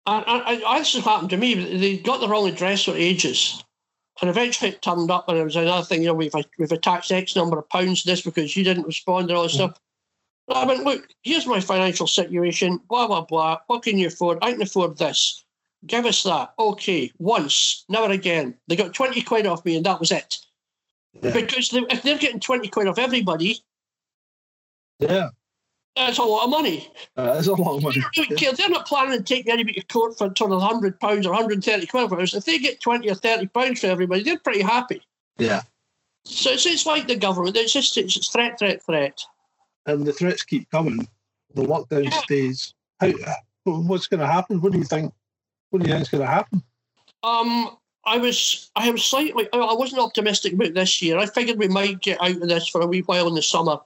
and, 0.05 0.25
and, 0.27 0.63
and 0.63 0.81
this 0.81 0.93
has 0.93 1.03
happened 1.03 1.29
to 1.31 1.37
me. 1.37 1.53
They 1.77 1.97
got 1.97 2.19
the 2.19 2.27
wrong 2.27 2.47
address 2.47 2.83
for 2.83 2.95
ages, 2.95 3.63
and 4.21 4.29
eventually 4.29 4.71
it 4.71 4.81
turned 4.81 5.11
up, 5.11 5.29
and 5.29 5.37
it 5.37 5.43
was 5.43 5.55
another 5.55 5.85
thing. 5.85 6.01
You 6.01 6.07
know, 6.07 6.13
we've 6.13 6.33
we've 6.57 6.71
attached 6.71 7.11
X 7.11 7.35
number 7.35 7.57
of 7.57 7.69
pounds 7.69 8.03
to 8.03 8.09
this 8.09 8.21
because 8.21 8.55
you 8.57 8.63
didn't 8.63 8.87
respond 8.87 9.29
and 9.29 9.37
all 9.37 9.43
this 9.43 9.53
stuff. 9.53 9.79
I 10.49 10.65
went, 10.65 10.83
look, 10.83 11.07
here's 11.21 11.47
my 11.47 11.61
financial 11.61 12.07
situation. 12.07 12.81
Blah 12.89 13.07
blah 13.07 13.21
blah. 13.21 13.59
What 13.67 13.83
can 13.83 13.97
you 13.97 14.07
afford? 14.07 14.39
I 14.41 14.51
can 14.51 14.61
afford 14.61 14.97
this. 14.97 15.45
Give 15.85 16.05
us 16.05 16.23
that. 16.23 16.53
Okay, 16.59 17.11
once, 17.17 17.85
never 17.89 18.11
again. 18.11 18.55
They 18.67 18.75
got 18.75 18.93
twenty 18.93 19.21
quid 19.21 19.47
off 19.47 19.65
me, 19.65 19.77
and 19.77 19.85
that 19.85 19.99
was 19.99 20.11
it. 20.11 20.37
Yeah. 21.13 21.31
Because 21.31 21.69
they, 21.69 21.79
if 21.89 22.03
they're 22.03 22.17
getting 22.17 22.39
twenty 22.39 22.67
quid 22.67 22.87
off 22.87 22.99
everybody, 22.99 23.59
yeah, 24.99 25.29
that's 25.95 26.17
a 26.17 26.23
lot 26.23 26.45
of 26.45 26.49
money. 26.49 26.91
uh, 27.17 27.35
it's 27.37 27.47
a 27.47 27.53
lot 27.53 27.75
of 27.75 27.81
They 27.81 27.85
money. 27.89 28.01
don't 28.01 28.17
really 28.29 28.35
care. 28.35 28.53
They're 28.53 28.69
not 28.69 28.87
planning 28.87 29.13
on 29.19 29.23
taking 29.23 29.51
anybody 29.51 29.79
to 29.79 29.85
court 29.87 30.17
for 30.17 30.25
of 30.27 30.61
hundred 30.61 30.99
pounds 30.99 31.25
or 31.27 31.33
hundred 31.33 31.53
and 31.53 31.63
thirty 31.63 31.85
quid 31.85 32.09
for 32.09 32.19
us. 32.19 32.33
If 32.33 32.45
they 32.45 32.57
get 32.59 32.81
twenty 32.81 33.09
or 33.09 33.15
thirty 33.15 33.47
pounds 33.47 33.81
for 33.81 33.87
everybody, 33.87 34.23
they're 34.23 34.39
pretty 34.39 34.61
happy. 34.61 35.01
Yeah, 35.37 35.61
So 36.25 36.51
it's, 36.51 36.65
it's 36.65 36.85
like 36.85 37.07
the 37.07 37.15
government. 37.15 37.57
It's 37.57 37.73
just 37.73 37.97
it's 37.97 38.29
threat, 38.29 38.57
threat, 38.59 38.83
threat. 38.83 39.19
and 39.85 40.05
the 40.05 40.13
threats 40.13 40.43
keep 40.43 40.69
coming. 40.71 41.07
The 41.55 41.63
lockdown 41.63 42.05
Yeah. 42.05 42.21
stays. 42.21 42.73
How, 42.99 43.11
what's 43.65 44.07
going 44.07 44.19
to 44.19 44.27
happen? 44.27 44.61
What 44.61 44.71
do 44.71 44.77
you 44.77 44.83
think? 44.83 45.13
What 45.69 45.81
do 45.81 45.87
you 45.87 45.93
think 45.93 46.03
is 46.03 46.09
going 46.09 46.21
to 46.23 46.27
happen? 46.27 46.61
Um, 47.23 47.77
I 48.05 48.17
was 48.17 48.69
I 48.75 48.91
was 48.91 49.03
slightly 49.05 49.47
I 49.53 49.73
wasn't 49.73 50.01
optimistic 50.01 50.53
about 50.53 50.73
this 50.73 51.01
year. 51.01 51.17
I 51.17 51.25
figured 51.25 51.57
we 51.57 51.67
might 51.69 52.01
get 52.01 52.21
out 52.21 52.31
of 52.31 52.47
this 52.49 52.67
for 52.67 52.81
a 52.81 52.87
wee 52.87 53.01
while 53.01 53.27
in 53.27 53.33
the 53.33 53.41
summer 53.41 53.79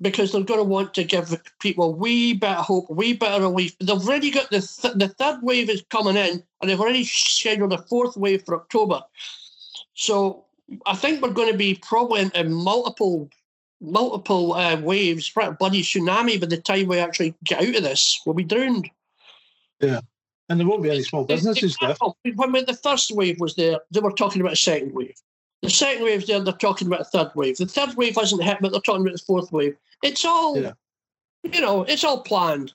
because 0.00 0.32
they're 0.32 0.42
going 0.42 0.60
to 0.60 0.64
want 0.64 0.94
to 0.94 1.04
give 1.04 1.34
people 1.60 1.84
a 1.84 1.90
wee 1.90 2.32
bit 2.32 2.50
of 2.50 2.64
hope, 2.64 2.88
a 2.90 2.92
wee 2.92 3.14
bit 3.14 3.32
of 3.32 3.42
relief. 3.42 3.76
They've 3.78 3.90
already 3.90 4.30
got 4.30 4.50
the 4.50 4.60
th- 4.60 4.94
the 4.94 5.08
third 5.08 5.40
wave 5.42 5.68
is 5.68 5.82
coming 5.90 6.16
in, 6.16 6.42
and 6.60 6.70
they've 6.70 6.80
already 6.80 7.04
scheduled 7.04 7.72
a 7.72 7.82
fourth 7.82 8.16
wave 8.16 8.44
for 8.44 8.56
October. 8.56 9.02
So 9.94 10.44
I 10.86 10.94
think 10.94 11.22
we're 11.22 11.30
going 11.30 11.50
to 11.50 11.58
be 11.58 11.74
probably 11.74 12.20
into 12.20 12.44
multiple 12.44 13.28
multiple 13.80 14.54
uh, 14.54 14.80
waves, 14.80 15.30
bloody 15.30 15.82
tsunami 15.82 16.40
by 16.40 16.46
the 16.46 16.56
time 16.56 16.88
we 16.88 16.98
actually 16.98 17.34
get 17.44 17.62
out 17.62 17.76
of 17.76 17.82
this. 17.82 18.20
We'll 18.26 18.34
be 18.34 18.44
drowned. 18.44 18.90
Yeah. 19.80 20.00
And 20.48 20.58
there 20.58 20.66
won't 20.66 20.82
be 20.82 20.90
any 20.90 21.02
small 21.02 21.24
businesses 21.24 21.76
left. 21.82 22.00
When 22.22 22.52
when 22.52 22.64
the 22.64 22.74
first 22.74 23.10
wave 23.10 23.38
was 23.38 23.54
there, 23.54 23.80
they 23.90 24.00
were 24.00 24.12
talking 24.12 24.40
about 24.40 24.54
a 24.54 24.56
second 24.56 24.94
wave. 24.94 25.16
The 25.62 25.70
second 25.70 26.04
wave's 26.04 26.26
there, 26.26 26.40
they're 26.40 26.52
talking 26.54 26.86
about 26.86 27.00
a 27.00 27.04
third 27.04 27.32
wave. 27.34 27.56
The 27.56 27.66
third 27.66 27.94
wave 27.96 28.14
hasn't 28.16 28.42
hit, 28.42 28.58
but 28.60 28.70
they're 28.72 28.80
talking 28.80 29.02
about 29.02 29.12
the 29.14 29.24
fourth 29.26 29.50
wave. 29.52 29.76
It's 30.02 30.24
all, 30.24 30.60
Yeah. 30.60 30.72
you 31.42 31.60
know, 31.60 31.82
it's 31.82 32.04
all 32.04 32.22
planned. 32.22 32.72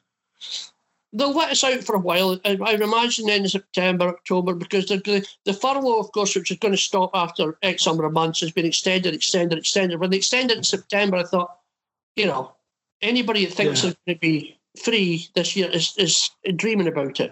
They'll 1.16 1.32
let 1.34 1.52
us 1.52 1.64
out 1.64 1.84
for 1.84 1.96
a 1.96 2.00
while. 2.00 2.40
I 2.44 2.58
I 2.62 2.74
imagine 2.74 3.30
in 3.30 3.48
September, 3.48 4.08
October, 4.10 4.56
because 4.56 4.88
the, 4.88 4.98
the, 4.98 5.26
the 5.46 5.54
furlough, 5.54 6.00
of 6.00 6.12
course, 6.12 6.36
which 6.36 6.50
is 6.52 6.58
going 6.58 6.74
to 6.74 6.78
stop 6.78 7.12
after 7.14 7.58
X 7.62 7.86
number 7.86 8.04
of 8.04 8.14
months, 8.14 8.42
has 8.42 8.52
been 8.52 8.66
extended, 8.66 9.14
extended, 9.14 9.58
extended. 9.60 10.00
When 10.00 10.10
they 10.10 10.18
extended 10.18 10.58
in 10.58 10.64
September, 10.64 11.18
I 11.18 11.24
thought, 11.24 11.56
you 12.16 12.26
know, 12.26 12.54
anybody 13.02 13.46
that 13.46 13.54
thinks 13.54 13.84
Yeah. 13.84 13.92
they're 14.06 14.16
going 14.16 14.18
to 14.18 14.20
be 14.22 14.60
free 14.84 15.28
this 15.36 15.56
year 15.56 15.70
is, 15.70 15.94
is 15.98 16.32
dreaming 16.56 16.88
about 16.88 17.20
it. 17.20 17.32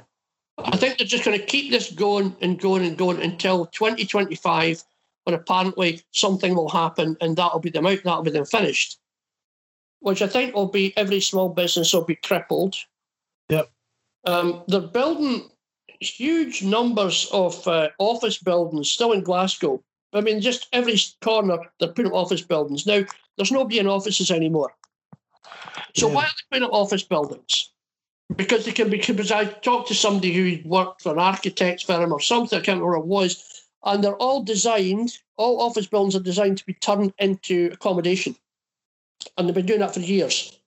I 0.59 0.77
think 0.77 0.97
they're 0.99 1.07
just 1.07 1.25
going 1.25 1.39
to 1.39 1.45
keep 1.45 1.71
this 1.71 1.91
going 1.91 2.35
and 2.39 2.59
going 2.59 2.85
and 2.85 2.95
going 2.95 3.19
until 3.19 3.65
2025, 3.65 4.83
when 5.23 5.35
apparently 5.35 6.01
something 6.11 6.55
will 6.55 6.69
happen 6.69 7.15
and 7.21 7.35
that'll 7.35 7.59
be 7.59 7.69
them 7.69 7.85
out, 7.85 7.99
that'll 8.03 8.23
be 8.23 8.31
them 8.31 8.45
finished. 8.45 8.97
Which 9.99 10.21
I 10.21 10.27
think 10.27 10.55
will 10.55 10.67
be 10.67 10.95
every 10.97 11.21
small 11.21 11.49
business 11.49 11.93
will 11.93 12.05
be 12.05 12.15
crippled. 12.15 12.75
Yep. 13.49 13.69
Um, 14.25 14.63
they're 14.67 14.81
building 14.81 15.49
huge 15.99 16.63
numbers 16.63 17.29
of 17.31 17.67
uh, 17.67 17.89
office 17.99 18.39
buildings 18.39 18.89
still 18.89 19.11
in 19.11 19.21
Glasgow. 19.21 19.83
I 20.13 20.21
mean, 20.21 20.41
just 20.41 20.67
every 20.73 20.97
corner 21.21 21.57
they're 21.79 21.89
putting 21.89 22.11
up 22.11 22.17
office 22.17 22.41
buildings. 22.41 22.85
Now, 22.85 23.03
there's 23.37 23.51
nobody 23.51 23.79
in 23.79 23.87
offices 23.87 24.31
anymore. 24.31 24.73
So 25.95 26.07
Yeah. 26.07 26.15
why 26.15 26.23
are 26.23 26.27
they 26.27 26.55
putting 26.55 26.67
up 26.67 26.73
office 26.73 27.03
buildings? 27.03 27.71
Because 28.35 28.65
they 28.65 28.71
can 28.71 28.89
be. 28.89 28.97
Because 28.97 29.31
I 29.31 29.45
talked 29.45 29.89
to 29.89 29.93
somebody 29.95 30.33
who 30.33 30.67
worked 30.67 31.01
for 31.01 31.11
an 31.11 31.19
architect's 31.19 31.83
firm 31.83 32.13
or 32.13 32.19
something. 32.19 32.57
I 32.57 32.61
can't 32.61 32.81
remember 32.81 32.99
what 32.99 33.03
it 33.03 33.07
was, 33.07 33.50
and 33.83 34.03
they're 34.03 34.15
all 34.15 34.43
designed. 34.43 35.17
All 35.37 35.61
office 35.61 35.87
buildings 35.87 36.15
are 36.15 36.19
designed 36.19 36.57
to 36.59 36.65
be 36.65 36.73
turned 36.73 37.13
into 37.19 37.69
accommodation, 37.73 38.35
and 39.37 39.47
they've 39.47 39.55
been 39.55 39.65
doing 39.65 39.79
that 39.79 39.93
for 39.93 39.99
years. 39.99 40.59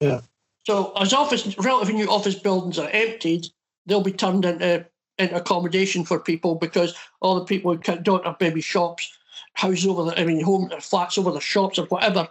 Yeah. 0.00 0.20
So 0.66 0.92
as 0.96 1.12
office, 1.12 1.56
relatively 1.58 1.94
new 1.94 2.10
office 2.10 2.34
buildings 2.34 2.78
are 2.78 2.90
emptied, 2.90 3.46
they'll 3.86 4.02
be 4.02 4.12
turned 4.12 4.44
into, 4.44 4.86
into 5.18 5.36
accommodation 5.36 6.04
for 6.04 6.18
people 6.18 6.54
because 6.54 6.94
all 7.20 7.34
the 7.34 7.44
people 7.44 7.74
who 7.74 7.98
don't 7.98 8.24
have 8.24 8.36
maybe 8.40 8.60
shops 8.60 9.10
houses 9.54 9.86
over 9.86 10.04
the, 10.04 10.20
I 10.20 10.24
mean, 10.24 10.42
home 10.42 10.70
flats 10.80 11.18
over 11.18 11.30
the 11.30 11.40
shops 11.40 11.78
or 11.78 11.86
whatever. 11.86 12.28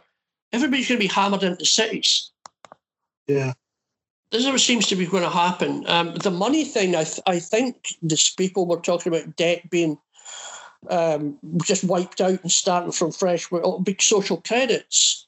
Everybody's 0.51 0.87
going 0.87 0.99
to 0.99 1.07
be 1.07 1.13
hammered 1.13 1.43
into 1.43 1.65
cities. 1.65 2.31
Yeah. 3.27 3.53
This 4.31 4.43
is 4.43 4.47
what 4.47 4.59
seems 4.59 4.87
to 4.87 4.95
be 4.95 5.05
going 5.05 5.23
to 5.23 5.29
happen. 5.29 5.85
Um, 5.87 6.15
the 6.15 6.31
money 6.31 6.63
thing, 6.63 6.95
I, 6.95 7.03
th- 7.03 7.21
I 7.25 7.39
think 7.39 7.95
these 8.01 8.29
people 8.31 8.65
were 8.65 8.79
talking 8.79 9.13
about 9.13 9.35
debt 9.35 9.69
being 9.69 9.97
um, 10.87 11.37
just 11.63 11.83
wiped 11.83 12.21
out 12.21 12.41
and 12.41 12.51
starting 12.51 12.91
from 12.91 13.11
fresh 13.11 13.51
with 13.51 13.63
big 13.83 14.01
social 14.01 14.37
credits. 14.37 15.25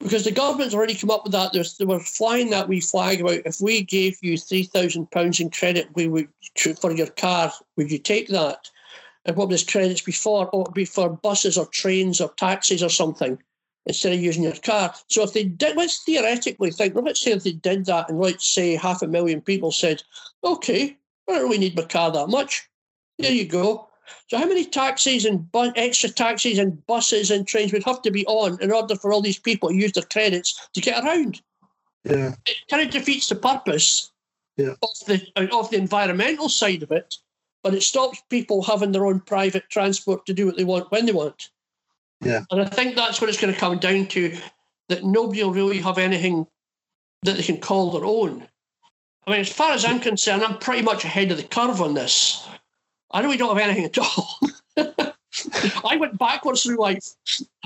Because 0.00 0.24
the 0.24 0.32
government's 0.32 0.74
already 0.74 0.94
come 0.94 1.10
up 1.10 1.24
with 1.24 1.32
that. 1.32 1.52
There's, 1.52 1.76
they 1.76 1.84
were 1.84 2.00
flying 2.00 2.50
that 2.50 2.68
wee 2.68 2.80
flag 2.80 3.20
about 3.20 3.40
if 3.46 3.60
we 3.60 3.82
gave 3.82 4.18
you 4.22 4.34
£3,000 4.34 5.40
in 5.40 5.50
credit 5.50 5.88
we 5.94 6.08
would 6.08 6.28
for 6.80 6.92
your 6.92 7.06
car, 7.06 7.52
would 7.76 7.90
you 7.90 7.98
take 7.98 8.28
that? 8.28 8.70
And 9.24 9.36
what 9.36 9.48
would 9.48 9.54
this 9.54 9.64
credits 9.64 10.02
be 10.02 10.12
for? 10.12 10.50
Oh, 10.52 10.62
it'd 10.62 10.74
be 10.74 10.84
for 10.84 11.08
buses 11.08 11.56
or 11.56 11.66
trains 11.66 12.20
or 12.20 12.32
taxis 12.36 12.82
or 12.82 12.90
something 12.90 13.38
instead 13.86 14.12
of 14.12 14.20
using 14.20 14.42
your 14.42 14.56
car. 14.56 14.94
So 15.08 15.22
if 15.22 15.32
they 15.32 15.44
did, 15.44 15.76
let's 15.76 16.02
theoretically 16.02 16.70
think, 16.70 16.94
let's 16.94 17.20
say 17.20 17.32
if 17.32 17.44
they 17.44 17.52
did 17.52 17.86
that 17.86 18.08
and 18.08 18.18
let's 18.18 18.46
say 18.46 18.76
half 18.76 19.02
a 19.02 19.06
million 19.06 19.40
people 19.40 19.70
said, 19.70 20.02
okay, 20.42 20.96
I 21.28 21.32
don't 21.32 21.44
really 21.44 21.58
need 21.58 21.76
my 21.76 21.84
car 21.84 22.10
that 22.10 22.28
much. 22.28 22.68
There 23.18 23.32
you 23.32 23.46
go. 23.46 23.88
So 24.28 24.38
how 24.38 24.46
many 24.46 24.64
taxis 24.64 25.24
and 25.24 25.50
bu- 25.52 25.72
extra 25.76 26.08
taxis 26.10 26.58
and 26.58 26.84
buses 26.86 27.30
and 27.30 27.46
trains 27.46 27.72
would 27.72 27.84
have 27.84 28.02
to 28.02 28.10
be 28.10 28.26
on 28.26 28.60
in 28.60 28.72
order 28.72 28.96
for 28.96 29.12
all 29.12 29.20
these 29.20 29.38
people 29.38 29.68
to 29.68 29.74
use 29.74 29.92
their 29.92 30.04
credits 30.04 30.68
to 30.74 30.80
get 30.80 31.04
around? 31.04 31.42
Yeah. 32.04 32.34
It 32.46 32.56
kind 32.68 32.82
of 32.82 32.90
defeats 32.90 33.28
the 33.28 33.36
purpose 33.36 34.10
Yeah. 34.56 34.74
of 34.82 34.90
the 35.06 35.26
of 35.52 35.70
the 35.70 35.78
environmental 35.78 36.48
side 36.48 36.82
of 36.82 36.90
it, 36.92 37.16
but 37.62 37.74
it 37.74 37.82
stops 37.82 38.22
people 38.28 38.62
having 38.62 38.92
their 38.92 39.06
own 39.06 39.20
private 39.20 39.68
transport 39.70 40.26
to 40.26 40.34
do 40.34 40.46
what 40.46 40.56
they 40.56 40.64
want 40.64 40.90
when 40.90 41.06
they 41.06 41.12
want. 41.12 41.50
Yeah. 42.20 42.44
And 42.50 42.60
I 42.60 42.66
think 42.66 42.94
that's 42.94 43.20
what 43.20 43.30
it's 43.30 43.40
going 43.40 43.52
to 43.52 43.58
come 43.60 43.78
down 43.78 44.06
to, 44.08 44.36
that 44.88 45.04
nobody 45.04 45.42
will 45.42 45.52
really 45.52 45.78
have 45.78 45.98
anything 45.98 46.46
that 47.22 47.36
they 47.36 47.42
can 47.42 47.58
call 47.58 47.90
their 47.90 48.04
own. 48.04 48.46
I 49.26 49.30
mean, 49.30 49.40
as 49.40 49.52
far 49.52 49.72
as 49.72 49.84
I'm 49.84 50.00
concerned, 50.00 50.44
I'm 50.44 50.58
pretty 50.58 50.82
much 50.82 51.04
ahead 51.04 51.30
of 51.30 51.38
the 51.38 51.42
curve 51.42 51.80
on 51.80 51.94
this. 51.94 52.46
I 53.14 53.20
really 53.22 53.36
don't 53.36 53.56
have 53.56 53.64
anything 53.66 53.84
at 53.84 53.96
all. 53.98 54.38
I 55.88 55.96
went 55.96 56.18
backwards 56.18 56.64
through 56.64 56.78
life. 56.78 57.14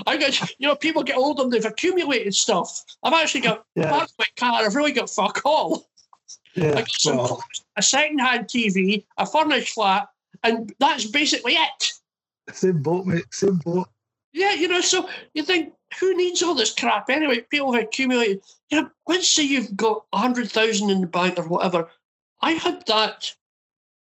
I 0.05 0.15
got, 0.17 0.39
you 0.59 0.67
know, 0.67 0.75
people 0.75 1.01
get 1.03 1.17
older 1.17 1.43
and 1.43 1.51
they've 1.51 1.65
accumulated 1.65 2.35
stuff. 2.35 2.83
I've 3.03 3.13
actually 3.13 3.41
got 3.41 3.65
Yeah. 3.75 3.89
part 3.89 4.03
of 4.03 4.11
my 4.19 4.25
car. 4.37 4.63
I've 4.63 4.75
really 4.75 4.91
got 4.91 5.09
fuck 5.09 5.41
all. 5.45 5.87
I 6.55 6.71
got 6.71 6.91
some 6.91 7.17
Well, 7.17 7.27
clothes, 7.27 7.65
a 7.77 7.81
second-hand 7.81 8.45
TV, 8.47 9.05
a 9.17 9.25
furnished 9.25 9.73
flat, 9.73 10.07
and 10.43 10.73
that's 10.79 11.05
basically 11.05 11.53
it. 11.53 11.93
same 12.53 12.81
boat, 12.83 13.05
mate. 13.05 13.25
Same 13.31 13.57
boat. 13.57 13.87
Yeah, 14.33 14.53
you 14.53 14.67
know, 14.67 14.81
so 14.81 15.09
you 15.33 15.43
think, 15.43 15.73
who 15.99 16.15
needs 16.15 16.43
all 16.43 16.53
this 16.53 16.73
crap 16.73 17.09
anyway? 17.09 17.41
People 17.49 17.73
have 17.73 17.83
accumulated. 17.83 18.41
You 18.69 18.81
know, 18.81 18.89
let's 19.07 19.27
say 19.27 19.43
you've 19.43 19.75
got 19.75 20.05
a 20.13 20.17
hundred 20.19 20.51
thousand 20.51 20.91
in 20.91 21.01
the 21.01 21.07
bank 21.07 21.39
or 21.39 21.47
whatever. 21.47 21.89
I 22.41 22.51
had 22.53 22.85
that 22.87 23.33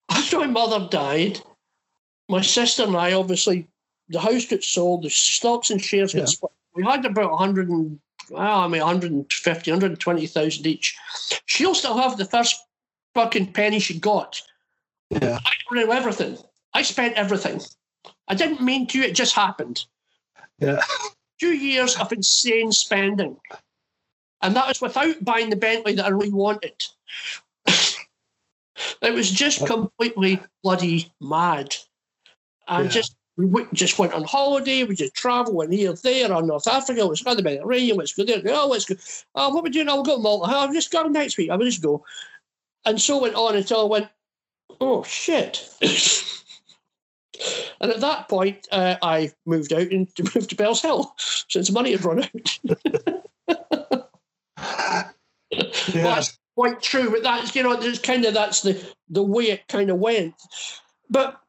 after 0.10 0.40
my 0.40 0.48
mother 0.48 0.88
died. 0.90 1.40
My 2.28 2.42
sister 2.42 2.84
and 2.84 2.98
I, 2.98 3.14
obviously, 3.14 3.68
the 4.10 4.20
house 4.20 4.46
got 4.46 4.64
sold, 4.64 5.04
the 5.04 5.10
stocks 5.10 5.70
and 5.70 5.82
shares 5.82 6.14
got 6.14 6.20
Yeah. 6.22 6.26
split. 6.26 6.52
We 6.74 6.84
had 6.84 7.06
about 7.06 7.32
100 7.32 7.70
and, 7.70 8.00
well, 8.30 8.60
I 8.60 8.68
mean, 8.68 8.82
150, 8.82 9.72
120,000 9.72 10.66
each. 10.68 10.96
She'll 11.46 11.76
still 11.76 11.98
have 11.98 12.18
the 12.18 12.26
first 12.26 12.56
fucking 13.14 13.54
penny 13.54 13.80
she 13.80 14.00
got. 14.00 14.42
Yeah. 15.10 15.40
I 15.46 15.86
got 15.86 15.96
everything. 15.96 16.38
I 16.74 16.82
spent 16.82 17.16
everything. 17.16 17.62
I 18.28 18.36
didn't 18.36 18.62
mean 18.62 18.88
to, 18.88 19.00
it 19.00 19.16
just 19.16 19.36
happened 19.36 19.86
Yeah. 20.60 20.82
two 21.40 21.54
years 21.54 21.96
of 21.98 22.12
insane 22.12 22.72
spending. 22.72 23.40
And 24.42 24.56
that 24.56 24.68
was 24.68 24.82
without 24.82 25.24
buying 25.24 25.50
the 25.50 25.56
Bentley 25.56 25.94
that 25.94 26.06
I 26.06 26.10
really 26.10 26.32
wanted. 26.34 26.84
It 29.02 29.14
was 29.14 29.30
just 29.32 29.66
completely 29.66 30.42
bloody 30.64 31.12
mad. 31.22 31.76
And 32.68 32.86
Yeah. 32.86 32.92
just 32.92 33.16
we 33.38 33.46
went- 33.46 33.74
just 33.74 34.00
went 34.00 34.14
on 34.14 34.24
holiday, 34.24 34.84
we 34.86 34.96
just 34.96 35.14
traveled, 35.14 35.56
went 35.56 35.74
here, 35.74 35.92
there, 35.94 36.32
on 36.32 36.48
North 36.48 36.68
Africa, 36.68 37.04
let's 37.04 37.22
go 37.22 37.32
to 37.32 37.36
the 37.36 37.44
Mediterranean, 37.44 37.98
let's 37.98 38.14
go 38.14 38.24
there, 38.24 38.42
oh, 38.48 38.68
let's 38.68 38.86
go. 38.86 38.96
Oh, 39.36 39.50
what 39.54 39.64
we 39.64 39.70
doing? 39.70 39.90
I'll 39.90 40.04
go 40.04 40.16
to 40.16 40.22
Malta. 40.22 40.56
I'll 40.56 40.72
just 40.72 40.90
go 40.92 41.04
next 41.04 41.38
week. 41.38 41.50
I 41.50 41.58
will 41.58 41.66
just 41.66 41.82
go. 41.84 42.06
And 42.86 43.00
so 43.02 43.20
went 43.20 43.36
on 43.36 43.56
until 43.58 43.82
I 43.82 43.84
went, 43.84 44.08
oh 44.80 45.04
shit. 45.04 45.70
and 47.82 47.92
at 47.92 48.00
that 48.00 48.30
point, 48.30 48.68
uh, 48.72 48.96
I 49.02 49.34
moved 49.46 49.74
out 49.74 49.92
and 49.92 50.08
moved 50.36 50.50
to 50.52 50.56
Bellshill 50.56 51.12
since 51.50 51.70
money 51.72 51.92
had 51.92 52.06
run 52.06 52.24
out. 52.24 52.60
Well, 53.48 54.10
Yeah. 55.94 56.04
that's 56.04 56.38
quite 56.56 56.82
true, 56.82 57.12
but 57.12 57.24
that's 57.24 57.56
you 57.56 57.64
know, 57.64 57.76
there's 57.80 58.00
kind 58.00 58.26
of 58.26 58.34
that's 58.34 58.62
the 58.62 58.82
the 59.10 59.24
way 59.24 59.46
it 59.52 59.68
kind 59.68 59.90
of 59.90 59.98
went. 60.00 60.34
But 61.10 61.40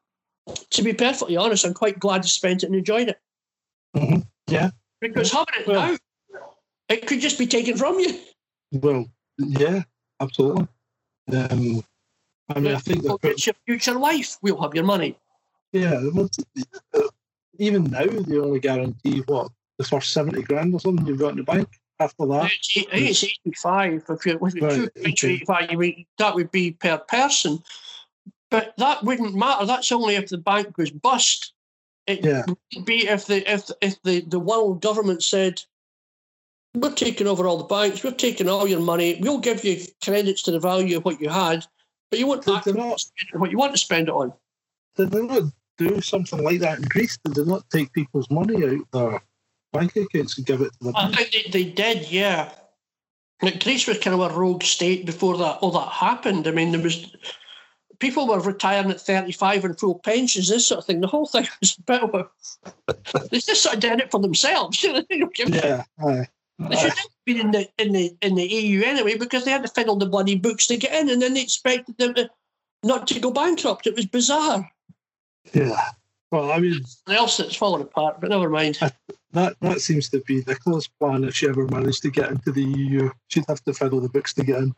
to 0.71 0.83
be 0.83 0.93
perfectly 0.93 1.35
honest, 1.37 1.65
I'm 1.65 1.73
quite 1.73 1.99
glad 1.99 2.23
to 2.23 2.29
spend 2.29 2.63
it 2.63 2.67
and 2.67 2.75
enjoyed 2.75 3.09
it. 3.09 3.19
Mhm. 3.95 4.25
Yeah. 4.47 4.69
Because 5.01 5.31
having 5.31 5.53
it 5.59 5.67
Well- 5.67 5.91
now, 5.93 5.97
it 6.89 7.05
could 7.07 7.19
just 7.19 7.37
be 7.37 7.47
taken 7.47 7.77
from 7.77 7.99
you. 7.99 8.19
Well, 8.71 9.05
yeah, 9.37 9.83
absolutely. 10.19 10.67
Um, 11.33 11.83
I 12.49 12.59
mean, 12.59 12.75
I 12.75 12.77
think 12.79 13.03
that, 13.03 13.17
it's 13.23 13.45
your 13.45 13.55
future 13.65 13.93
life. 13.93 14.37
We'll 14.41 14.61
have 14.61 14.73
your 14.73 14.85
money. 14.85 15.17
yeah, 15.73 16.01
even 17.59 17.83
now 17.85 18.05
they 18.05 18.37
only 18.37 18.59
guarantee 18.59 19.19
what 19.25 19.51
the 19.77 19.83
first 19.83 20.13
seventy 20.13 20.41
grand 20.43 20.73
or 20.73 20.79
something 20.79 21.05
you've 21.05 21.19
got 21.19 21.31
in 21.31 21.37
the 21.37 21.43
bank. 21.43 21.67
After 21.99 22.27
that, 22.27 22.43
oh, 22.43 22.45
I 22.45 22.49
think 22.49 23.09
it's 23.09 23.23
85. 23.23 24.03
If 24.09 24.25
you're, 24.25 24.47
if 24.47 24.53
you're 24.55 24.67
Right, 24.69 24.75
two 24.75 25.01
okay. 25.01 25.33
85, 25.33 25.71
you 25.71 25.77
mean, 25.79 26.05
that 26.19 26.35
would 26.35 26.51
be 26.51 26.71
per 26.71 26.97
person. 26.99 27.59
But 28.51 28.75
that 28.77 29.03
wouldn't 29.03 29.33
matter. 29.35 29.65
That's 29.65 29.91
only 29.91 30.15
if 30.15 30.29
the 30.29 30.37
bank 30.37 30.77
was 30.77 30.91
bust. 30.91 31.53
It 32.05 32.23
Yeah. 32.23 32.45
would 32.47 32.85
be 32.85 33.07
if 33.07 33.25
the 33.25 33.51
if 33.51 33.69
if 33.81 34.01
the, 34.03 34.21
the 34.21 34.39
world 34.39 34.81
government 34.81 35.23
said, 35.23 35.61
We're 36.75 36.91
taking 36.93 37.27
over 37.27 37.47
all 37.47 37.57
the 37.57 37.63
banks, 37.63 38.03
we're 38.03 38.11
taking 38.11 38.47
all 38.47 38.67
your 38.67 38.79
money, 38.79 39.17
we'll 39.19 39.39
give 39.39 39.63
you 39.65 39.81
credits 40.03 40.43
to 40.43 40.51
the 40.51 40.59
value 40.59 40.97
of 40.97 41.05
what 41.05 41.19
you 41.19 41.29
had, 41.29 41.65
but 42.11 42.19
you 42.19 42.27
won't 42.27 42.47
actually 42.47 42.73
not- 42.73 42.99
spend 42.99 43.41
what 43.41 43.49
you 43.51 43.57
want 43.57 43.71
to 43.73 43.77
spend 43.79 44.07
it 44.07 44.13
on. 44.13 44.31
did 44.95 45.09
they 45.11 45.23
not 45.23 45.51
do 45.79 45.99
something 46.01 46.43
like 46.43 46.59
that 46.59 46.77
in 46.77 46.83
Greece? 46.85 47.17
Did 47.25 47.35
they 47.35 47.43
not 47.45 47.67
take 47.71 47.91
people's 47.93 48.29
money 48.29 48.63
out 48.65 48.91
their 48.91 49.21
bank 49.73 49.95
accounts 49.95 50.37
and 50.37 50.45
give 50.47 50.61
it 50.61 50.71
to 50.73 50.91
the 50.91 50.93
I 50.95 51.11
think 51.11 51.51
they, 51.51 51.63
they 51.63 51.69
did, 51.71 52.09
yeah. 52.11 52.51
Like 53.41 53.63
Greece 53.63 53.87
was 53.87 53.99
kind 53.99 54.19
of 54.19 54.31
a 54.31 54.35
rogue 54.35 54.63
state 54.63 55.05
before 55.05 55.37
that 55.37 55.57
all 55.61 55.71
that 55.71 55.89
happened. 55.89 56.47
I 56.47 56.51
mean, 56.51 56.71
there 56.71 56.81
was 56.81 57.15
people 57.99 58.27
were 58.27 58.39
retiring 58.39 58.89
at 58.89 58.99
thirty 58.99 59.31
five 59.31 59.63
and 59.63 59.77
full 59.79 59.99
pensions, 59.99 60.49
this 60.49 60.65
sort 60.67 60.79
of 60.79 60.85
thing. 60.85 61.01
The 61.01 61.07
whole 61.07 61.27
thing 61.27 61.47
was 61.61 61.77
a 61.77 61.81
bit 61.83 62.01
of 62.01 62.15
a 62.15 62.27
they 63.31 63.37
just 63.39 63.61
sort 63.61 63.75
of 63.75 63.81
did 63.81 63.99
it 63.99 64.09
for 64.11 64.19
themselves. 64.19 64.81
You 64.83 64.93
know, 64.93 65.03
they 65.07 65.19
don't 65.19 65.33
give- 65.35 65.49
Yeah, 65.49 65.83
aye. 66.03 66.27
They 66.59 66.75
should 66.75 66.89
have 66.89 67.07
been 67.27 67.37
in 67.39 67.51
the 67.51 67.69
in 67.77 67.93
the 67.93 68.17
in 68.23 68.33
the 68.33 68.43
EU 68.47 68.81
anyway 68.81 69.15
because 69.15 69.45
they 69.45 69.51
had 69.51 69.61
to 69.61 69.67
fiddle 69.67 69.95
the 69.97 70.07
bloody 70.07 70.33
books 70.35 70.65
to 70.67 70.77
get 70.77 70.99
in, 70.99 71.07
and 71.11 71.21
then 71.21 71.35
they 71.35 71.43
expected 71.43 71.95
them 71.99 72.15
to 72.15 72.27
not 72.83 73.07
to 73.09 73.19
go 73.19 73.29
bankrupt. 73.29 73.85
It 73.85 73.95
was 73.95 74.07
bizarre. 74.07 74.67
yeah. 75.53 75.79
Well, 76.31 76.51
I 76.51 76.59
mean, 76.59 76.81
else 77.07 77.37
that's 77.37 77.55
fallen 77.55 77.81
apart, 77.83 78.19
but 78.19 78.31
never 78.31 78.49
mind. 78.49 78.79
That 79.31 79.57
that 79.61 79.81
seems 79.81 80.09
to 80.09 80.21
be 80.21 80.43
Nicola's 80.43 80.87
plan 80.87 81.23
if 81.23 81.35
she 81.35 81.47
ever 81.47 81.65
managed 81.67 82.01
to 82.03 82.11
get 82.11 82.31
into 82.31 82.51
the 82.51 82.63
EU. 82.63 83.09
She'd 83.27 83.45
have 83.47 83.63
to 83.65 83.73
fiddle 83.73 83.99
the 83.99 84.09
books 84.09 84.33
to 84.35 84.43
get 84.43 84.59
in. 84.59 84.75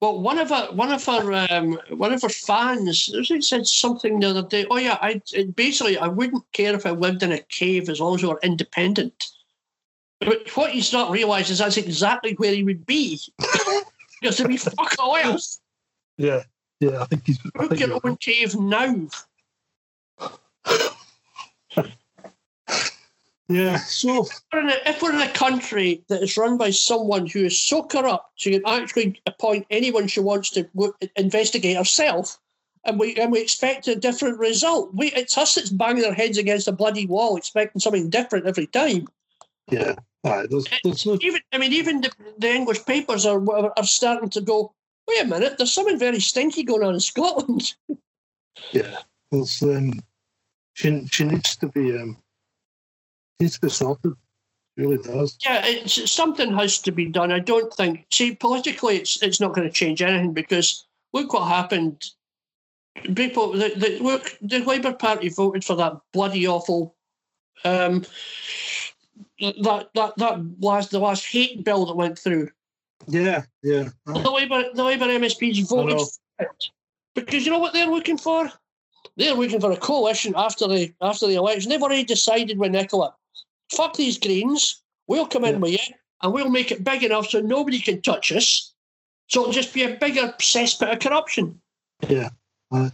Well, 0.00 0.20
one 0.20 0.38
of 0.38 0.52
our 0.52 0.72
one 0.72 0.92
of 0.92 1.08
our 1.08 1.32
um, 1.50 1.78
one 1.90 2.12
of 2.12 2.22
our 2.24 2.30
fans 2.30 3.10
said 3.40 3.66
something 3.66 4.20
the 4.20 4.30
other 4.30 4.42
day. 4.42 4.66
Oh 4.70 4.76
yeah, 4.76 4.98
I 5.00 5.22
basically 5.54 5.96
I 5.96 6.08
wouldn't 6.08 6.44
care 6.52 6.74
if 6.74 6.84
I 6.84 6.90
lived 6.90 7.22
in 7.22 7.32
a 7.32 7.38
cave 7.38 7.88
as 7.88 8.00
long 8.00 8.16
as 8.16 8.22
we 8.22 8.28
were 8.28 8.40
independent. 8.42 9.24
But 10.20 10.48
what 10.56 10.70
he's 10.70 10.92
not 10.92 11.10
realised 11.10 11.50
is 11.50 11.58
that's 11.58 11.76
exactly 11.76 12.34
where 12.34 12.54
he 12.54 12.62
would 12.62 12.86
be. 12.86 13.18
because 14.20 14.38
there'd 14.38 14.48
be 14.48 14.56
fuck 14.56 14.94
all 14.98 15.16
else. 15.16 15.60
Yeah, 16.16 16.42
yeah. 16.80 17.02
I 17.02 17.04
think 17.06 17.22
he's. 17.26 17.38
I 17.54 17.58
Book 17.58 17.68
think 17.70 17.80
your 17.80 17.88
you're 17.90 18.00
own 18.04 18.16
cave 18.16 18.54
now. 18.56 19.08
Yeah. 23.48 23.76
So 23.76 24.26
We're 24.52 24.60
in 24.60 24.70
a- 24.70 24.80
If 24.90 25.02
we're 25.02 25.12
in 25.12 25.20
a 25.20 25.32
country 25.32 26.02
that 26.08 26.22
is 26.22 26.36
run 26.36 26.56
by 26.56 26.70
someone 26.70 27.26
who 27.26 27.44
is 27.44 27.60
so 27.60 27.82
corrupt 27.82 28.30
she 28.36 28.52
can 28.52 28.62
actually 28.66 29.20
appoint 29.26 29.66
anyone 29.70 30.06
she 30.06 30.20
wants 30.20 30.50
to 30.50 30.66
investigate 31.16 31.76
herself, 31.76 32.38
and 32.84 32.98
we 32.98 33.16
and 33.16 33.30
we 33.32 33.40
expect 33.40 33.86
a 33.88 33.96
different 33.96 34.38
result, 34.38 34.94
we 34.94 35.08
it's 35.12 35.36
us 35.36 35.54
that's 35.56 35.70
banging 35.70 36.04
our 36.04 36.14
heads 36.14 36.38
against 36.38 36.68
a 36.68 36.72
bloody 36.72 37.06
wall, 37.06 37.36
expecting 37.36 37.80
something 37.80 38.08
different 38.10 38.46
every 38.46 38.66
time. 38.66 39.06
yeah, 39.70 39.94
aye, 40.24 40.46
there's, 40.48 40.66
there's 40.82 41.04
no. 41.06 41.18
Even 41.20 41.40
I 41.52 41.58
mean, 41.58 41.72
even 41.72 42.00
the, 42.00 42.10
the 42.38 42.50
English 42.50 42.84
papers 42.86 43.26
are 43.26 43.42
are 43.78 43.84
starting 43.84 44.30
to 44.30 44.40
go. 44.40 44.72
Wait 45.06 45.20
a 45.22 45.26
minute, 45.26 45.58
there's 45.58 45.72
something 45.74 45.98
very 45.98 46.18
stinky 46.20 46.62
going 46.62 46.82
on 46.82 46.94
in 46.94 47.00
Scotland. 47.00 47.74
Yeah, 48.72 48.98
there's 49.32 49.62
um, 49.62 50.00
she 50.74 51.06
she 51.10 51.24
needs 51.24 51.56
to 51.56 51.68
be 51.68 51.96
um 51.98 52.16
to 53.38 53.60
be 53.60 53.68
sorted. 53.68 54.12
She 54.76 54.84
really 54.84 54.98
does. 54.98 55.36
Yeah, 55.44 55.62
it's, 55.64 56.10
something 56.10 56.56
has 56.56 56.78
to 56.80 56.92
be 56.92 57.06
done. 57.06 57.30
I 57.30 57.38
don't 57.38 57.72
think. 57.72 58.06
See, 58.10 58.34
politically, 58.34 58.96
it's 58.96 59.22
it's 59.22 59.40
not 59.40 59.54
going 59.54 59.68
to 59.68 59.72
change 59.72 60.02
anything 60.02 60.32
because 60.32 60.86
look 61.12 61.32
what 61.32 61.48
happened. 61.48 62.04
People, 63.14 63.52
the, 63.52 63.72
the 63.76 63.98
look, 64.00 64.36
the 64.40 64.60
Labour 64.60 64.92
Party 64.92 65.28
voted 65.28 65.64
for 65.64 65.76
that 65.76 65.96
bloody 66.12 66.46
awful, 66.46 66.94
um, 67.64 68.04
that 69.40 69.88
that 69.94 70.16
that 70.16 70.60
last 70.60 70.90
the 70.90 70.98
last 70.98 71.26
hate 71.26 71.64
bill 71.64 71.86
that 71.86 71.96
went 71.96 72.18
through. 72.18 72.50
Yeah, 73.06 73.44
yeah. 73.62 73.90
The 74.06 74.30
Labour 74.30 74.64
the 74.74 74.84
Labour 74.84 75.06
MSPs 75.06 75.68
voted 75.68 75.98
for 75.98 76.44
it 76.44 76.70
because 77.14 77.44
you 77.44 77.52
know 77.52 77.58
what 77.58 77.72
they're 77.72 77.86
looking 77.86 78.18
for. 78.18 78.50
They're 79.16 79.34
looking 79.34 79.60
for 79.60 79.70
a 79.70 79.76
coalition 79.76 80.34
after 80.36 80.66
the 80.66 80.92
after 81.00 81.26
the 81.26 81.34
election. 81.34 81.70
They've 81.70 81.82
already 81.82 82.04
decided 82.04 82.58
with 82.58 82.72
Nicola. 82.72 83.14
Fuck 83.74 83.96
these 83.96 84.18
Greens. 84.18 84.82
We'll 85.06 85.26
come 85.26 85.44
in 85.44 85.54
Yeah. 85.54 85.60
with 85.60 85.72
you 85.72 85.94
and 86.22 86.32
we'll 86.32 86.48
make 86.50 86.70
it 86.70 86.84
big 86.84 87.02
enough 87.02 87.28
so 87.28 87.40
nobody 87.40 87.80
can 87.80 88.00
touch 88.02 88.32
us. 88.32 88.72
So 89.28 89.40
it'll 89.42 89.52
just 89.52 89.74
be 89.74 89.82
a 89.82 89.96
bigger 89.96 90.34
cesspit 90.38 90.92
of 90.92 90.98
corruption. 91.00 91.60
Yeah, 92.08 92.30
uh, 92.72 92.90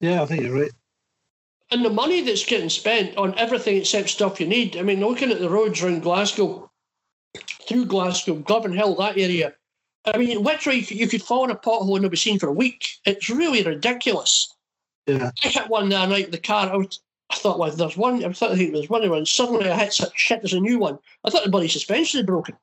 Yeah, 0.00 0.22
I 0.22 0.26
think 0.26 0.42
you're 0.42 0.54
right. 0.60 0.70
And 1.70 1.84
the 1.84 1.90
money 1.90 2.20
that's 2.20 2.44
getting 2.44 2.68
spent 2.68 3.16
on 3.16 3.38
everything 3.38 3.76
except 3.76 4.10
stuff 4.10 4.40
you 4.40 4.46
need. 4.46 4.76
I 4.76 4.82
mean, 4.82 5.00
looking 5.00 5.30
at 5.30 5.40
the 5.40 5.48
roads 5.48 5.82
around 5.82 6.02
Glasgow, 6.02 6.70
through 7.68 7.86
Glasgow, 7.86 8.36
Govanhill, 8.36 8.98
that 8.98 9.16
area. 9.18 9.54
I 10.04 10.18
mean, 10.18 10.42
literally, 10.42 10.80
you 10.80 10.86
could- 10.86 10.98
you 10.98 11.08
could 11.08 11.22
fall 11.22 11.44
in 11.44 11.50
a 11.50 11.56
pothole 11.56 11.94
and 11.94 12.02
not 12.02 12.10
be 12.10 12.16
seen 12.16 12.38
for 12.38 12.48
a 12.48 12.52
week. 12.52 12.84
It's 13.06 13.30
really 13.30 13.62
ridiculous. 13.62 14.52
Yeah, 15.06 15.30
I 15.42 15.48
hit 15.48 15.68
one 15.68 15.92
other 15.92 16.08
night 16.12 16.26
with 16.26 16.32
the 16.32 16.38
car. 16.46 16.70
I, 16.72 16.76
was, 16.76 17.00
I 17.32 17.36
thought, 17.36 17.58
well, 17.58 17.70
there's 17.70 17.96
one. 17.96 18.22
I 18.22 18.32
thought 18.32 18.56
there 18.56 18.70
was 18.70 18.90
one, 18.90 19.02
and 19.02 19.26
suddenly 19.26 19.68
I 19.68 19.76
hit 19.76 19.94
such 19.94 20.12
shit. 20.14 20.42
There's 20.42 20.52
a 20.52 20.60
new 20.60 20.78
one. 20.78 20.98
I 21.24 21.30
thought 21.30 21.44
the 21.44 21.50
bloody 21.50 21.68
suspension 21.68 22.18
had 22.18 22.26
broken. 22.26 22.56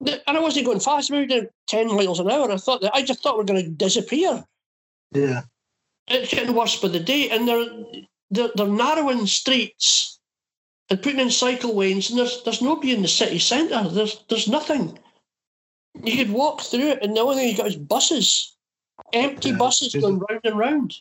And 0.00 0.20
I 0.26 0.38
wasn't 0.38 0.66
going 0.66 0.78
fast. 0.78 1.10
Moved 1.10 1.32
at 1.32 1.50
ten 1.66 1.88
miles 1.88 2.20
an 2.20 2.30
hour. 2.30 2.50
I 2.52 2.56
thought 2.56 2.82
that 2.82 2.94
I 2.94 3.02
just 3.02 3.20
thought 3.20 3.36
we 3.36 3.42
are 3.42 3.46
going 3.46 3.64
to 3.64 3.70
disappear. 3.70 4.44
yeah, 5.12 5.42
It's 6.06 6.32
getting 6.32 6.54
worse 6.54 6.80
by 6.80 6.86
the 6.86 7.00
day, 7.00 7.30
and 7.30 7.48
they're 7.48 7.66
they're, 8.30 8.50
they're 8.54 8.68
narrowing 8.68 9.26
streets 9.26 10.20
and 10.88 11.02
putting 11.02 11.18
in 11.18 11.30
cycle 11.30 11.74
lanes, 11.74 12.10
and 12.10 12.18
there's 12.18 12.44
there's 12.44 12.62
nobody 12.62 12.94
in 12.94 13.02
the 13.02 13.08
city 13.08 13.40
centre. 13.40 13.88
There's 13.88 14.22
there's 14.28 14.46
nothing. 14.46 14.96
You 16.04 16.16
could 16.16 16.30
walk 16.30 16.60
through 16.60 16.90
it, 16.90 17.02
and 17.02 17.16
the 17.16 17.20
only 17.20 17.36
thing 17.36 17.48
you 17.48 17.56
got 17.56 17.66
is 17.66 17.76
buses, 17.76 18.56
empty 19.12 19.50
Yeah, 19.50 19.56
buses 19.56 19.96
going 19.96 20.20
round 20.30 20.42
and 20.44 20.56
round. 20.56 20.94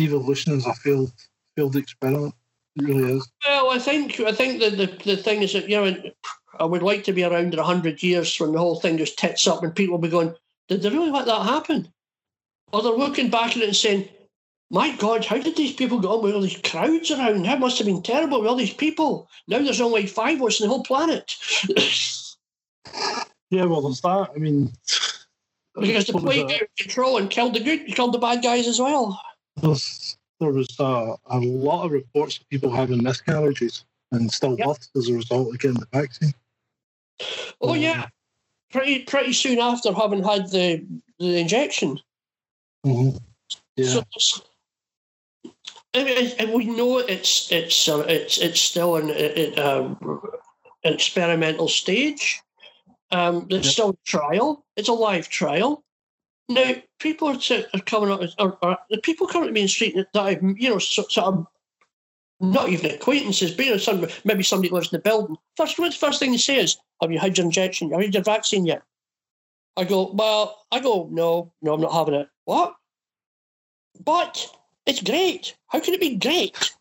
Evolution 0.00 0.52
is 0.52 0.66
a 0.66 0.74
failed 0.74 1.12
failed 1.56 1.76
experiment. 1.76 2.34
It 2.76 2.84
really 2.84 3.12
is. 3.16 3.30
Well, 3.46 3.70
I 3.70 3.78
think 3.78 4.20
I 4.20 4.32
think 4.32 4.60
that 4.60 4.76
the, 4.76 4.86
the 5.04 5.16
thing 5.16 5.42
is 5.42 5.52
that 5.52 5.68
you 5.68 5.76
know 5.76 5.96
I 6.58 6.64
would 6.64 6.82
like 6.82 7.04
to 7.04 7.12
be 7.12 7.24
around 7.24 7.54
in 7.54 7.58
hundred 7.58 8.02
years 8.02 8.38
when 8.38 8.52
the 8.52 8.58
whole 8.58 8.80
thing 8.80 8.98
just 8.98 9.18
tits 9.18 9.46
up 9.46 9.62
and 9.62 9.74
people 9.74 9.92
will 9.92 10.02
be 10.02 10.08
going, 10.08 10.34
did 10.68 10.82
they 10.82 10.90
really 10.90 11.10
let 11.10 11.26
that 11.26 11.42
happen? 11.42 11.92
Or 12.72 12.82
they're 12.82 12.92
looking 12.92 13.30
back 13.30 13.52
at 13.52 13.62
it 13.62 13.64
and 13.64 13.76
saying, 13.76 14.08
my 14.70 14.96
God, 14.96 15.24
how 15.24 15.38
did 15.38 15.56
these 15.56 15.72
people 15.72 16.00
get 16.00 16.08
on 16.08 16.22
with 16.22 16.34
all 16.34 16.40
these 16.40 16.60
crowds 16.64 17.10
around? 17.10 17.44
That 17.44 17.60
must 17.60 17.78
have 17.78 17.86
been 17.86 18.02
terrible 18.02 18.40
with 18.40 18.48
all 18.48 18.56
these 18.56 18.72
people. 18.72 19.28
Now 19.46 19.58
there's 19.58 19.80
only 19.80 20.06
five 20.06 20.40
of 20.40 20.46
us 20.46 20.60
in 20.60 20.66
the 20.66 20.72
whole 20.72 20.82
planet 20.82 21.36
Yeah, 23.50 23.66
well, 23.66 23.82
there's 23.82 24.00
that. 24.00 24.30
I 24.34 24.38
mean, 24.38 24.72
because 25.78 26.06
the 26.06 26.14
plague 26.14 26.48
got 26.48 26.56
out 26.56 26.62
of 26.62 26.76
control 26.78 27.18
and 27.18 27.30
killed 27.30 27.54
the 27.54 27.60
good, 27.60 27.86
killed 27.86 28.12
the 28.12 28.18
bad 28.18 28.42
guys 28.42 28.66
as 28.66 28.80
well. 28.80 29.20
There's, 29.64 30.18
there 30.40 30.50
was 30.50 30.68
uh, 30.78 31.16
a 31.26 31.38
lot 31.38 31.86
of 31.86 31.92
reports 31.92 32.36
of 32.36 32.48
people 32.50 32.70
having 32.70 33.02
miscarriages 33.02 33.84
and 34.12 34.30
still 34.30 34.56
Yep. 34.58 34.66
births 34.66 34.90
as 34.94 35.08
a 35.08 35.14
result 35.14 35.54
of 35.54 35.60
getting 35.60 35.80
the 35.80 35.88
vaccine. 35.92 36.34
Oh 37.60 37.72
Mm. 37.72 37.80
yeah, 37.80 38.08
pretty 38.70 39.04
pretty 39.04 39.32
soon 39.32 39.58
after 39.58 39.92
having 39.92 40.22
had 40.22 40.50
the 40.50 40.84
the 41.18 41.38
injection. 41.38 42.00
Mm-hmm. 42.84 43.16
Yeah, 43.76 43.86
So 43.86 44.42
I 45.94 46.04
mean, 46.04 46.32
and 46.38 46.52
we 46.52 46.66
know 46.66 46.98
it's 46.98 47.50
it's 47.50 47.88
uh, 47.88 48.00
it's 48.00 48.36
it's 48.38 48.60
still 48.60 48.96
an, 48.96 49.10
it, 49.10 49.58
um, 49.58 49.96
an 50.84 50.92
experimental 50.92 51.68
stage. 51.68 52.42
Um, 53.10 53.46
there's 53.48 53.64
Yep. 53.66 53.72
still 53.72 53.90
a 53.90 53.96
trial. 54.04 54.64
It's 54.76 54.88
a 54.88 54.92
live 54.92 55.28
trial. 55.28 55.84
Now, 56.48 56.74
people 56.98 57.28
are, 57.28 57.38
are 57.72 57.80
coming 57.80 58.10
up, 58.10 58.20
or, 58.38 58.58
or 58.62 58.78
the 58.90 58.98
people 58.98 59.26
coming 59.26 59.48
to 59.48 59.52
me 59.52 59.60
in 59.60 59.64
the 59.64 59.68
street 59.68 59.96
that 59.96 60.20
I've, 60.20 60.42
you 60.42 60.70
know, 60.70 60.78
so, 60.78 61.04
sort 61.08 61.26
of 61.26 61.46
not 62.40 62.68
even 62.68 62.90
acquaintances, 62.90 63.52
but 63.52 63.64
you 63.64 63.72
know, 63.72 63.76
some, 63.78 64.06
maybe 64.24 64.42
somebody 64.42 64.68
lives 64.68 64.92
in 64.92 64.98
the 64.98 65.02
building. 65.02 65.36
First, 65.56 65.78
what's 65.78 65.98
the 65.98 66.06
first 66.06 66.18
thing 66.18 66.32
they 66.32 66.36
say 66.36 66.58
is, 66.58 66.76
"Have 67.00 67.10
you 67.10 67.18
had 67.18 67.38
your 67.38 67.46
injection? 67.46 67.90
Have 67.90 68.00
you 68.00 68.06
had 68.08 68.14
your 68.14 68.22
vaccine 68.22 68.66
yet?" 68.66 68.82
I 69.76 69.84
go, 69.84 70.10
"Well, 70.12 70.66
I 70.70 70.80
go, 70.80 71.08
no, 71.10 71.52
no, 71.62 71.74
I'm 71.74 71.80
not 71.80 71.92
having 71.92 72.14
it." 72.14 72.28
What? 72.44 72.74
But 74.04 74.54
it's 74.86 75.02
great. 75.02 75.56
How 75.68 75.80
can 75.80 75.94
it 75.94 76.00
be 76.00 76.16
great? 76.16 76.74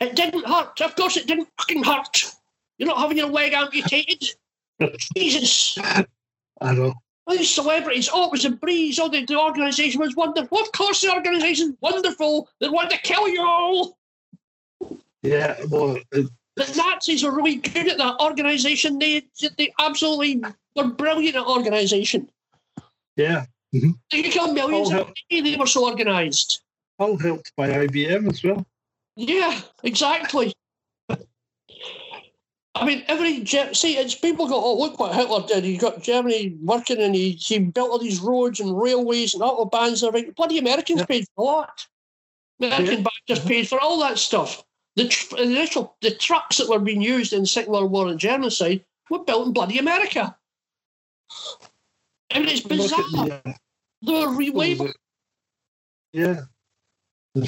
It 0.00 0.16
didn't 0.16 0.46
hurt. 0.46 0.80
Of 0.80 0.96
course, 0.96 1.16
it 1.16 1.26
didn't 1.26 1.48
fucking 1.58 1.84
hurt. 1.84 2.24
You're 2.78 2.88
not 2.88 2.98
having 2.98 3.18
your 3.18 3.28
leg 3.28 3.52
amputated. 3.52 4.24
Jesus. 5.16 5.78
I 6.60 6.74
know. 6.74 6.94
All 7.26 7.36
these 7.36 7.54
celebrities, 7.54 8.10
oh, 8.12 8.26
it 8.26 8.32
was 8.32 8.44
a 8.44 8.50
breeze. 8.50 8.98
Oh, 8.98 9.08
the, 9.08 9.24
the 9.24 9.40
organisation 9.40 10.00
was 10.00 10.14
wonderful. 10.14 10.58
Of 10.58 10.72
course, 10.72 11.00
the 11.00 11.12
organisation's 11.12 11.76
wonderful. 11.80 12.48
They 12.60 12.68
want 12.68 12.90
to 12.90 12.98
kill 12.98 13.28
you 13.28 13.42
all. 13.42 13.98
Yeah, 15.22 15.56
well, 15.70 15.98
it, 16.12 16.28
The 16.56 16.74
Nazis 16.76 17.24
were 17.24 17.34
really 17.34 17.56
good 17.56 17.88
at 17.88 17.96
that 17.98 18.20
organisation. 18.20 18.98
They, 18.98 19.22
they 19.56 19.72
absolutely 19.80 20.42
were 20.76 20.88
brilliant 20.88 21.36
at 21.36 21.46
organisation. 21.46 22.28
yeah, 23.16 23.46
mm-hmm. 23.74 23.92
They 24.10 24.22
could 24.22 24.32
kill 24.32 24.52
millions 24.52 24.92
of 24.92 25.10
people. 25.30 25.50
They 25.50 25.56
were 25.56 25.66
so 25.66 25.88
organised. 25.88 26.62
all 26.98 27.16
helped 27.18 27.52
by 27.56 27.70
IBM 27.70 28.30
as 28.30 28.44
well. 28.44 28.66
Yeah, 29.16 29.60
exactly. 29.82 30.52
I 32.76 32.84
mean, 32.84 33.04
every 33.06 33.44
see, 33.46 33.96
it's 33.96 34.16
people 34.16 34.48
go, 34.48 34.62
oh, 34.62 34.76
look 34.78 34.98
what 34.98 35.14
Hitler 35.14 35.46
did. 35.46 35.62
He 35.64 35.76
got 35.76 36.02
Germany 36.02 36.56
working, 36.60 36.98
and 37.00 37.14
he, 37.14 37.30
he 37.32 37.58
built 37.60 37.90
all 37.90 37.98
these 38.00 38.20
roads 38.20 38.58
and 38.58 38.76
railways 38.80 39.34
and 39.34 39.42
autobahns. 39.44 40.02
And 40.02 40.08
everything. 40.08 40.32
Bloody 40.32 40.58
Americans 40.58 41.00
Yeah. 41.00 41.06
paid 41.06 41.26
for 41.36 41.42
a 41.42 41.44
lot. 41.44 41.86
American 42.60 42.98
Yeah. 42.98 43.06
bankers 43.28 43.44
paid 43.44 43.68
for 43.68 43.80
all 43.80 44.00
that 44.00 44.18
stuff. 44.18 44.64
The, 44.96 45.08
tr- 45.08 45.36
the 45.36 45.42
initial 45.42 45.96
the 46.00 46.10
trucks 46.12 46.56
that 46.56 46.68
were 46.68 46.78
being 46.80 47.02
used 47.02 47.32
in 47.32 47.40
the 47.42 47.46
Second 47.46 47.72
World 47.72 47.90
War 47.92 48.08
and 48.08 48.18
German 48.18 48.50
side 48.50 48.84
were 49.10 49.24
built 49.24 49.46
in 49.46 49.52
bloody 49.52 49.78
America. 49.78 50.36
I 52.32 52.38
mean, 52.40 52.48
it's 52.48 52.60
bizarre. 52.60 53.02
the, 53.12 53.40
uh, 53.44 53.52
They 54.02 54.12
were 54.12 54.28
what 54.32 54.38
relabeled. 54.38 54.92
Yeah, 56.12 56.40
the 57.34 57.42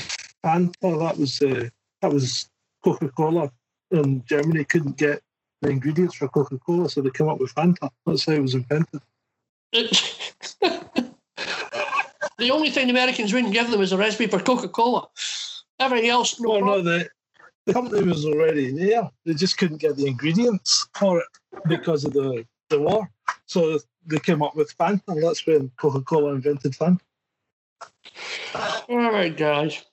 Fanta. 0.45 0.99
That 0.99 1.19
was 1.19 1.41
uh, 1.43 1.69
that 2.03 2.13
was 2.13 2.49
Coca 2.83 3.09
Cola, 3.11 3.51
and 3.91 4.27
Germany 4.27 4.65
couldn't 4.65 4.97
get 4.97 5.23
the 5.63 5.71
ingredients 5.71 6.15
for 6.15 6.29
Coca 6.29 6.59
Cola, 6.59 6.89
so 6.89 7.01
they 7.01 7.11
came 7.11 7.29
up 7.29 7.41
with 7.41 7.55
Fanta. 7.55 7.91
That's 8.05 8.27
how 8.27 8.33
it 8.33 8.43
was 8.43 8.55
invented. 8.55 9.01
the 9.73 11.13
only 12.51 12.71
thing 12.71 12.87
the 12.87 12.93
Americans 12.93 13.33
wouldn't 13.33 13.53
give 13.53 13.71
them 13.71 13.81
was 13.81 13.93
a 13.93 13.97
recipe 13.97 14.27
for 14.27 14.39
Coca 14.39 14.69
Cola. 14.69 15.09
Everything 15.79 16.11
else, 16.11 16.41
no 16.41 16.51
Well, 16.51 16.65
no, 16.65 16.83
the, 16.83 17.09
the 17.67 17.73
company 17.73 18.03
was 18.03 18.25
already 18.25 18.73
there. 18.73 19.11
They 19.25 19.35
just 19.35 19.59
couldn't 19.59 19.79
get 19.79 19.97
the 19.97 20.07
ingredients 20.07 20.89
for 20.95 21.19
it 21.19 21.27
because 21.67 22.05
of 22.05 22.13
the, 22.13 22.47
the 22.71 22.81
war. 22.81 23.11
So 23.47 23.79
they 24.07 24.19
came 24.19 24.43
up 24.43 24.57
with 24.57 24.77
Fanta. 24.77 25.21
That's 25.21 25.47
when 25.47 25.71
Coca 25.77 26.01
Cola 26.03 26.35
invented 26.35 26.73
Fanta. 26.73 27.01
All 28.89 29.11
right, 29.11 29.37
guys. 29.37 29.85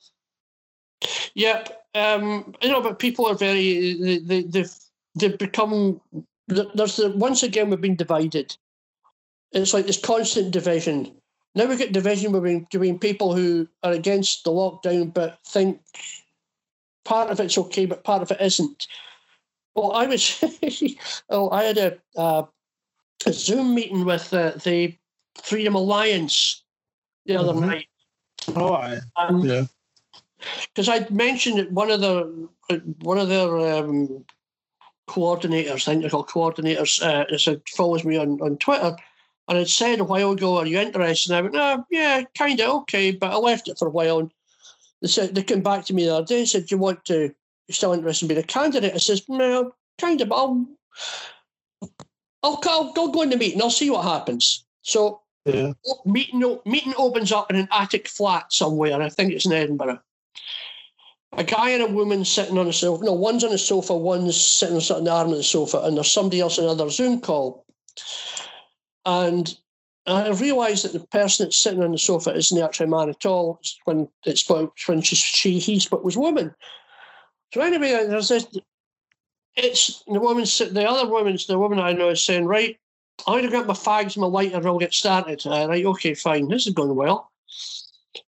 Yep. 1.34 1.83
Um, 1.96 2.56
you 2.62 2.70
know, 2.70 2.82
but 2.82 3.00
people 3.00 3.28
are 3.28 3.36
very 3.36 3.94
they, 3.94 4.18
they, 4.20 4.44
they've 4.44 4.74
they've 5.16 5.38
become 5.38 6.02
there's 6.48 6.98
the, 6.98 7.14
once 7.16 7.44
again 7.44 7.70
we've 7.70 7.82
been 7.82 7.96
divided. 7.96 8.56
It's 9.52 9.74
like 9.74 9.86
this 9.86 10.00
constant 10.00 10.52
division. 10.52 11.16
Now 11.56 11.66
we 11.66 11.78
get 11.78 11.94
division 11.94 12.32
between 12.32 12.68
between 12.72 12.98
people 13.00 13.36
who 13.36 13.68
are 13.84 13.91
against 13.94 14.44
the 14.44 14.52
lockdown 14.52 15.14
but 15.14 15.38
think 15.46 15.80
part 17.06 17.30
of 17.30 17.39
it's 17.39 17.58
okay, 17.58 17.86
but 17.86 18.04
part 18.04 18.22
of 18.22 18.32
it 18.32 18.41
isn't. 18.41 18.88
Well, 19.76 19.91
I 19.91 20.08
was 20.08 20.44
oh, 21.30 21.50
I 21.52 21.64
had 21.64 21.78
a 21.78 21.98
uh, 22.18 22.44
a 23.26 23.34
Zoom 23.34 23.76
meeting 23.76 24.04
with 24.06 24.34
uh, 24.34 24.54
the 24.64 24.98
Freedom 25.44 25.76
Alliance 25.76 26.64
the 27.26 27.36
other 27.36 27.54
Mhm. 27.54 27.62
night. 27.62 27.88
Oh, 28.56 28.74
I, 28.74 29.00
yeah. 29.44 29.66
Because 30.74 30.89
I 30.89 31.08
mentioned 31.10 31.60
that 31.60 31.72
one 31.72 31.91
of 31.91 32.02
the 32.02 32.50
one 33.02 33.18
of 33.18 33.30
their 33.30 33.58
um, 33.78 34.26
coordinators, 35.08 35.88
I 35.88 35.91
think 35.91 36.02
they're 36.02 36.10
called 36.10 36.30
coordinators, 36.30 37.02
uh, 37.02 37.26
a, 37.52 37.62
follows 37.76 38.04
me 38.04 38.18
on, 38.18 38.41
on 38.41 38.58
Twitter, 38.58 38.96
and 39.48 39.58
had 39.58 39.70
said 39.70 40.00
a 40.00 40.04
while 40.04 40.32
ago, 40.32 40.58
"Are 40.58 40.66
you 40.66 40.80
interested?" 40.80 41.32
And 41.32 41.38
I 41.38 41.41
went, 41.41 41.54
"No, 41.54 41.86
yeah, 41.91 42.24
kind 42.38 42.60
of 42.60 42.70
okay," 42.82 43.12
but 43.12 43.32
I 43.32 43.36
left 43.38 43.68
it 43.68 43.78
for 43.78 43.88
a 43.88 43.91
while. 43.91 44.20
And 44.20 44.32
they 45.02 45.08
said 45.08 45.36
they 45.36 45.44
came 45.44 45.62
back 45.62 45.86
to 45.86 45.94
me 45.94 46.06
the 46.06 46.16
other 46.16 46.26
day 46.26 46.39
and 46.39 46.50
said, 46.50 46.66
"Do 46.68 46.76
you 46.76 46.80
want 46.80 47.06
to? 47.06 47.34
You 47.68 47.74
still 47.74 47.94
interested 47.94 48.26
in 48.26 48.30
being 48.30 48.44
a 48.44 48.48
candidate?" 48.48 48.94
I 48.94 48.98
says, 48.98 49.28
"No, 49.28 49.74
kind 50.00 50.22
of. 50.22 50.32
I'll, 50.32 50.68
I'll, 52.44 52.60
I'll, 52.64 52.94
I'll 52.96 53.12
go 53.12 53.22
in 53.22 53.30
the 53.30 53.38
meeting. 53.38 53.62
I'll 53.62 53.70
see 53.70 53.89
what 53.89 54.04
happens." 54.06 54.66
So 54.82 55.22
Yeah. 55.46 55.74
meeting 56.06 56.60
meeting 56.66 56.94
opens 56.98 57.32
up 57.32 57.50
in 57.50 57.58
an 57.58 57.68
attic 57.72 58.08
flat 58.08 58.52
somewhere. 58.54 59.02
I 59.02 59.10
think 59.10 59.34
it's 59.34 59.46
in 59.46 59.52
Edinburgh. 59.54 60.00
A 61.36 61.44
guy 61.44 61.70
and 61.72 61.84
a 61.84 61.88
woman 61.88 62.24
sitting 62.26 62.58
on 62.58 62.68
a 62.68 62.74
sofa. 62.74 63.04
No, 63.04 63.14
one's 63.14 63.44
on 63.44 63.52
a 63.52 63.58
sofa, 63.58 63.96
one's 63.96 64.40
sitting 64.40 64.76
on 64.76 65.04
the 65.04 65.12
arm 65.12 65.32
of 65.32 65.38
the 65.38 65.44
sofa, 65.44 65.82
and 65.84 65.98
there's 65.98 66.12
somebody 66.12 66.40
else 66.40 66.58
in 66.58 66.66
another 66.66 66.90
Zoom 66.90 67.22
call. 67.22 67.66
And 69.06 69.56
I 70.06 70.30
realised 70.30 70.86
that 70.86 70.94
the 70.94 71.08
person 71.08 71.46
that's 71.46 71.58
sitting 71.58 71.82
on 71.82 71.92
the 71.92 71.98
sofa 71.98 72.34
isn't 72.36 72.62
actually 72.62 72.88
a 72.88 72.90
man 72.90 73.10
at 73.10 73.26
all. 73.26 73.58
It's 73.62 73.80
when 73.86 74.10
it's 74.26 74.48
when 74.50 75.02
she, 75.02 75.16
she 75.16 75.60
he 75.60 75.80
spoke 75.80 76.04
was 76.04 76.18
woman. 76.18 76.54
So 77.54 77.62
anyway, 77.62 78.06
there's 78.08 78.30
this. 78.30 78.46
It's 79.56 80.04
the 80.06 80.20
woman. 80.20 80.44
The 80.44 80.88
other 80.88 81.10
woman's 81.10 81.48
the 81.48 81.60
woman 81.60 81.80
I 81.80 81.94
know 81.94 82.10
is 82.10 82.24
saying, 82.24 82.46
right, 82.46 82.78
I'm 83.28 83.40
going 83.40 83.46
to 83.46 83.52
get 83.52 83.68
my 83.68 83.74
fags 83.74 84.18
my 84.18 84.28
lighter 84.28 84.58
and 84.58 84.66
I'll 84.66 84.78
get 84.78 84.94
started. 84.94 85.46
Uh, 85.46 85.68
right, 85.68 85.86
okay, 85.86 86.14
fine. 86.14 86.48
This 86.48 86.68
is 86.68 86.74
going 86.74 86.96
well. 86.96 87.32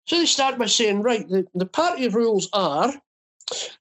So 0.06 0.18
they 0.20 0.26
start 0.26 0.58
by 0.58 0.68
saying, 0.68 1.01
right, 1.01 1.28
the, 1.28 1.47
the 1.56 1.66
party 1.66 2.08
rules 2.08 2.49
are 2.53 2.93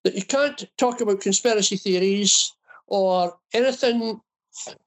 that 0.04 0.14
you 0.14 0.22
can't 0.22 0.64
talk 0.78 1.00
about 1.00 1.20
conspiracy 1.20 1.76
theories 1.76 2.52
or 2.86 3.36
anything 3.52 4.20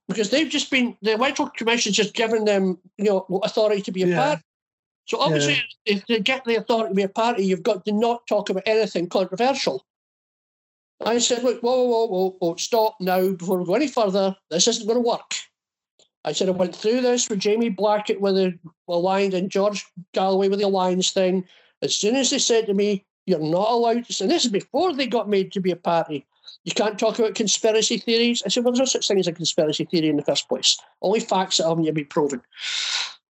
because 0.07 0.29
they've 0.29 0.49
just 0.49 0.71
been, 0.71 0.97
the 1.01 1.13
Electoral 1.13 1.49
Commission's 1.49 1.95
just 1.95 2.13
given 2.13 2.45
them, 2.45 2.77
you 2.97 3.05
know, 3.05 3.41
authority 3.43 3.81
to 3.83 3.91
be 3.91 4.03
a 4.03 4.07
Yeah. 4.07 4.15
party. 4.15 4.43
So 5.05 5.19
obviously, 5.19 5.63
if 5.85 6.05
they 6.07 6.19
get 6.19 6.43
the 6.43 6.55
authority 6.55 6.89
to 6.89 6.95
be 6.95 7.03
a 7.03 7.09
party, 7.09 7.45
you've 7.45 7.63
got 7.63 7.85
to 7.85 7.91
not 7.93 8.27
talk 8.27 8.49
about 8.49 8.63
anything 8.65 9.07
controversial. 9.07 9.85
I 11.05 11.19
said, 11.19 11.43
look, 11.43 11.61
whoa, 11.61 11.83
whoa, 11.83 12.05
whoa, 12.05 12.07
whoa, 12.07 12.37
whoa, 12.39 12.55
stop 12.55 12.97
now 12.99 13.31
before 13.31 13.59
we 13.59 13.65
go 13.65 13.75
any 13.75 13.87
further. 13.87 14.35
This 14.49 14.67
isn't 14.67 14.87
going 14.87 15.01
to 15.01 15.07
work. 15.07 15.35
I 16.27 16.33
said 16.33 16.49
I 16.49 16.51
went 16.51 16.75
through 16.75 17.01
this 17.01 17.29
with 17.29 17.39
Jamie 17.39 17.69
Blackett 17.69 18.19
with 18.19 18.35
the 18.35 18.59
Alliance 18.89 19.33
and 19.33 19.49
George 19.49 19.85
Galloway 20.13 20.49
with 20.49 20.59
the 20.59 20.65
Alliance 20.65 21.11
thing. 21.11 21.45
As 21.81 21.95
soon 21.95 22.17
as 22.17 22.31
they 22.31 22.39
said 22.39 22.65
to 22.65 22.73
me, 22.73 23.05
you're 23.25 23.39
not 23.39 23.71
allowed 23.71 24.05
to, 24.05 24.23
and 24.23 24.29
this 24.29 24.43
is 24.43 24.51
before 24.51 24.93
they 24.93 25.07
got 25.07 25.29
made 25.29 25.53
to 25.53 25.61
be 25.61 25.71
a 25.71 25.77
party, 25.77 26.25
you 26.65 26.73
can't 26.73 26.99
talk 26.99 27.17
about 27.17 27.35
conspiracy 27.35 27.97
theories. 27.97 28.43
I 28.45 28.49
said, 28.49 28.65
well, 28.65 28.73
there's 28.73 28.79
no 28.79 28.85
such 28.85 29.07
thing 29.07 29.19
as 29.19 29.27
a 29.27 29.31
conspiracy 29.31 29.85
theory 29.85 30.09
in 30.09 30.17
the 30.17 30.23
first 30.23 30.49
place. 30.49 30.77
Only 31.01 31.21
facts 31.21 31.57
that 31.57 31.69
haven't 31.69 31.85
yet 31.85 31.93
been 31.93 32.05
proven. 32.05 32.41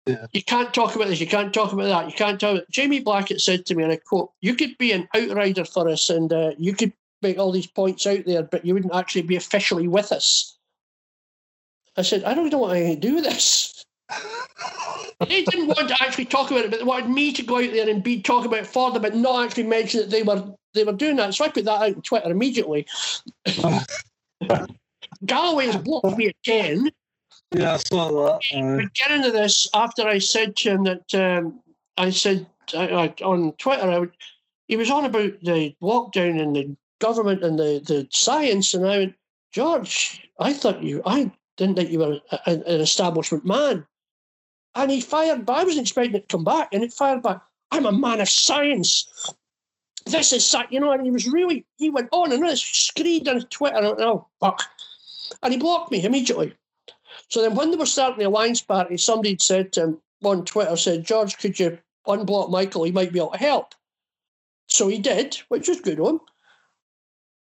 Yeah. 0.07 0.25
You 0.33 0.41
can't 0.41 0.73
talk 0.73 0.95
about 0.95 1.09
this, 1.09 1.19
you 1.19 1.27
can't 1.27 1.53
talk 1.53 1.73
about 1.73 1.89
that, 1.89 2.07
you 2.07 2.15
can't 2.15 2.39
talk 2.39 2.55
about 2.55 2.69
Jamie 2.71 3.01
Blackett 3.01 3.41
said 3.41 3.67
to 3.67 3.75
me, 3.75 3.83
and 3.83 3.91
I 3.91 3.97
quote, 3.97 4.31
you 4.41 4.55
could 4.55 4.75
be 4.79 4.91
an 4.91 5.07
outrider 5.15 5.65
for 5.65 5.87
us 5.87 6.09
and 6.09 6.33
uh, 6.33 6.51
you 6.57 6.73
could 6.73 6.93
make 7.21 7.37
all 7.37 7.51
these 7.51 7.67
points 7.67 8.07
out 8.07 8.25
there, 8.25 8.41
but 8.41 8.65
you 8.65 8.73
wouldn't 8.73 8.95
actually 8.95 9.23
be 9.23 9.35
officially 9.35 9.87
with 9.87 10.11
us. 10.11 10.57
I 11.97 12.03
said, 12.03 12.23
I 12.23 12.33
don't 12.33 12.51
know 12.51 12.59
what 12.59 12.77
I 12.77 12.93
do 12.95 13.21
this. 13.21 13.83
they 15.27 15.43
didn't 15.43 15.67
want 15.67 15.89
to 15.89 15.97
actually 16.01 16.25
talk 16.25 16.51
about 16.51 16.65
it, 16.65 16.71
but 16.71 16.79
they 16.79 16.85
wanted 16.85 17.09
me 17.09 17.33
to 17.33 17.43
go 17.43 17.57
out 17.57 17.71
there 17.71 17.89
and 17.89 18.03
be 18.03 18.21
talk 18.21 18.45
about 18.45 18.59
it 18.59 18.67
for 18.67 18.91
them, 18.91 19.01
but 19.01 19.15
not 19.15 19.45
actually 19.45 19.63
mention 19.63 20.01
that 20.01 20.11
they 20.11 20.23
were 20.23 20.53
they 20.73 20.83
were 20.83 20.93
doing 20.93 21.15
that. 21.15 21.33
So 21.33 21.45
I 21.45 21.49
put 21.49 21.65
that 21.65 21.81
out 21.81 21.95
on 21.95 22.01
Twitter 22.03 22.29
immediately. 22.29 22.85
Galloway's 25.25 25.75
blocked 25.75 26.17
me 26.17 26.31
again. 26.43 26.91
Yeah, 27.51 27.73
I 27.73 27.77
saw 27.77 28.11
that. 28.11 28.41
Uh, 28.53 28.77
Beginning 28.77 29.25
of 29.25 29.33
this, 29.33 29.67
after 29.73 30.07
I 30.07 30.19
said 30.19 30.55
to 30.57 30.69
him 30.71 30.83
that 30.83 31.15
um, 31.15 31.61
I 31.97 32.11
said 32.11 32.45
I, 32.75 32.87
I, 32.87 33.23
on 33.23 33.53
Twitter, 33.53 33.89
I 33.89 33.97
would, 33.99 34.11
he 34.67 34.75
was 34.75 34.91
on 34.91 35.05
about 35.05 35.33
the 35.41 35.75
lockdown 35.81 36.41
and 36.41 36.55
the 36.55 36.75
government 36.99 37.43
and 37.43 37.57
the, 37.57 37.81
the 37.85 38.07
science, 38.11 38.73
and 38.73 38.85
I 38.85 38.97
went, 38.99 39.15
George, 39.51 40.29
I 40.39 40.53
thought 40.53 40.83
you, 40.83 41.01
I 41.05 41.31
didn't 41.58 41.76
think 41.76 41.89
you 41.89 41.99
were 41.99 42.20
a, 42.32 42.51
an 42.51 42.82
establishment 42.82 43.45
man. 43.45 43.86
And 44.76 44.91
he 44.91 45.01
fired 45.01 45.45
back. 45.45 45.58
I 45.58 45.64
wasn't 45.64 45.82
expecting 45.82 46.16
it 46.16 46.30
to 46.30 46.38
come 46.38 46.43
back, 46.43 46.70
and 46.72 46.84
it 46.84 46.93
fired 46.93 47.24
back. 47.24 47.41
I'm 47.72 47.86
a 47.86 47.91
man 47.91 48.22
of 48.22 48.30
science. 48.30 49.34
This 50.05 50.32
is, 50.32 50.45
sci-" 50.45 50.68
you 50.70 50.80
know, 50.80 50.91
and 50.91 51.03
he 51.03 51.12
was 51.12 51.28
really, 51.28 51.66
he 51.78 51.89
went 51.89 52.10
on 52.12 52.32
and 52.32 52.45
on, 52.45 52.55
screamed 52.55 53.28
on 53.28 53.41
Twitter, 53.41 53.78
and 53.78 53.88
oh, 53.99 54.28
fuck. 54.39 54.64
And 55.43 55.51
he 55.51 55.60
blocked 55.60 55.91
me 55.91 56.03
immediately. 56.03 56.53
So 57.30 57.41
then 57.41 57.55
when 57.55 57.72
they 57.72 57.78
were 57.78 57.86
starting 57.86 58.20
the 58.20 58.30
Alliance 58.30 58.62
Party, 58.62 58.97
somebody 58.97 59.32
had 59.32 59.41
said 59.41 59.74
to 59.74 59.84
him 59.84 60.01
on 60.24 60.45
Twitter, 60.45 60.78
said, 60.78 61.05
George, 61.05 61.38
could 61.38 61.60
you 61.60 61.80
unblock 62.08 62.49
Michael? 62.49 62.84
He 62.84 62.91
might 62.91 63.12
be 63.12 63.20
able 63.20 63.32
to 63.32 63.38
help. 63.38 63.74
So 64.68 64.88
he 64.88 64.99
did, 64.99 65.36
which 65.49 65.68
was 65.68 65.82
good 65.82 65.99
of 65.99 66.08
him. 66.08 66.20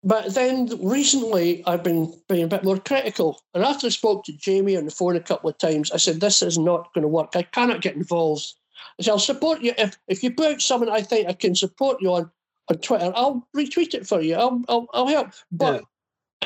But 0.05 0.35
then 0.35 0.69
recently, 0.83 1.65
I've 1.67 1.85
been 1.85 2.13
being 2.29 2.45
a 2.45 2.49
bit 2.49 2.65
more 2.65 2.79
critical. 2.79 3.41
And 3.55 3.63
after 3.63 3.87
I 3.87 3.91
spoke 3.91 4.25
to 4.25 4.33
Jamie 4.33 4.77
on 4.77 4.85
the 4.85 4.91
phone 4.91 5.15
a 5.15 5.21
couple 5.21 5.49
of 5.49 5.59
times, 5.59 5.93
I 5.93 5.97
said, 5.97 6.21
This 6.21 6.43
is 6.43 6.59
not 6.59 6.93
going 6.93 7.03
to 7.03 7.09
work. 7.09 7.37
I 7.37 7.43
cannot 7.43 7.83
get 7.83 7.95
involved. 7.95 8.53
I 8.99 9.03
said, 9.03 9.13
I'll 9.13 9.19
support 9.21 9.61
you. 9.61 9.73
If, 9.79 9.97
if 10.09 10.25
you 10.25 10.33
put 10.33 10.55
out 10.55 10.61
something 10.61 10.89
I 10.89 11.03
think 11.03 11.29
I 11.29 11.33
can 11.35 11.55
support 11.55 11.99
you 12.01 12.13
on 12.13 12.31
on 12.69 12.79
Twitter, 12.79 13.13
I'll 13.15 13.47
retweet 13.57 13.95
it 13.95 14.07
for 14.07 14.21
you. 14.21 14.35
I'll, 14.37 14.63
I'll, 14.69 14.87
I'll 14.93 15.07
help. 15.09 15.33
But 15.51 15.85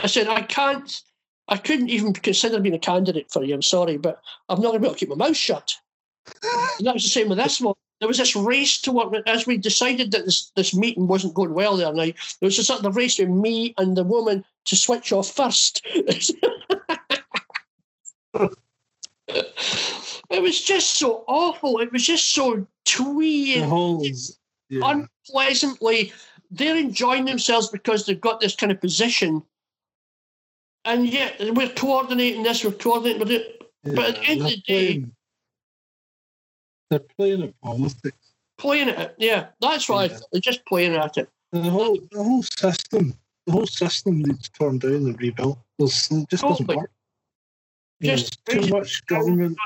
I 0.02 0.06
said, 0.06 0.28
I 0.28 0.42
can't, 0.42 1.02
I 1.48 1.56
couldn't 1.56 1.90
even 1.90 2.12
consider 2.12 2.60
being 2.60 2.74
a 2.74 2.78
candidate 2.78 3.30
for 3.30 3.44
you. 3.44 3.54
I'm 3.54 3.62
sorry, 3.62 3.96
but 3.96 4.20
I'm 4.48 4.60
not 4.60 4.70
going 4.70 4.74
to 4.74 4.80
be 4.80 4.86
able 4.86 4.94
to 4.94 4.98
keep 4.98 5.08
my 5.10 5.14
mouth 5.14 5.36
shut. 5.36 5.74
And 6.42 6.86
that 6.86 6.94
was 6.94 7.04
the 7.04 7.10
same 7.10 7.28
with 7.28 7.38
this 7.38 7.60
one. 7.60 7.74
There 8.00 8.08
was 8.08 8.18
this 8.18 8.36
race 8.36 8.80
to 8.82 8.92
work 8.92 9.14
as 9.26 9.46
we 9.46 9.56
decided 9.56 10.10
that 10.10 10.26
this, 10.26 10.50
this 10.54 10.74
meeting 10.74 11.06
wasn't 11.06 11.34
going 11.34 11.54
well 11.54 11.76
the 11.76 11.88
other 11.88 11.96
night. 11.96 12.16
There 12.40 12.46
was 12.46 12.58
a 12.58 12.64
sort 12.64 12.84
of 12.84 12.96
race 12.96 13.18
with 13.18 13.30
me 13.30 13.74
and 13.78 13.96
the 13.96 14.04
woman 14.04 14.44
to 14.66 14.76
switch 14.76 15.12
off 15.12 15.30
first. 15.30 15.80
it 15.94 16.36
was 20.30 20.60
just 20.60 20.98
so 20.98 21.24
awful. 21.26 21.78
It 21.78 21.90
was 21.92 22.04
just 22.04 22.34
so 22.34 22.66
twee 22.84 23.58
whole. 23.60 24.06
Yeah. 24.68 25.06
unpleasantly. 25.28 26.12
They're 26.50 26.76
enjoying 26.76 27.24
themselves 27.24 27.68
because 27.68 28.04
they've 28.04 28.20
got 28.20 28.40
this 28.40 28.54
kind 28.54 28.72
of 28.72 28.80
position. 28.80 29.42
And 30.84 31.08
yet 31.08 31.36
we're 31.54 31.68
coordinating 31.70 32.42
this, 32.42 32.64
we're 32.64 32.72
coordinating 32.72 33.30
it. 33.30 33.62
but 33.84 34.10
at 34.10 34.14
the 34.16 34.22
end 34.24 34.40
of 34.42 34.48
the 34.48 34.56
day- 34.66 35.04
they're 36.90 37.00
playing 37.16 37.42
at 37.42 37.60
politics. 37.60 38.34
Playing 38.58 38.88
at 38.90 38.98
it, 38.98 39.14
yeah, 39.18 39.48
that's 39.60 39.88
what 39.88 40.10
Yeah. 40.10 40.18
They're 40.32 40.40
just 40.40 40.64
playing 40.66 40.94
at 40.94 41.16
it. 41.16 41.28
The 41.52 41.62
whole, 41.62 41.98
the 42.10 42.22
whole 42.22 42.42
system, 42.42 43.14
the 43.46 43.52
whole 43.52 43.66
system 43.66 44.20
needs 44.20 44.48
torn 44.48 44.78
down 44.78 44.92
and 44.92 45.20
rebuilt. 45.20 45.58
There's, 45.78 46.10
it 46.10 46.28
just 46.28 46.42
doesn't 46.42 46.68
work. 46.68 46.90
Just 48.02 48.44
too 48.44 48.66
much 48.68 49.04
government. 49.06 49.56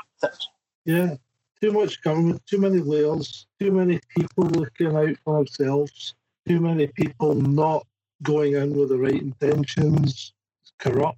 Yeah, 0.85 1.15
too 1.61 1.71
much 1.71 2.01
government, 2.01 2.45
too 2.47 2.59
many 2.59 2.79
layers, 2.79 3.45
too 3.59 3.71
many 3.71 3.99
people 4.15 4.45
looking 4.45 4.95
out 4.95 5.15
for 5.23 5.37
themselves, 5.37 6.15
too 6.47 6.59
many 6.59 6.87
people 6.87 7.35
not 7.35 7.85
going 8.23 8.55
in 8.55 8.75
with 8.75 8.89
the 8.89 8.97
right 8.97 9.21
intentions, 9.21 10.33
it's 10.61 10.73
corrupt. 10.79 11.17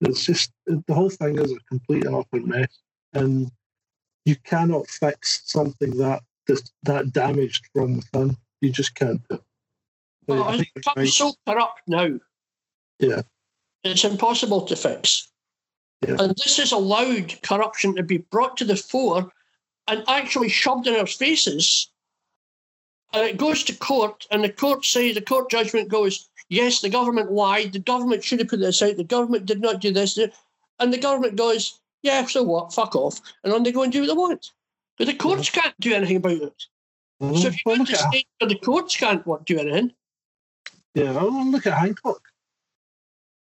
It's 0.00 0.24
just 0.24 0.52
the 0.66 0.94
whole 0.94 1.10
thing 1.10 1.38
is 1.38 1.52
a 1.52 1.58
complete 1.68 2.04
and 2.04 2.14
utter 2.14 2.46
mess, 2.46 2.78
and 3.14 3.50
you 4.24 4.36
cannot 4.44 4.86
fix 4.88 5.42
something 5.46 5.96
that 5.98 6.22
that's 6.46 6.72
that 6.82 7.12
damaged 7.12 7.66
from 7.72 7.96
within. 7.96 8.36
You 8.60 8.70
just 8.70 8.94
can't 8.94 9.20
do. 9.28 9.40
Oh, 10.28 10.42
I 10.42 10.48
it's 10.48 10.56
think 10.56 10.68
you're 10.74 10.80
become 10.80 10.94
right. 10.96 11.08
so 11.08 11.32
corrupt 11.46 11.80
now. 11.86 12.18
Yeah. 12.98 13.22
It's 13.84 14.04
impossible 14.04 14.62
to 14.62 14.76
fix. 14.76 15.30
Yeah. 16.06 16.16
And 16.18 16.34
this 16.36 16.58
has 16.58 16.72
allowed 16.72 17.40
corruption 17.42 17.96
to 17.96 18.02
be 18.02 18.18
brought 18.18 18.56
to 18.58 18.64
the 18.64 18.76
fore 18.76 19.30
and 19.88 20.04
actually 20.06 20.48
shoved 20.48 20.86
in 20.86 20.94
our 20.94 21.06
faces. 21.06 21.90
And 23.12 23.26
it 23.26 23.38
goes 23.38 23.64
to 23.64 23.74
court, 23.74 24.26
and 24.30 24.44
the 24.44 24.52
court 24.52 24.84
says, 24.84 25.14
the 25.14 25.20
court 25.20 25.50
judgment 25.50 25.88
goes, 25.88 26.28
yes, 26.48 26.80
the 26.80 26.88
government 26.88 27.32
lied, 27.32 27.72
the 27.72 27.80
government 27.80 28.22
should 28.22 28.38
have 28.38 28.48
put 28.48 28.60
this 28.60 28.82
out, 28.82 28.96
the 28.96 29.04
government 29.04 29.46
did 29.46 29.60
not 29.60 29.80
do 29.80 29.92
this. 29.92 30.16
And 30.78 30.92
the 30.92 30.98
government 30.98 31.36
goes, 31.36 31.79
yeah, 32.02 32.24
so 32.26 32.42
what, 32.42 32.72
fuck 32.72 32.94
off. 32.96 33.20
And 33.44 33.52
then 33.52 33.62
they 33.62 33.72
go 33.72 33.82
and 33.82 33.92
do 33.92 34.00
what 34.00 34.06
they 34.08 34.12
want. 34.14 34.52
But 34.98 35.06
the 35.06 35.14
courts 35.14 35.50
can't 35.50 35.74
do 35.80 35.94
anything 35.94 36.16
about 36.16 36.32
it. 36.32 36.64
Mhm. 37.22 37.38
So 37.40 37.48
if 37.48 37.54
you 37.54 37.60
Well, 37.66 37.76
go 37.76 37.80
look 37.80 37.88
to 37.88 37.94
at- 37.94 38.08
state 38.12 38.28
where 38.38 38.48
the 38.48 38.58
courts 38.58 38.96
can't 38.96 39.26
what, 39.26 39.44
do 39.46 39.58
anything, 39.58 39.92
yeah, 40.94 41.12
well, 41.12 41.50
look 41.50 41.66
at 41.66 41.78
Hancock. 41.78 42.20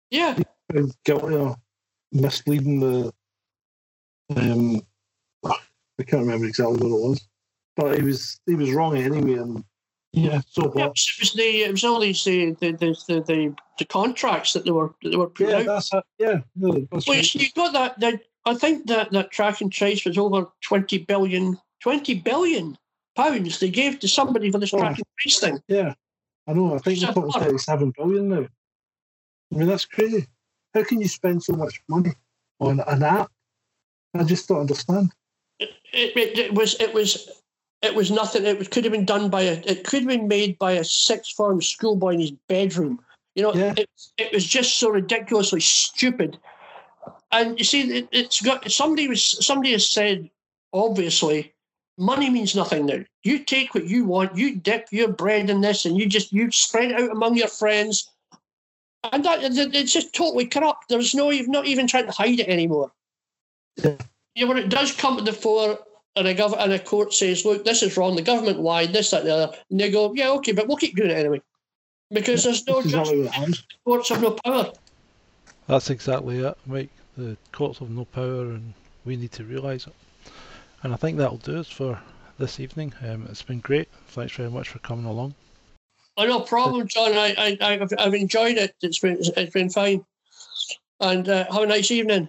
yeah, 0.09 0.37
found 0.73 0.95
guilty 1.05 1.35
of 1.35 1.55
misleading 2.11 2.79
the. 2.79 3.13
Um, 4.35 4.81
I 5.43 6.03
can't 6.03 6.21
remember 6.25 6.45
exactly 6.45 6.75
what 6.77 6.85
it 6.97 7.09
was, 7.09 7.27
but 7.75 7.97
he 7.97 8.03
was 8.03 8.39
he 8.45 8.55
was 8.55 8.71
wrong 8.71 8.95
anyway, 8.97 9.33
and 9.39 9.63
yeah, 10.13 10.41
so 10.47 10.63
Yeah, 10.75 10.87
what? 10.87 10.97
it 10.97 11.19
was 11.19 11.33
the 11.33 11.61
it 11.63 11.71
was 11.71 11.83
all 11.83 11.99
these 11.99 12.25
uh, 12.27 12.31
the, 12.59 12.71
the 12.71 12.95
the 13.07 13.21
the 13.21 13.55
the 13.79 13.85
contracts 13.85 14.53
that 14.53 14.63
they 14.65 14.71
were 14.71 14.93
that 15.01 15.09
they 15.09 15.17
were 15.17 15.29
put 15.29 15.49
Yeah, 15.49 15.57
out. 15.57 15.65
that's 15.65 15.93
it. 15.93 16.03
Yeah, 16.19 16.39
no, 16.55 16.85
that's 16.91 17.07
Well, 17.07 17.17
right. 17.17 17.35
you 17.35 17.51
got 17.53 17.73
that, 17.73 17.99
that. 17.99 18.21
I 18.45 18.55
think 18.55 18.87
that 18.87 19.11
that 19.11 19.31
track 19.31 19.61
and 19.61 19.71
trace 19.71 20.03
was 20.05 20.17
over 20.17 20.47
20 20.61 20.99
billion. 20.99 21.59
20 21.81 22.15
billion. 22.21 22.77
pounds 23.15 23.59
they 23.59 23.69
gave 23.69 23.99
to 23.99 24.07
somebody 24.07 24.49
for 24.51 24.57
this 24.57 24.73
Oh. 24.73 24.77
track 24.79 24.97
and 24.97 25.05
trace 25.19 25.39
thing. 25.39 25.59
Yeah, 25.67 25.93
I 26.47 26.53
know. 26.53 26.73
I 26.75 26.77
think 26.79 26.99
the 26.99 27.05
Shut 27.07 27.15
total's 27.15 27.35
up. 27.35 27.43
thirty-seven 27.43 27.93
billion 27.97 28.29
now. 28.29 28.47
I 29.53 29.57
mean, 29.57 29.67
that's 29.67 29.85
crazy. 29.85 30.27
How 30.73 30.83
can 30.85 31.01
you 31.01 31.07
spend 31.09 31.43
so 31.43 31.53
much 31.53 31.81
money 31.89 32.11
on 32.61 32.79
an 32.79 33.03
app? 33.03 33.29
I 34.13 34.23
just 34.23 34.47
don't 34.47 34.61
understand. 34.61 35.11
It, 35.59 35.69
it, 35.93 36.37
it 36.39 36.53
was 36.53 36.79
it 36.79 36.93
was 36.93 37.29
it 37.81 37.93
was 37.93 38.11
nothing. 38.11 38.45
It 38.45 38.57
was, 38.57 38.69
could 38.69 38.85
have 38.85 38.93
been 38.93 39.05
done 39.05 39.29
by 39.29 39.41
a. 39.41 39.53
It 39.65 39.83
could 39.83 40.03
have 40.03 40.07
been 40.09 40.27
made 40.29 40.57
by 40.57 40.73
a 40.73 40.83
sixth 40.83 41.35
form 41.35 41.61
schoolboy 41.61 42.13
in 42.13 42.19
his 42.21 42.31
bedroom. 42.47 42.99
You 43.35 43.43
know, 43.43 43.53
Yeah. 43.53 43.73
it, 43.77 43.89
it 44.17 44.33
was 44.33 44.45
just 44.45 44.77
so 44.79 44.89
ridiculously 44.89 45.59
stupid. 45.61 46.37
And 47.31 47.57
you 47.57 47.65
see, 47.65 47.81
it, 47.81 48.09
it's 48.11 48.41
got 48.41 48.69
somebody 48.71 49.07
was 49.07 49.45
somebody 49.45 49.71
has 49.71 49.87
said 49.87 50.29
obviously, 50.73 51.53
money 51.97 52.29
means 52.29 52.55
nothing 52.55 52.85
now. 52.85 53.03
You 53.23 53.39
take 53.39 53.73
what 53.73 53.85
you 53.85 54.05
want, 54.05 54.37
you 54.37 54.55
dip 54.55 54.87
your 54.91 55.09
bread 55.09 55.49
in 55.49 55.61
this, 55.61 55.85
and 55.85 55.97
you 55.97 56.07
just 56.07 56.31
you 56.33 56.51
spread 56.51 56.91
it 56.91 56.99
out 56.99 57.11
among 57.11 57.37
your 57.37 57.47
friends. 57.47 58.09
And 59.11 59.25
that 59.25 59.39
it's 59.41 59.93
just 59.93 60.13
totally 60.13 60.45
corrupt. 60.45 60.89
There's 60.89 61.15
no, 61.15 61.31
you've 61.31 61.47
not 61.47 61.65
even 61.65 61.87
trying 61.87 62.05
to 62.05 62.11
hide 62.11 62.39
it 62.39 62.47
anymore. 62.47 62.91
Yeah. 63.77 63.95
Yeah, 64.35 64.45
when 64.45 64.57
it 64.57 64.69
does 64.69 64.93
come 64.93 65.17
to 65.17 65.23
the 65.23 65.33
fore, 65.33 65.79
and 66.15 66.27
a 66.27 66.35
gov- 66.35 66.57
and 66.57 66.71
a 66.71 66.79
court 66.79 67.13
says, 67.13 67.43
"Look, 67.43 67.65
this 67.65 67.83
is 67.83 67.97
wrong. 67.97 68.15
The 68.15 68.21
government 68.21 68.59
lied. 68.59 68.93
This, 68.93 69.11
that, 69.11 69.23
the 69.23 69.33
other," 69.33 69.57
and 69.69 69.79
they 69.79 69.89
go, 69.89 70.13
"Yeah, 70.13 70.29
okay, 70.31 70.51
but 70.51 70.67
we'll 70.67 70.77
keep 70.77 70.95
doing 70.95 71.09
it 71.09 71.17
anyway," 71.17 71.41
because 72.11 72.43
there's 72.43 72.65
no 72.67 72.81
justice. 72.81 73.63
Courts 73.83 74.09
have 74.09 74.21
no 74.21 74.31
power. 74.31 74.71
That's 75.67 75.89
exactly 75.89 76.39
it, 76.39 76.57
Mike. 76.65 76.89
The 77.21 77.37
courts 77.51 77.77
have 77.77 77.91
no 77.91 78.05
power, 78.05 78.49
and 78.49 78.73
we 79.05 79.15
need 79.15 79.31
to 79.33 79.43
realise 79.43 79.85
it. 79.85 79.93
And 80.81 80.91
I 80.91 80.95
think 80.95 81.19
that'll 81.19 81.37
do 81.37 81.59
us 81.59 81.69
for 81.69 81.99
this 82.39 82.59
evening. 82.59 82.95
Um, 83.03 83.27
it's 83.29 83.43
been 83.43 83.59
great. 83.59 83.89
Thanks 84.07 84.33
very 84.33 84.49
much 84.49 84.69
for 84.69 84.79
coming 84.79 85.05
along. 85.05 85.35
Oh, 86.17 86.25
no 86.25 86.39
problem, 86.39 86.87
John. 86.87 87.13
I, 87.13 87.35
I, 87.37 87.57
I've, 87.61 87.93
I've 87.99 88.15
enjoyed 88.15 88.57
it. 88.57 88.75
It's 88.81 88.97
been, 88.97 89.19
it's 89.19 89.53
been 89.53 89.69
fine. 89.69 90.03
And 90.99 91.29
uh, 91.29 91.45
have 91.51 91.61
a 91.61 91.67
nice 91.67 91.91
evening. 91.91 92.27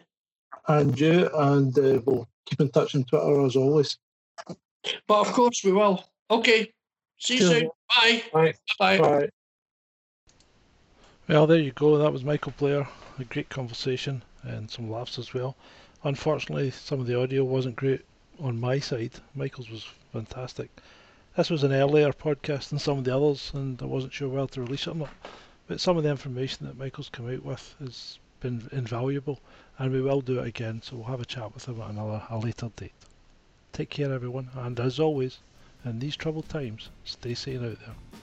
And 0.68 1.01
you, 1.01 1.30
and 1.32 1.78
uh, 1.78 2.03
we'll 2.05 2.28
keep 2.45 2.61
in 2.61 2.68
touch 2.68 2.95
on 2.95 3.05
Twitter 3.05 3.47
as 3.47 3.57
always. 3.57 3.97
But 4.47 5.20
of 5.20 5.32
course 5.32 5.64
we 5.64 5.72
will. 5.72 6.05
Okay. 6.30 6.70
See 7.18 7.34
you 7.34 7.40
Cheers. 7.40 7.51
soon. 7.51 7.70
Bye. 7.97 8.22
Bye. 8.30 8.55
Bye. 8.78 8.99
Bye. 8.99 9.28
Well, 11.28 11.47
there 11.47 11.59
you 11.59 11.72
go. 11.72 11.97
That 11.97 12.12
was 12.12 12.24
Michael 12.24 12.53
Blair. 12.59 12.86
A 13.18 13.24
great 13.24 13.49
conversation 13.49 14.22
and 14.43 14.70
some 14.70 14.90
laughs 14.90 15.18
as 15.18 15.34
well. 15.34 15.57
Unfortunately, 16.05 16.70
some 16.70 17.01
of 17.01 17.07
the 17.07 17.20
audio 17.20 17.45
wasn't 17.45 17.76
great 17.76 18.03
on 18.40 18.59
my 18.59 18.78
side. 18.78 19.12
Michael's 19.34 19.70
was 19.70 19.86
fantastic. 20.12 20.70
This 21.36 21.51
was 21.51 21.62
an 21.62 21.72
earlier 21.72 22.12
podcast 22.12 22.68
than 22.68 22.78
some 22.78 22.99
of 22.99 23.05
the 23.05 23.16
others, 23.16 23.53
and 23.55 23.80
I 23.80 23.86
wasn't 23.86 24.12
sure 24.12 24.28
whether 24.28 24.49
to 24.49 24.61
release 24.62 24.86
it 24.86 24.90
or 24.90 24.95
not. 24.95 25.11
But 25.66 25.80
some 25.80 25.97
of 25.97 26.03
the 26.03 26.11
information 26.11 26.66
that 26.66 26.76
Michael's 26.76 27.09
come 27.09 27.32
out 27.32 27.45
with 27.45 27.74
has 27.78 28.18
been 28.40 28.68
invaluable, 28.72 29.40
and 29.78 29.93
we 29.93 30.03
will 30.03 30.20
do 30.20 30.40
it 30.40 30.47
again. 30.47 30.82
So 30.82 30.97
we'll 30.97 31.07
have 31.07 31.20
a 31.20 31.24
chat 31.24 31.55
with 31.55 31.66
him 31.66 31.80
at 31.80 31.90
another 31.90 32.22
a 32.28 32.38
later 32.38 32.70
date. 32.76 32.93
Take 33.72 33.88
care, 33.88 34.12
everyone, 34.12 34.51
and 34.55 34.78
as 34.78 35.01
always, 35.01 35.38
in 35.84 35.99
these 36.01 36.16
troubled 36.16 36.49
times, 36.49 36.90
stay 37.05 37.34
sane 37.34 37.64
out 37.64 37.78
there. 37.78 38.22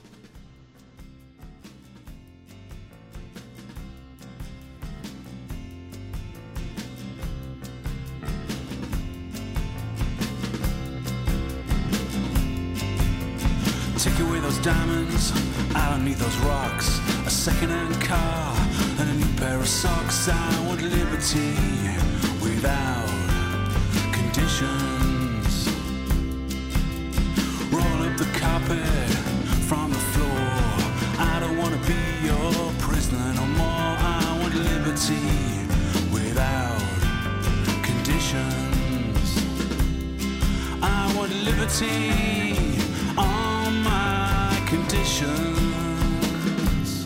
Diamonds, 15.20 15.32
I 15.74 15.90
don't 15.90 16.04
need 16.04 16.16
those 16.16 16.36
rocks. 16.38 16.98
A 17.26 17.30
second-hand 17.30 18.00
car 18.00 18.56
and 18.98 19.10
a 19.10 19.14
new 19.14 19.36
pair 19.36 19.58
of 19.58 19.68
socks. 19.68 20.28
I 20.28 20.66
want 20.66 20.82
liberty 20.82 21.54
without 22.42 23.08
conditions. 24.12 25.68
Roll 27.72 28.02
up 28.06 28.16
the 28.16 28.28
carpet 28.38 29.08
from 29.68 29.90
the 29.90 29.98
floor. 30.12 30.48
I 31.18 31.38
don't 31.40 31.56
want 31.56 31.72
to 31.74 31.80
be 31.88 32.26
your 32.26 32.72
prisoner 32.78 33.34
no 33.34 33.46
more. 33.46 33.96
I 33.98 34.38
want 34.40 34.54
liberty 34.54 35.20
without 36.12 36.80
conditions. 37.82 39.28
I 40.82 41.12
want 41.16 41.32
liberty 41.44 42.70
conditions. 45.20 47.04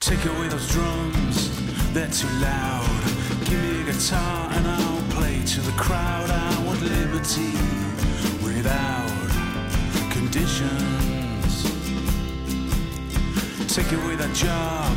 Take 0.00 0.24
away 0.24 0.48
those 0.48 0.68
drums, 0.68 1.92
they're 1.92 2.08
too 2.08 2.28
loud. 2.40 3.04
Give 3.44 3.62
me 3.62 3.82
a 3.82 3.92
guitar 3.92 4.49
Take 13.72 13.92
away 13.92 14.16
that 14.16 14.34
job, 14.34 14.96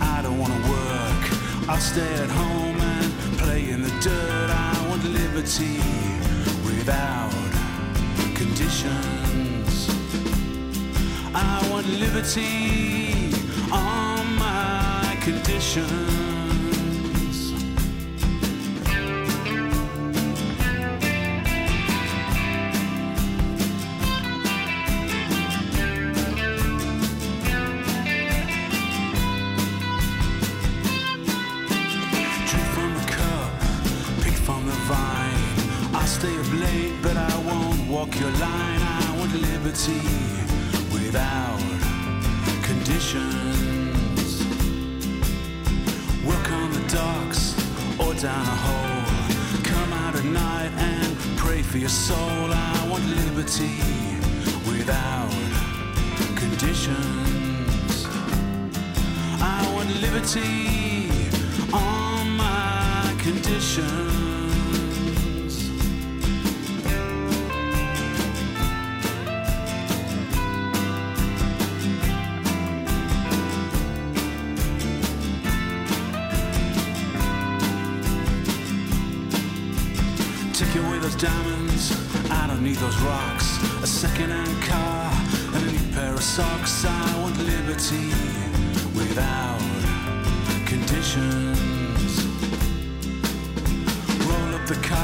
I 0.00 0.22
don't 0.22 0.38
wanna 0.38 0.54
work. 0.70 1.68
I'll 1.68 1.80
stay 1.80 2.14
at 2.14 2.30
home 2.30 2.80
and 2.80 3.38
play 3.38 3.70
in 3.70 3.82
the 3.82 3.90
dirt. 4.00 4.48
I 4.48 4.86
want 4.88 5.02
liberty 5.04 5.78
without 6.64 7.32
conditions. 8.36 9.88
I 11.34 11.68
want 11.68 11.88
liberty 11.88 13.34
on 13.72 14.36
my 14.38 15.18
conditions. 15.20 16.31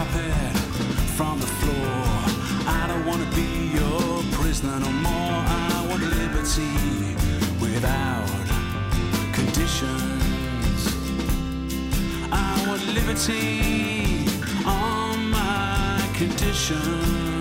Carpet 0.09 0.57
from 1.17 1.41
the 1.41 1.47
floor. 1.47 1.97
I 2.67 2.87
don't 2.89 3.07
wanna 3.07 3.29
be 3.35 3.71
your 3.75 4.23
prisoner 4.33 4.79
no 4.81 4.91
more. 4.91 5.43
I 5.47 5.87
want 5.89 6.03
liberty 6.03 7.15
without 7.61 8.29
conditions. 9.33 10.83
I 12.33 12.65
want 12.67 12.87
liberty 12.95 14.27
on 14.65 15.31
my 15.31 16.09
conditions. 16.15 17.38